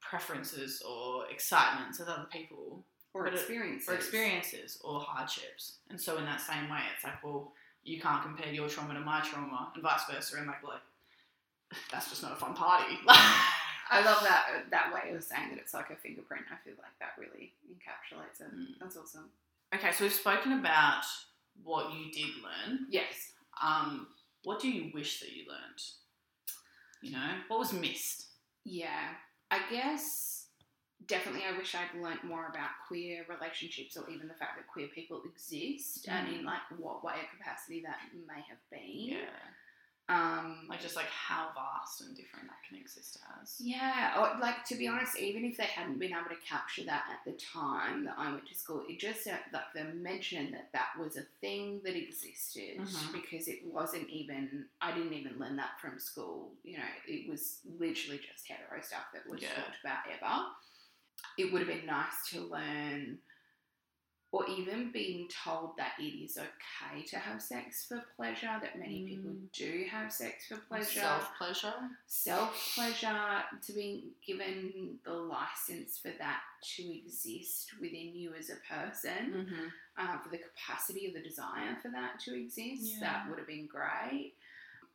preferences 0.00 0.82
or 0.82 1.26
excitements 1.30 2.00
as 2.00 2.08
other 2.08 2.26
people, 2.30 2.84
or 3.12 3.24
But 3.24 3.34
it- 3.34 3.40
experiences. 3.40 3.88
or 3.88 3.94
experiences 3.94 4.80
or 4.82 5.00
hardships. 5.00 5.78
And 5.90 6.00
so 6.00 6.18
in 6.18 6.24
that 6.24 6.40
same 6.40 6.68
way, 6.68 6.82
it's 6.94 7.04
like, 7.04 7.22
well, 7.22 7.54
you 7.84 8.00
can't 8.00 8.22
compare 8.22 8.52
your 8.52 8.68
trauma 8.68 8.94
to 8.94 9.00
my 9.00 9.20
trauma, 9.20 9.70
and 9.74 9.82
vice 9.82 10.02
versa. 10.10 10.36
And 10.38 10.46
like, 10.46 10.62
like, 10.62 10.80
that's 11.92 12.08
just 12.10 12.22
not 12.22 12.32
a 12.32 12.36
fun 12.36 12.54
party. 12.54 12.98
I 13.06 14.02
love 14.02 14.22
that 14.22 14.64
that 14.70 14.92
way 14.94 15.14
of 15.14 15.22
saying 15.22 15.50
that 15.50 15.58
it's 15.58 15.74
like 15.74 15.90
a 15.90 15.96
fingerprint. 15.96 16.44
I 16.50 16.56
feel 16.64 16.74
like 16.78 16.98
that 17.00 17.12
really 17.18 17.52
encapsulates 17.70 18.40
it. 18.40 18.54
Mm. 18.54 18.78
That's 18.80 18.96
awesome. 18.96 19.28
Okay, 19.74 19.92
so 19.92 20.04
we've 20.04 20.12
spoken 20.12 20.52
about 20.52 21.02
what 21.62 21.92
you 21.92 22.10
did 22.10 22.30
learn. 22.42 22.86
Yes. 22.88 23.32
Um, 23.62 24.08
what 24.44 24.60
do 24.60 24.70
you 24.70 24.90
wish 24.94 25.20
that 25.20 25.32
you 25.32 25.44
learned? 25.48 25.82
You 27.02 27.12
know, 27.12 27.30
what 27.48 27.58
was 27.58 27.72
missed? 27.72 28.26
Yeah. 28.64 29.08
I 29.50 29.60
guess 29.70 30.46
definitely 31.06 31.42
I 31.46 31.56
wish 31.56 31.74
I'd 31.74 32.00
learnt 32.00 32.24
more 32.24 32.46
about 32.48 32.70
queer 32.88 33.26
relationships 33.28 33.96
or 33.96 34.08
even 34.08 34.26
the 34.26 34.34
fact 34.34 34.56
that 34.56 34.66
queer 34.66 34.88
people 34.88 35.20
exist 35.26 36.08
and 36.08 36.28
in 36.28 36.40
Mm. 36.42 36.44
like 36.46 36.62
what 36.78 37.04
way 37.04 37.12
or 37.12 37.26
capacity 37.64 37.82
that 37.82 37.96
may 38.26 38.40
have 38.48 38.58
been. 38.70 39.16
Yeah, 39.18 39.18
Um 40.08 40.66
like 40.68 40.82
just 40.82 40.96
like 40.96 41.06
how 41.06 41.48
vast 41.54 42.02
and 42.02 42.14
different 42.16 42.46
that 42.48 42.56
can 42.68 42.76
exist 42.78 43.18
as. 43.40 43.56
Yeah, 43.58 44.14
or 44.18 44.38
like 44.40 44.64
to 44.66 44.74
be 44.76 44.86
honest, 44.86 45.18
even 45.18 45.44
if 45.44 45.56
they 45.56 45.64
hadn't 45.64 45.98
been 45.98 46.12
able 46.12 46.28
to 46.28 46.46
capture 46.46 46.84
that 46.84 47.04
at 47.10 47.24
the 47.24 47.38
time 47.38 48.04
that 48.04 48.14
I 48.18 48.30
went 48.30 48.46
to 48.48 48.54
school, 48.54 48.82
it 48.88 48.98
just 48.98 49.26
uh, 49.26 49.32
like 49.52 49.72
the 49.74 49.84
mention 49.94 50.50
that 50.52 50.68
that 50.72 50.88
was 51.00 51.16
a 51.16 51.22
thing 51.40 51.80
that 51.84 51.96
existed 51.96 52.78
Mhm. 52.80 53.12
because 53.12 53.48
it 53.48 53.64
wasn't 53.64 54.08
even 54.10 54.66
I 54.80 54.92
didn't 54.92 55.14
even 55.14 55.38
learn 55.38 55.56
that 55.56 55.80
from 55.80 55.98
school. 55.98 56.52
You 56.64 56.78
know, 56.78 56.90
it 57.08 57.28
was 57.28 57.60
literally 57.78 58.18
just 58.18 58.46
hetero 58.46 58.80
stuff 58.82 59.06
that 59.14 59.26
was 59.26 59.40
Yeah. 59.42 59.54
talked 59.54 59.80
about 59.82 59.98
ever. 60.12 60.50
It 61.38 61.50
would 61.52 61.62
have 61.66 61.68
been 61.68 61.86
nice 61.86 62.28
to 62.30 62.40
learn. 62.42 63.18
Or 64.34 64.44
even 64.48 64.90
being 64.90 65.28
told 65.44 65.76
that 65.76 65.92
it 66.00 66.12
is 66.26 66.36
okay 66.36 67.02
to 67.12 67.18
have 67.20 67.40
sex 67.40 67.86
for 67.86 68.02
pleasure, 68.16 68.54
that 68.60 68.76
many 68.84 69.06
people 69.06 69.30
Mm. 69.30 69.52
do 69.52 69.86
have 69.88 70.12
sex 70.12 70.48
for 70.48 70.56
pleasure 70.56 71.00
Self 71.08 71.24
pleasure. 71.38 71.74
self 72.06 72.72
pleasure, 72.74 73.44
to 73.66 73.72
be 73.72 73.88
given 74.26 74.98
the 75.04 75.12
license 75.12 75.98
for 76.02 76.10
that 76.18 76.42
to 76.74 76.82
exist 77.00 77.74
within 77.80 78.08
you 78.20 78.34
as 78.34 78.50
a 78.50 78.56
person, 78.74 79.22
Mm-hmm. 79.40 79.66
uh, 79.98 80.18
for 80.18 80.30
the 80.30 80.38
capacity 80.48 81.02
or 81.08 81.12
the 81.12 81.22
desire 81.22 81.76
for 81.80 81.90
that 81.90 82.18
to 82.24 82.34
exist, 82.34 82.94
Yeah. 82.94 83.00
that 83.04 83.28
would 83.28 83.38
have 83.38 83.46
been 83.46 83.68
great. 83.68 84.34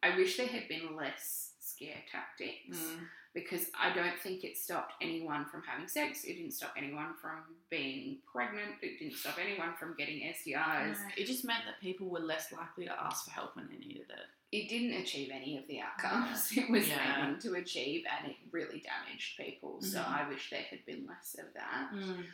I 0.03 0.17
wish 0.17 0.35
there 0.35 0.47
had 0.47 0.67
been 0.67 0.95
less 0.97 1.53
scare 1.61 2.03
tactics 2.11 2.77
Mm. 2.77 3.07
Because 3.33 3.67
I 3.79 3.93
don't 3.93 4.19
think 4.19 4.43
it 4.43 4.57
stopped 4.57 4.93
anyone 5.01 5.45
from 5.45 5.61
having 5.63 5.87
sex. 5.87 6.23
It 6.23 6.33
didn't 6.33 6.51
stop 6.53 6.73
anyone 6.77 7.13
from 7.21 7.43
being 7.69 8.17
pregnant. 8.31 8.71
It 8.81 8.97
didn't 8.99 9.17
stop 9.17 9.37
anyone 9.39 9.73
from 9.79 9.95
getting 9.97 10.19
STIs. 10.33 10.97
It 11.15 11.25
just 11.27 11.45
meant 11.45 11.63
that 11.65 11.79
people 11.79 12.07
were 12.09 12.19
less 12.19 12.51
likely 12.51 12.85
to 12.85 12.91
ask 13.03 13.25
for 13.25 13.31
help 13.31 13.55
when 13.55 13.67
they 13.69 13.77
needed 13.77 14.07
it. 14.09 14.25
it 14.51 14.67
didn't 14.67 14.99
achieve 15.03 15.29
any 15.31 15.57
of 15.59 15.67
the 15.67 15.79
outcomes 15.79 16.51
it 16.57 16.67
was 16.71 16.87
Yeah. 16.89 17.23
aiming 17.23 17.39
to 17.39 17.53
achieve, 17.53 18.03
and 18.17 18.31
it 18.31 18.37
really 18.51 18.79
damaged 18.81 19.37
people. 19.37 19.79
So 19.81 19.99
Mhm. 19.99 20.07
I 20.07 20.27
wish 20.27 20.49
there 20.49 20.63
had 20.63 20.83
been 20.87 21.05
less 21.05 21.35
of 21.37 21.53
that. 21.53 21.91
Mm. 21.93 22.25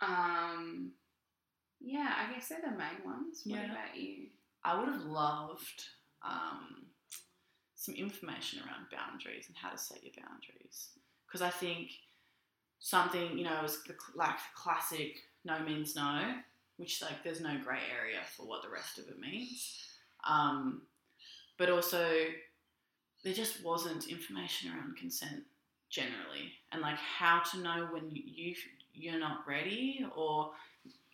Um, 0.00 0.92
yeah, 1.80 2.14
I 2.18 2.32
guess 2.32 2.48
they're 2.48 2.60
the 2.60 2.70
main 2.76 3.02
ones. 3.04 3.42
What 3.46 3.60
Yeah. 3.60 3.72
about 3.72 3.96
you? 3.96 4.28
I 4.62 4.78
would 4.78 4.88
have 4.88 5.02
loved 5.04 5.84
um, 6.22 6.86
some 7.84 7.94
information 7.94 8.60
around 8.60 8.86
boundaries 8.90 9.44
and 9.48 9.56
how 9.56 9.68
to 9.70 9.76
set 9.76 10.02
your 10.02 10.14
boundaries. 10.16 10.88
Because 11.26 11.42
I 11.42 11.50
think 11.50 11.90
something, 12.78 13.36
you 13.36 13.44
know, 13.44 13.62
is 13.62 13.82
the, 13.86 13.94
like 14.14 14.36
the 14.36 14.54
classic 14.54 15.16
no 15.44 15.58
means 15.60 15.94
no, 15.94 16.22
which 16.78 17.02
like 17.02 17.22
there's 17.22 17.42
no 17.42 17.58
grey 17.62 17.80
area 18.00 18.20
for 18.34 18.46
what 18.46 18.62
the 18.62 18.70
rest 18.70 18.98
of 18.98 19.08
it 19.08 19.20
means. 19.20 19.84
Um, 20.26 20.82
but 21.58 21.68
also, 21.68 22.08
there 23.22 23.34
just 23.34 23.62
wasn't 23.62 24.08
information 24.08 24.70
around 24.70 24.96
consent 24.96 25.42
generally, 25.90 26.52
and 26.72 26.80
like 26.80 26.96
how 26.96 27.42
to 27.52 27.58
know 27.58 27.88
when 27.90 28.10
you, 28.10 28.22
you 28.24 28.54
you're 28.94 29.20
not 29.20 29.46
ready, 29.46 30.06
or 30.16 30.52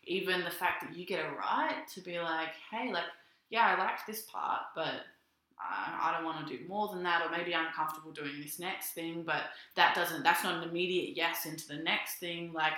even 0.05 0.45
the 0.45 0.51
fact 0.51 0.83
that 0.83 0.97
you 0.97 1.05
get 1.05 1.25
a 1.25 1.31
right 1.31 1.87
to 1.95 2.01
be 2.01 2.21
like, 2.21 2.51
hey, 2.71 2.93
like 2.93 3.05
yeah, 3.49 3.75
I 3.77 3.79
liked 3.79 4.07
this 4.07 4.23
part, 4.23 4.61
but 4.77 5.03
I, 5.61 6.09
I 6.09 6.13
don't 6.15 6.25
want 6.25 6.47
to 6.47 6.57
do 6.57 6.67
more 6.69 6.89
than 6.89 7.03
that, 7.03 7.23
or 7.25 7.31
maybe 7.31 7.55
I'm 7.55 7.73
comfortable 7.73 8.13
doing 8.13 8.41
this 8.43 8.59
next 8.59 8.93
thing, 8.93 9.23
but 9.25 9.43
that 9.77 9.95
doesn't, 9.95 10.23
that's 10.23 10.43
not 10.43 10.63
an 10.63 10.69
immediate 10.69 11.17
yes 11.17 11.45
into 11.47 11.69
the 11.69 11.77
next 11.77 12.17
thing. 12.19 12.53
Like, 12.53 12.73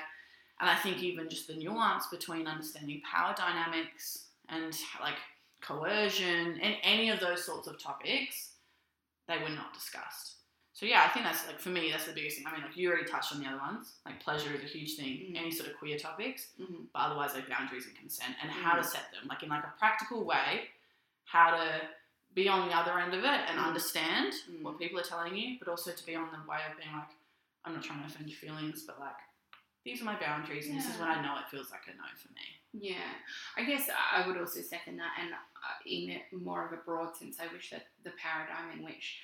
and 0.61 0.69
I 0.69 0.75
think 0.77 1.03
even 1.03 1.29
just 1.29 1.47
the 1.47 1.55
nuance 1.55 2.07
between 2.09 2.47
understanding 2.47 3.01
power 3.11 3.35
dynamics 3.37 4.27
and 4.49 4.77
like 5.01 5.15
coercion 5.61 6.59
and 6.61 6.75
any 6.83 7.11
of 7.11 7.21
those 7.21 7.45
sorts 7.45 7.69
of 7.69 7.79
topics, 7.83 8.51
they 9.29 9.39
were 9.39 9.49
not 9.51 9.73
discussed. 9.73 10.35
So 10.75 10.87
yeah, 10.87 11.05
I 11.05 11.09
think 11.11 11.25
that's 11.25 11.47
like 11.47 11.61
for 11.61 11.69
me, 11.69 11.91
that's 11.91 12.07
the 12.07 12.13
biggest 12.13 12.39
thing. 12.39 12.47
I 12.47 12.53
mean, 12.53 12.63
like 12.63 12.77
you 12.77 12.89
already 12.91 13.05
touched 13.09 13.33
on 13.33 13.41
the 13.41 13.47
other 13.47 13.59
ones. 13.59 13.93
Like 14.05 14.21
pleasure 14.21 14.51
is 14.55 14.63
a 14.63 14.67
huge 14.67 14.97
thing. 14.97 15.07
Mhm. 15.33 15.37
Any 15.39 15.51
sort 15.51 15.71
of 15.71 15.77
queer 15.77 15.99
topics, 15.99 16.49
Mhm. 16.61 16.87
but 16.93 16.99
otherwise 17.01 17.35
like 17.35 17.49
boundaries 17.49 17.87
and 17.87 17.97
consent 17.97 18.35
and 18.43 18.51
how 18.51 18.75
to 18.75 18.81
Mm. 18.83 18.87
set 18.87 19.13
them 19.13 19.27
like 19.29 19.43
in 19.43 19.49
like 19.51 19.65
a 19.65 19.73
practical 19.79 20.25
way 20.25 20.71
how 21.25 21.51
to 21.57 21.81
be 22.35 22.49
on 22.49 22.69
the 22.69 22.75
other 22.75 22.99
end 22.99 23.13
of 23.15 23.21
it 23.25 23.41
and 23.49 23.59
Mm. 23.59 23.67
understand 23.67 24.33
Mm. 24.49 24.63
what 24.63 24.79
people 24.79 24.99
are 24.99 25.03
telling 25.05 25.37
you 25.37 25.59
but 25.59 25.69
also 25.69 25.93
to 25.93 26.07
be 26.07 26.15
on 26.15 26.31
the 26.33 26.49
way 26.49 26.61
of 26.71 26.77
being 26.79 26.93
like 26.95 27.09
I'm 27.65 27.75
not 27.75 27.85
trying 27.85 28.01
to 28.01 28.07
offend 28.07 28.29
your 28.29 28.37
feelings, 28.39 28.83
but 28.85 28.99
like 28.99 29.15
these 29.85 30.01
are 30.01 30.05
my 30.05 30.19
boundaries, 30.19 30.67
and 30.69 30.77
this 30.79 30.89
is 30.89 30.99
when 30.99 31.09
I 31.09 31.21
know 31.23 31.37
it 31.39 31.49
feels 31.49 31.71
like 31.71 31.83
a 31.87 31.91
no 31.97 32.05
for 32.17 32.29
me. 32.33 32.61
Yeah, 32.73 33.13
I 33.57 33.65
guess 33.65 33.89
I 33.91 34.27
would 34.27 34.37
also 34.37 34.61
second 34.63 34.97
that, 34.99 35.13
and 35.21 35.33
uh, 35.33 35.37
in 35.87 36.21
more 36.33 36.65
of 36.67 36.73
a 36.73 36.77
broad 36.79 37.17
sense, 37.17 37.39
I 37.41 37.47
wish 37.53 37.71
that 37.71 37.87
the 38.05 38.11
paradigm 38.13 38.77
in 38.79 38.85
which 38.85 39.21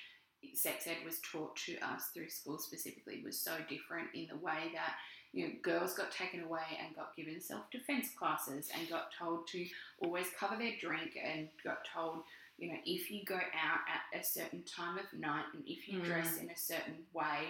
sex 0.53 0.87
ed 0.87 0.97
was 1.05 1.19
taught 1.19 1.55
to 1.57 1.77
us 1.79 2.07
through 2.13 2.29
school 2.29 2.57
specifically 2.59 3.21
was 3.23 3.37
so 3.39 3.57
different 3.69 4.07
in 4.13 4.27
the 4.27 4.37
way 4.37 4.71
that 4.73 4.95
you 5.33 5.45
know 5.47 5.53
girls 5.61 5.93
got 5.95 6.11
taken 6.11 6.41
away 6.43 6.77
and 6.81 6.95
got 6.95 7.13
given 7.15 7.41
self 7.41 7.69
defense 7.71 8.07
classes 8.17 8.69
and 8.73 8.89
got 8.89 9.11
told 9.17 9.47
to 9.49 9.65
always 9.99 10.27
cover 10.39 10.55
their 10.57 10.73
drink 10.79 11.17
and 11.21 11.49
got 11.63 11.79
told 11.93 12.23
you 12.59 12.67
know 12.71 12.77
if 12.85 13.09
you 13.11 13.23
go 13.25 13.35
out 13.35 13.79
at 13.87 14.19
a 14.19 14.23
certain 14.23 14.63
time 14.63 14.97
of 14.97 15.05
night 15.17 15.45
and 15.53 15.63
if 15.67 15.87
you 15.87 15.99
Mm. 15.99 16.05
dress 16.05 16.37
in 16.37 16.49
a 16.49 16.57
certain 16.57 16.97
way 17.13 17.49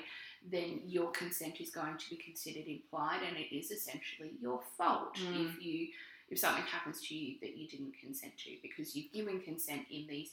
then 0.49 0.81
your 0.85 1.11
consent 1.11 1.59
is 1.59 1.69
going 1.69 1.97
to 1.97 2.09
be 2.09 2.15
considered 2.17 2.67
implied 2.67 3.21
and 3.27 3.35
it 3.37 3.53
is 3.55 3.71
essentially 3.71 4.31
your 4.41 4.61
fault 4.77 5.15
Mm. 5.15 5.45
if 5.49 5.61
you 5.61 5.87
if 6.29 6.37
something 6.37 6.63
happens 6.63 7.01
to 7.07 7.15
you 7.15 7.37
that 7.41 7.57
you 7.57 7.67
didn't 7.67 7.93
consent 7.99 8.37
to 8.37 8.51
because 8.61 8.95
you've 8.95 9.11
given 9.11 9.41
consent 9.41 9.81
in 9.91 10.05
these 10.07 10.29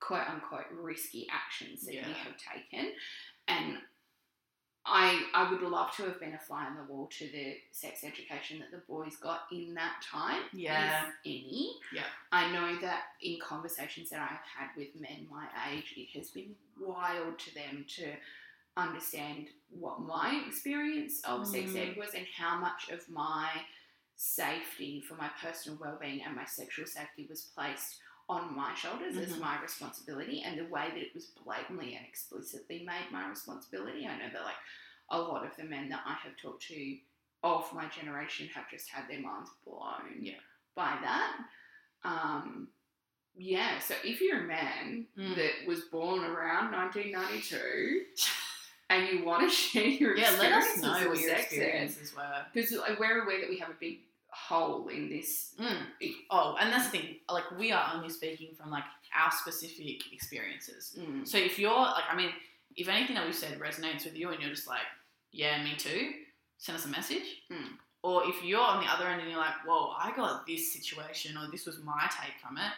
quote 0.00 0.28
unquote 0.28 0.66
risky 0.72 1.26
actions 1.30 1.84
that 1.86 1.94
you 1.94 2.14
have 2.14 2.36
taken 2.36 2.92
and 3.48 3.78
I, 4.84 5.22
I 5.32 5.48
would 5.50 5.62
love 5.62 5.94
to 5.96 6.02
have 6.04 6.18
been 6.18 6.34
a 6.34 6.38
fly 6.38 6.64
on 6.66 6.76
the 6.76 6.92
wall 6.92 7.08
to 7.18 7.26
the 7.28 7.56
sex 7.70 8.02
education 8.02 8.58
that 8.58 8.72
the 8.72 8.82
boys 8.92 9.14
got 9.16 9.42
in 9.52 9.74
that 9.74 10.02
time, 10.02 10.42
Yeah. 10.52 11.04
if 11.06 11.14
any. 11.24 11.76
Yeah. 11.94 12.02
I 12.32 12.50
know 12.52 12.80
that 12.80 13.02
in 13.22 13.38
conversations 13.40 14.10
that 14.10 14.20
I've 14.20 14.28
had 14.58 14.70
with 14.76 14.88
men 15.00 15.28
my 15.30 15.46
age, 15.72 15.94
it 15.96 16.18
has 16.18 16.30
been 16.30 16.56
wild 16.80 17.38
to 17.38 17.54
them 17.54 17.84
to 17.96 18.12
understand 18.76 19.46
what 19.78 20.00
my 20.00 20.42
experience 20.48 21.20
of 21.24 21.46
sex 21.46 21.70
Mm. 21.70 21.90
ed 21.92 21.96
was 21.96 22.14
and 22.14 22.26
how 22.36 22.58
much 22.58 22.88
of 22.90 23.08
my 23.08 23.50
safety 24.16 25.00
for 25.00 25.14
my 25.14 25.28
personal 25.40 25.78
well-being 25.80 26.22
and 26.22 26.34
my 26.34 26.44
sexual 26.44 26.86
safety 26.86 27.26
was 27.28 27.42
placed 27.54 27.98
on 28.28 28.54
my 28.56 28.74
shoulders 28.74 29.16
as 29.16 29.32
Mhm. 29.34 29.40
my 29.40 29.60
responsibility 29.60 30.42
and 30.42 30.58
the 30.58 30.64
way 30.66 30.88
that 30.90 31.02
it 31.02 31.14
was 31.14 31.26
blatantly 31.44 31.96
and 31.96 32.06
explicitly 32.06 32.84
made 32.84 33.10
my 33.10 33.28
responsibility. 33.28 34.06
I 34.06 34.16
know 34.18 34.30
that 34.32 34.44
like 34.44 34.56
a 35.10 35.18
lot 35.20 35.44
of 35.44 35.54
the 35.56 35.64
men 35.64 35.88
that 35.90 36.02
I 36.06 36.14
have 36.14 36.36
talked 36.36 36.62
to 36.68 36.98
of 37.42 37.72
my 37.74 37.86
generation 37.88 38.48
have 38.48 38.70
just 38.70 38.88
had 38.88 39.08
their 39.08 39.20
minds 39.20 39.50
blown 39.64 40.16
Yeah. 40.20 40.38
by 40.74 40.96
that. 41.02 41.44
Um, 42.04 42.68
yeah, 43.34 43.78
so 43.80 43.94
if 44.04 44.20
you're 44.20 44.40
a 44.44 44.46
man 44.46 45.06
Mm. 45.16 45.34
that 45.36 45.66
was 45.66 45.82
born 45.86 46.24
around 46.24 46.70
1992 46.70 48.06
and 48.90 49.08
you 49.08 49.24
want 49.24 49.42
to 49.48 49.54
share 49.54 49.84
your 49.86 50.16
Yeah, 50.16 50.30
let 50.38 50.52
us 50.52 50.64
experiences 50.76 50.82
know 50.82 51.08
what 51.08 51.18
your 51.20 51.34
experiences 51.34 52.14
were. 52.14 52.46
because 52.52 52.72
like, 52.72 52.98
we're 52.98 53.22
aware 53.24 53.40
that 53.40 53.48
we 53.50 53.58
have 53.58 53.70
a 53.70 53.74
big 53.74 54.00
hole 54.32 54.88
in 54.88 55.08
this. 55.08 55.54
Mm. 55.60 56.14
Oh, 56.30 56.56
and 56.58 56.72
that's 56.72 56.90
the 56.90 56.98
thing. 56.98 57.16
Like, 57.30 57.50
we 57.58 57.70
are 57.70 57.92
only 57.94 58.08
speaking 58.08 58.54
from 58.54 58.70
like 58.70 58.84
our 59.14 59.30
specific 59.30 60.12
experiences. 60.12 60.98
Mm. 60.98 61.26
So 61.26 61.38
if 61.38 61.58
you're 61.58 61.70
like, 61.70 62.04
I 62.10 62.16
mean, 62.16 62.30
if 62.76 62.88
anything 62.88 63.14
that 63.16 63.26
we've 63.26 63.34
said 63.34 63.60
resonates 63.60 64.04
with 64.04 64.16
you 64.16 64.30
and 64.30 64.40
you're 64.40 64.50
just 64.50 64.66
like, 64.66 64.80
yeah, 65.30 65.62
me 65.62 65.74
too, 65.76 66.12
send 66.58 66.76
us 66.76 66.86
a 66.86 66.88
message. 66.88 67.42
Mm. 67.50 67.76
Or 68.02 68.22
if 68.26 68.42
you're 68.42 68.60
on 68.60 68.82
the 68.82 68.90
other 68.90 69.06
end 69.06 69.20
and 69.20 69.30
you're 69.30 69.38
like, 69.38 69.66
whoa, 69.66 69.92
I 69.96 70.12
got 70.16 70.46
this 70.46 70.72
situation 70.72 71.36
or 71.36 71.50
this 71.50 71.66
was 71.66 71.78
my 71.84 72.08
take 72.10 72.34
from 72.42 72.56
it, 72.56 72.72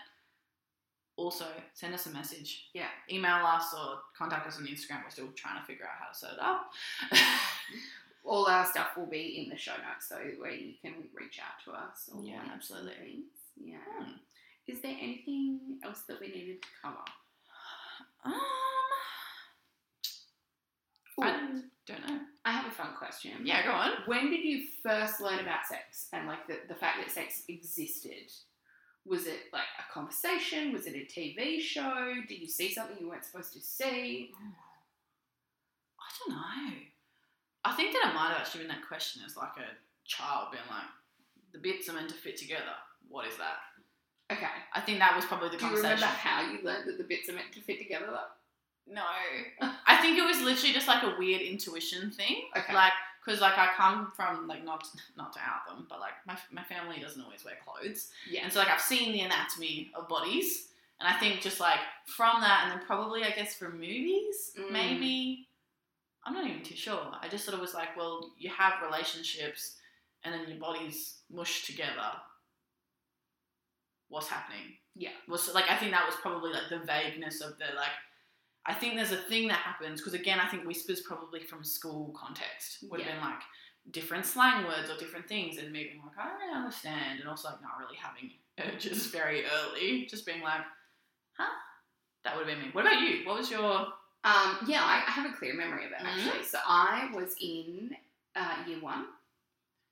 also 1.16 1.46
send 1.72 1.94
us 1.94 2.07
a 2.07 2.11
message. 2.11 2.70
Yeah. 2.74 2.88
Email 3.11 3.46
us 3.46 3.74
or 3.74 3.98
contact 4.16 4.46
us 4.46 4.59
on 4.59 4.66
Instagram. 4.66 5.05
We're 5.05 5.11
still 5.11 5.28
trying 5.34 5.61
to 5.61 5.66
figure 5.66 5.84
out 5.84 5.92
how 5.98 6.12
to 6.12 6.18
set 6.18 6.32
it 6.32 6.40
up. 6.40 6.70
All 8.25 8.47
our 8.47 8.64
stuff 8.64 8.97
will 8.97 9.07
be 9.07 9.43
in 9.43 9.51
the 9.51 9.57
show 9.57 9.72
notes, 9.72 10.09
so 10.09 10.16
where 10.39 10.51
you 10.53 10.75
can 10.83 10.95
reach 11.14 11.39
out 11.41 11.62
to 11.64 11.72
us. 11.79 12.09
Or 12.12 12.22
Yeah, 12.22 12.41
absolutely. 12.53 12.95
things. 12.95 13.25
Yeah. 13.62 13.77
Hmm. 13.99 14.12
Is 14.66 14.81
there 14.81 14.97
anything 14.99 15.79
else 15.85 16.01
that 16.09 16.20
we 16.20 16.29
needed 16.29 16.62
to 16.62 16.68
cover? 16.83 16.97
um, 18.25 18.33
Ooh, 21.18 21.22
I 21.22 21.61
don't 21.87 22.09
know. 22.09 22.20
I 22.47 22.53
have 22.53 22.66
a 22.66 22.75
fun 22.75 22.95
question. 22.99 23.33
Yeah, 23.45 23.62
go 23.64 23.72
on. 23.72 23.91
When 24.07 24.31
did 24.31 24.43
you 24.45 24.64
first 24.83 25.20
learn 25.20 25.39
about 25.41 25.66
sex 25.68 26.09
and 26.12 26.27
like 26.27 26.47
the, 26.47 26.57
the 26.68 26.75
fact 26.75 26.99
that 27.01 27.11
sex 27.11 27.43
existed? 27.49 28.33
Was 29.07 29.27
it 29.27 29.41
like 29.53 29.68
a 29.79 29.93
conversation? 29.93 30.72
Was 30.72 30.87
it 30.87 30.95
a 30.95 31.05
TV 31.07 31.61
show? 31.61 32.14
Did 32.27 32.41
you 32.41 32.49
see 32.49 32.72
something 32.72 32.97
you 32.99 33.09
weren't 33.09 33.25
supposed 33.25 33.53
to 33.53 33.61
see? 33.61 34.31
I 36.01 36.27
don't 36.27 36.35
know. 36.37 36.72
I 37.64 37.72
think 37.72 37.92
that 37.92 38.10
it 38.10 38.14
might 38.14 38.28
have 38.28 38.38
actually 38.38 38.60
been 38.60 38.68
that 38.68 38.86
question 38.86 39.22
as 39.26 39.36
like 39.36 39.56
a 39.56 39.68
child 40.04 40.48
being 40.52 40.62
like, 40.70 40.84
the 41.52 41.58
bits 41.58 41.88
are 41.88 41.92
meant 41.94 42.08
to 42.10 42.14
fit 42.14 42.36
together. 42.36 42.74
What 43.08 43.26
is 43.26 43.36
that? 43.36 43.56
Okay. 44.32 44.46
I 44.72 44.80
think 44.80 44.98
that 44.98 45.14
was 45.14 45.24
probably 45.24 45.48
the 45.50 45.56
Do 45.56 45.64
you 45.64 45.70
conversation. 45.70 45.94
remember 45.96 46.06
how 46.06 46.42
you 46.50 46.58
learned 46.62 46.88
that 46.88 46.98
the 46.98 47.04
bits 47.04 47.28
are 47.28 47.32
meant 47.34 47.52
to 47.52 47.60
fit 47.60 47.78
together? 47.78 48.18
No. 48.86 49.02
I 49.86 49.96
think 49.98 50.18
it 50.18 50.24
was 50.26 50.40
literally 50.42 50.72
just 50.74 50.88
like 50.88 51.02
a 51.02 51.14
weird 51.18 51.40
intuition 51.42 52.10
thing. 52.10 52.44
Okay. 52.56 52.74
Like, 52.74 52.92
because 53.24 53.40
like 53.40 53.56
I 53.56 53.68
come 53.76 54.12
from 54.14 54.46
like 54.48 54.64
not 54.64 54.86
not 55.16 55.32
to 55.34 55.38
out 55.40 55.66
them, 55.66 55.86
but 55.88 56.00
like 56.00 56.12
my, 56.26 56.36
my 56.52 56.62
family 56.64 57.00
doesn't 57.00 57.22
always 57.22 57.42
wear 57.44 57.54
clothes, 57.64 58.10
Yeah. 58.30 58.42
and 58.44 58.52
so 58.52 58.58
like 58.58 58.68
I've 58.68 58.82
seen 58.82 59.12
the 59.12 59.20
anatomy 59.20 59.90
of 59.94 60.08
bodies, 60.10 60.68
and 61.00 61.08
I 61.08 61.18
think 61.18 61.40
just 61.40 61.58
like 61.58 61.78
from 62.06 62.42
that, 62.42 62.64
and 62.64 62.72
then 62.78 62.86
probably 62.86 63.24
I 63.24 63.30
guess 63.30 63.54
from 63.54 63.74
movies, 63.80 64.52
Mm. 64.58 64.70
maybe 64.70 65.48
I'm 66.27 66.35
not 66.35 66.47
even 66.49 66.62
too 66.62 66.77
sure. 66.77 67.12
I 67.20 67.29
just 67.29 67.45
sort 67.45 67.55
of 67.55 67.61
was 67.61 67.75
like, 67.75 67.97
well, 67.97 68.33
you 68.39 68.51
have 68.51 68.83
relationships, 68.83 69.77
and 70.25 70.33
then 70.35 70.49
your 70.49 70.59
bodies 70.59 71.18
mush 71.31 71.66
together. 71.66 72.11
What's 74.09 74.29
happening? 74.29 74.77
Yeah. 74.95 75.11
Was 75.29 75.53
like 75.55 75.70
I 75.70 75.77
think 75.77 75.91
that 75.93 76.07
was 76.07 76.14
probably 76.22 76.53
like 76.53 76.68
the 76.70 76.79
vagueness 76.87 77.41
of 77.41 77.59
the 77.59 77.75
like. 77.77 77.95
I 78.66 78.72
think 78.72 78.95
there's 78.97 79.12
a 79.12 79.16
thing 79.16 79.49
that 79.49 79.59
happens 79.59 80.01
because 80.01 80.14
again, 80.14 80.39
I 80.41 80.49
think 80.49 80.66
whispers 80.66 81.03
probably 81.03 81.41
from 81.41 81.62
school 81.64 82.14
context 82.16 82.85
would 82.91 83.01
have 83.01 83.09
Yeah. 83.09 83.14
been 83.16 83.25
like 83.25 83.41
different 83.91 84.25
slang 84.25 84.64
words 84.64 84.89
or 84.89 84.97
different 84.97 85.29
things, 85.29 85.59
and 85.59 85.70
me 85.72 85.85
being 85.85 86.03
like, 86.03 86.16
I 86.18 86.29
don't 86.31 86.39
really 86.41 86.55
understand, 86.55 87.20
and 87.20 87.29
also 87.29 87.49
like 87.49 87.61
not 87.61 87.79
really 87.79 87.97
having 87.97 88.31
urges 88.61 89.07
very 89.18 89.45
early, 89.45 90.07
just 90.07 90.25
being 90.25 90.41
like, 90.43 90.62
huh? 91.37 91.53
That 92.25 92.37
would 92.37 92.47
have 92.49 92.57
been 92.57 92.66
me. 92.66 92.72
What 92.72 92.87
about 92.87 93.01
you? 93.01 93.27
What 93.27 93.37
was 93.37 93.51
your? 93.51 93.89
Um, 94.25 94.59
yeah, 94.66 94.83
I, 94.83 95.03
I 95.07 95.11
have 95.11 95.31
a 95.31 95.37
clear 95.37 95.55
memory 95.55 95.85
of 95.85 95.93
it 95.93 95.99
Mhm. 95.99 96.07
actually. 96.27 96.45
So 96.45 96.59
I 96.66 97.11
was 97.14 97.35
in 97.41 97.95
uh, 98.35 98.57
year 98.66 98.81
one. 98.81 99.07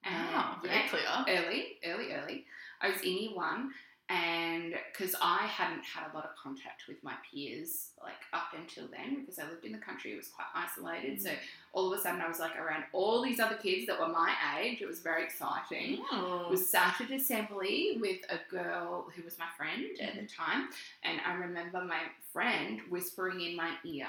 And, 0.05 0.14
Wow, 0.35 0.59
very 0.62 0.74
yeah, 0.76 0.89
clear. 0.89 1.03
early, 1.28 1.78
early, 1.85 2.12
early. 2.12 2.47
I 2.80 2.89
was 2.91 3.01
in 3.03 3.12
year 3.18 3.35
one, 3.35 3.72
and 4.12 4.74
because 4.92 5.14
I 5.22 5.46
hadn't 5.46 5.84
had 5.84 6.10
a 6.12 6.14
lot 6.14 6.24
of 6.24 6.36
contact 6.36 6.82
with 6.86 7.02
my 7.02 7.14
peers 7.30 7.90
like 8.02 8.12
up 8.34 8.48
until 8.54 8.84
then, 8.88 9.20
because 9.20 9.38
I 9.38 9.48
lived 9.48 9.64
in 9.64 9.72
the 9.72 9.78
country, 9.78 10.12
it 10.12 10.16
was 10.16 10.28
quite 10.28 10.48
isolated. 10.54 11.22
So 11.22 11.30
all 11.72 11.90
of 11.90 11.98
a 11.98 12.02
sudden, 12.02 12.20
I 12.20 12.28
was 12.28 12.38
like 12.38 12.58
around 12.58 12.84
all 12.92 13.22
these 13.22 13.40
other 13.40 13.54
kids 13.54 13.86
that 13.86 13.98
were 13.98 14.08
my 14.08 14.34
age. 14.60 14.82
It 14.82 14.86
was 14.86 15.00
very 15.00 15.24
exciting. 15.24 16.02
Mm. 16.12 16.50
was 16.50 16.68
sat 16.68 17.00
at 17.00 17.10
assembly 17.10 17.96
with 18.00 18.18
a 18.28 18.38
girl 18.50 19.10
who 19.16 19.22
was 19.22 19.38
my 19.38 19.46
friend 19.56 19.86
at 20.00 20.14
the 20.20 20.26
time, 20.26 20.68
and 21.04 21.20
I 21.26 21.34
remember 21.34 21.82
my 21.82 22.02
friend 22.32 22.80
whispering 22.90 23.40
in 23.40 23.56
my 23.56 23.72
ear, 23.84 24.06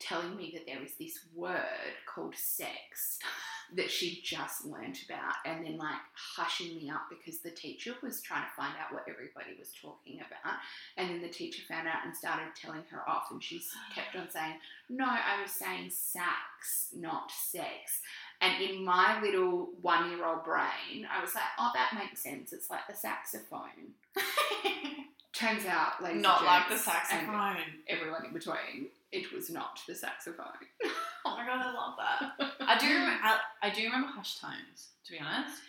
telling 0.00 0.36
me 0.36 0.50
that 0.54 0.66
there 0.66 0.80
was 0.80 0.94
this 0.98 1.20
word 1.34 1.94
called 2.12 2.34
sex 2.34 3.18
that 3.76 3.90
she'd 3.90 4.20
just 4.24 4.64
learnt 4.64 5.04
about, 5.04 5.34
and 5.44 5.64
then 5.64 5.76
like 5.78 6.00
hushing 6.14 6.76
me 6.76 6.90
up 6.90 7.02
because 7.10 7.40
the 7.40 7.50
teacher 7.50 7.94
was 8.02 8.20
trying 8.20 8.44
to 8.44 8.50
find 8.56 8.74
out 8.80 8.92
what 8.92 9.04
everybody 9.08 9.56
was 9.58 9.70
talking 9.80 10.20
about, 10.20 10.56
and 10.96 11.10
then 11.10 11.22
the 11.22 11.28
teacher 11.28 11.62
found 11.68 11.86
out 11.86 12.04
and 12.04 12.16
started 12.16 12.48
telling 12.60 12.82
her 12.90 13.08
off, 13.08 13.30
and 13.30 13.42
she 13.42 13.60
kept 13.94 14.16
on 14.16 14.30
saying, 14.30 14.54
"No, 14.88 15.04
I 15.06 15.42
was 15.42 15.50
saying 15.50 15.90
sax, 15.90 16.88
not 16.94 17.30
sex." 17.30 18.00
And 18.40 18.62
in 18.62 18.84
my 18.84 19.20
little 19.20 19.70
one 19.82 20.10
year 20.10 20.24
old 20.24 20.44
brain, 20.44 21.06
I 21.10 21.20
was 21.20 21.34
like, 21.34 21.44
oh, 21.58 21.70
that 21.74 21.90
makes 21.98 22.22
sense. 22.22 22.52
It's 22.52 22.70
like 22.70 22.86
the 22.88 22.94
saxophone. 22.94 23.94
Turns 25.32 25.66
out, 25.66 26.02
like 26.02 26.16
not 26.16 26.44
like 26.44 26.68
the 26.68 26.76
saxophone. 26.76 27.56
Everyone 27.88 28.24
in 28.26 28.32
between, 28.32 28.88
it 29.12 29.32
was 29.32 29.50
not 29.50 29.80
the 29.86 29.94
saxophone. 29.94 30.46
Oh 31.26 31.36
my 31.36 31.44
god, 31.44 31.60
I 31.60 31.74
love 31.74 31.94
that. 31.98 32.54
I 32.60 32.78
do. 32.78 32.86
Remember, 32.86 33.18
I, 33.22 33.38
I 33.62 33.70
do 33.70 33.82
remember 33.84 34.08
hush 34.08 34.38
tones. 34.40 34.88
To 35.06 35.12
be 35.12 35.18
honest, 35.20 35.60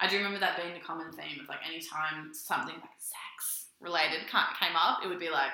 I 0.00 0.08
do 0.08 0.16
remember 0.16 0.38
that 0.40 0.56
being 0.60 0.74
the 0.74 0.80
common 0.80 1.12
theme 1.12 1.40
of 1.40 1.48
like 1.48 1.60
any 1.66 1.80
time 1.80 2.32
something 2.32 2.74
like 2.74 2.98
sex 2.98 3.66
related 3.80 4.20
came 4.28 4.76
up, 4.76 5.00
it 5.04 5.08
would 5.08 5.20
be 5.20 5.30
like, 5.30 5.52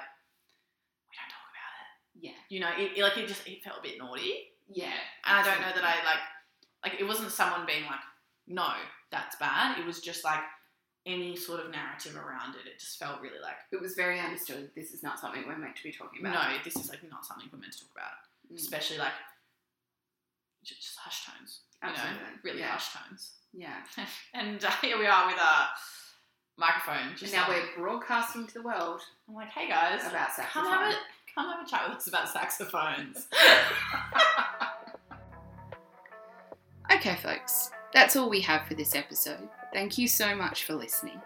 we 1.11 1.15
don't 1.19 1.31
talk 1.31 1.49
about 1.53 1.75
it. 1.83 1.91
Yeah. 2.27 2.39
You 2.49 2.61
know, 2.61 2.71
it, 2.79 2.99
it- 2.99 3.03
like 3.03 3.17
it 3.19 3.29
just 3.29 3.47
it 3.47 3.63
felt 3.63 3.79
a 3.79 3.83
bit 3.83 3.99
naughty, 3.99 4.53
Yeah. 4.71 4.95
and 5.27 5.37
I 5.39 5.43
don't 5.45 5.61
know 5.61 5.73
that 5.75 5.85
I 5.85 6.05
like 6.05 6.23
like 6.93 7.01
it 7.01 7.05
wasn't 7.05 7.31
someone 7.31 7.67
being 7.67 7.85
like, 7.85 8.01
no, 8.47 8.71
that's 9.11 9.37
bad. 9.37 9.79
It 9.79 9.87
was 9.87 10.01
just 10.01 10.25
like 10.25 10.41
any 11.05 11.35
sort 11.37 11.59
of 11.61 11.71
narrative 11.71 12.17
around 12.17 12.55
it. 12.55 12.67
It 12.69 12.79
just 12.79 12.99
felt 12.99 13.21
really 13.21 13.41
like, 13.43 13.57
It 13.73 13.81
was 13.81 13.95
very 13.95 14.21
understood. 14.21 14.71
This 14.77 14.93
is 14.93 15.03
not 15.03 15.19
something 15.19 15.43
we're 15.47 15.59
meant 15.59 15.75
to 15.77 15.83
be 15.83 15.91
talking 15.93 16.21
about. 16.25 16.51
no, 16.51 16.59
this 16.65 16.77
is 16.77 16.89
like 16.89 17.03
not 17.11 17.25
something 17.27 17.49
we're 17.53 17.59
meant 17.59 17.73
to 17.75 17.81
talk 17.81 17.91
about. 17.95 18.19
Mm. 18.53 18.57
especially 18.57 18.99
like 18.99 19.15
Ju- 20.65 20.75
Just 20.77 20.97
hush 20.99 21.27
tones. 21.27 21.61
You 21.83 21.89
know, 21.89 21.95
Absolutely. 21.95 22.29
really 22.45 22.61
Yeah. 22.61 22.67
hush 22.69 22.93
tones. 22.95 23.33
Yeah. 23.53 23.77
and 24.35 24.65
uh, 24.65 24.71
here 24.83 24.99
we 24.99 25.07
are 25.07 25.27
with 25.27 25.37
a 25.37 25.67
microphone. 26.59 27.15
And 27.21 27.33
now 27.33 27.49
like- 27.49 27.63
we're 27.77 27.83
broadcasting 27.85 28.47
to 28.47 28.55
the 28.55 28.63
world 28.63 29.01
I'm 29.29 29.35
like, 29.35 29.49
hey 29.49 29.69
guys, 29.69 30.07
about 30.07 30.31
come 30.53 30.67
have 30.67 30.93
a 30.93 30.97
come 31.35 31.51
have 31.51 31.67
a 31.67 31.71
chat 31.71 31.89
with 31.89 31.99
us 31.99 32.07
about 32.09 32.29
saxophones. 32.29 33.27
Okay, 36.93 37.17
folks, 37.23 37.71
that's 37.95 38.17
all 38.17 38.29
we 38.29 38.41
have 38.43 38.67
for 38.67 38.75
this 38.75 38.95
episode. 38.95 39.49
Thank 39.73 39.97
you 39.99 40.07
so 40.07 40.35
much 40.37 40.65
for 40.65 40.75
listening. 40.75 41.21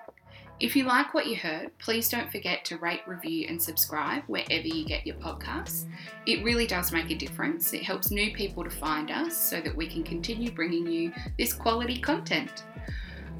If 0.58 0.74
you 0.74 0.84
like 0.84 1.12
what 1.12 1.26
you 1.26 1.36
heard, 1.36 1.76
please 1.76 2.08
don't 2.08 2.32
forget 2.32 2.64
to 2.64 2.78
rate, 2.78 3.02
review, 3.06 3.44
and 3.46 3.60
subscribe 3.60 4.22
wherever 4.26 4.66
you 4.66 4.86
get 4.86 5.06
your 5.06 5.16
podcasts. 5.16 5.84
It 6.24 6.42
really 6.42 6.66
does 6.66 6.92
make 6.92 7.10
a 7.10 7.14
difference. 7.14 7.74
It 7.74 7.82
helps 7.82 8.10
new 8.10 8.32
people 8.32 8.64
to 8.64 8.70
find 8.70 9.10
us 9.10 9.36
so 9.36 9.60
that 9.60 9.76
we 9.76 9.86
can 9.86 10.02
continue 10.02 10.50
bringing 10.50 10.86
you 10.86 11.12
this 11.38 11.52
quality 11.52 11.98
content. 11.98 12.64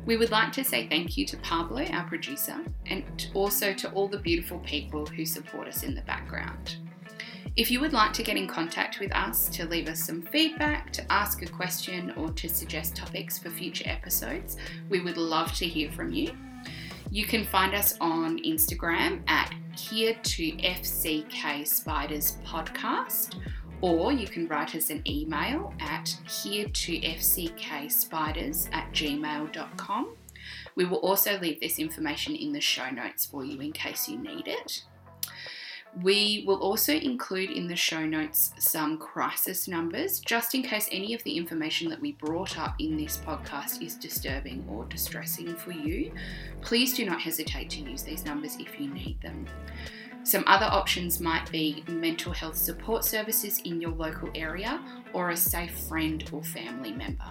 We 0.05 0.19
would 0.19 0.31
like 0.31 0.53
to 0.53 0.65
say 0.65 0.89
thank 0.89 1.17
you 1.17 1.25
to 1.27 1.39
Pablo, 1.39 1.87
our 1.87 2.05
producer, 2.05 2.59
and 2.85 3.31
also 3.33 3.73
to 3.73 3.91
all 3.93 4.09
the 4.09 4.19
beautiful 4.19 4.59
people 4.59 5.07
who 5.07 5.25
support 5.25 5.69
us 5.69 5.85
in 5.85 5.95
the 5.95 6.03
background. 6.03 6.77
If 7.57 7.71
you 7.71 7.81
would 7.81 7.95
like 7.95 8.13
to 8.13 8.23
get 8.23 8.37
in 8.37 8.47
contact 8.47 9.01
with 9.01 9.17
us 9.17 9.49
to 9.49 9.65
leave 9.65 9.89
us 9.89 10.01
some 10.01 10.21
feedback, 10.21 10.93
to 10.93 11.11
ask 11.11 11.41
a 11.41 11.47
question, 11.47 12.13
or 12.19 12.31
to 12.33 12.47
suggest 12.47 12.95
topics 12.95 13.39
for 13.39 13.49
future 13.49 13.89
episodes, 13.89 14.59
we 14.91 15.01
would 15.01 15.17
love 15.17 15.55
to 15.55 15.67
hear 15.67 15.91
from 15.91 16.13
you. 16.13 16.37
You 17.11 17.25
can 17.25 17.45
find 17.45 17.75
us 17.75 17.97
on 18.01 18.39
Instagram 18.39 19.23
at 19.29 19.55
here 19.77 20.15
to 20.15 20.53
FCK 20.53 21.67
Spiders 21.67 22.39
Podcast, 22.45 23.37
or 23.81 24.13
you 24.13 24.27
can 24.27 24.49
write 24.49 24.75
us 24.75 24.91
an 24.91 25.03
email 25.07 25.73
at 25.81 26.17
here 26.29 26.67
to 26.69 27.01
FCK 27.01 27.91
Spiders 27.91 28.69
at 28.73 28.93
gmail.com. 28.93 30.17
We 30.75 30.85
will 30.85 30.99
also 30.99 31.39
leave 31.39 31.61
this 31.61 31.79
information 31.79 32.35
in 32.35 32.53
the 32.53 32.61
show 32.61 32.91
notes 32.91 33.25
for 33.25 33.45
you 33.45 33.61
in 33.61 33.73
case 33.73 34.09
you 34.09 34.19
need 34.19 34.49
it. 34.49 34.83
We 36.03 36.45
will 36.47 36.59
also 36.59 36.93
include 36.93 37.51
in 37.51 37.69
the 37.69 37.77
show 37.77 38.05
notes 38.05 38.53
some 38.59 38.99
crisis 38.99 39.67
numbers 39.67 40.21
just 40.21 40.55
in 40.55 40.63
case 40.63 40.91
any 40.93 41.15
of 41.15 41.23
the 41.23 41.35
information 41.35 41.89
that 41.89 42.01
we 42.01 42.13
brought 42.13 42.59
up 42.59 42.75
in 42.79 42.99
this 42.99 43.17
podcast 43.17 43.81
is 43.83 43.95
disturbing 43.95 44.67
or 44.69 44.85
distressing 44.85 45.57
for 45.57 45.73
you. 45.73 46.13
Please 46.61 46.93
do 46.95 47.07
not 47.07 47.23
hesitate 47.23 47.71
to 47.71 47.81
use 47.81 48.03
these 48.03 48.27
numbers 48.27 48.59
if 48.61 48.79
you 48.79 48.93
need 48.93 49.19
them. 49.23 49.47
Some 50.23 50.45
other 50.47 50.67
options 50.67 51.19
might 51.19 51.51
be 51.51 51.83
mental 51.89 52.33
health 52.33 52.57
support 52.57 53.05
services 53.05 53.61
in 53.65 53.81
your 53.81 53.93
local 53.93 54.29
area 54.35 54.83
or 55.15 55.31
a 55.31 55.37
safe 55.37 55.79
friend 55.89 56.29
or 56.31 56.43
family 56.43 56.93
member. 56.93 57.31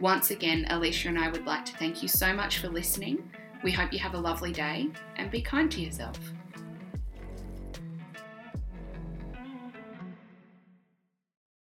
Once 0.00 0.30
again, 0.30 0.64
Alysha 0.70 1.10
and 1.10 1.18
I 1.18 1.28
would 1.28 1.44
like 1.44 1.66
to 1.66 1.76
thank 1.76 2.02
you 2.02 2.08
so 2.08 2.32
much 2.32 2.60
for 2.60 2.68
listening. 2.68 3.30
We 3.62 3.72
hope 3.72 3.92
you 3.92 3.98
have 3.98 4.14
a 4.14 4.18
lovely 4.18 4.52
day 4.52 4.88
and 5.16 5.30
be 5.30 5.42
kind 5.42 5.70
to 5.72 5.80
yourself. 5.80 6.18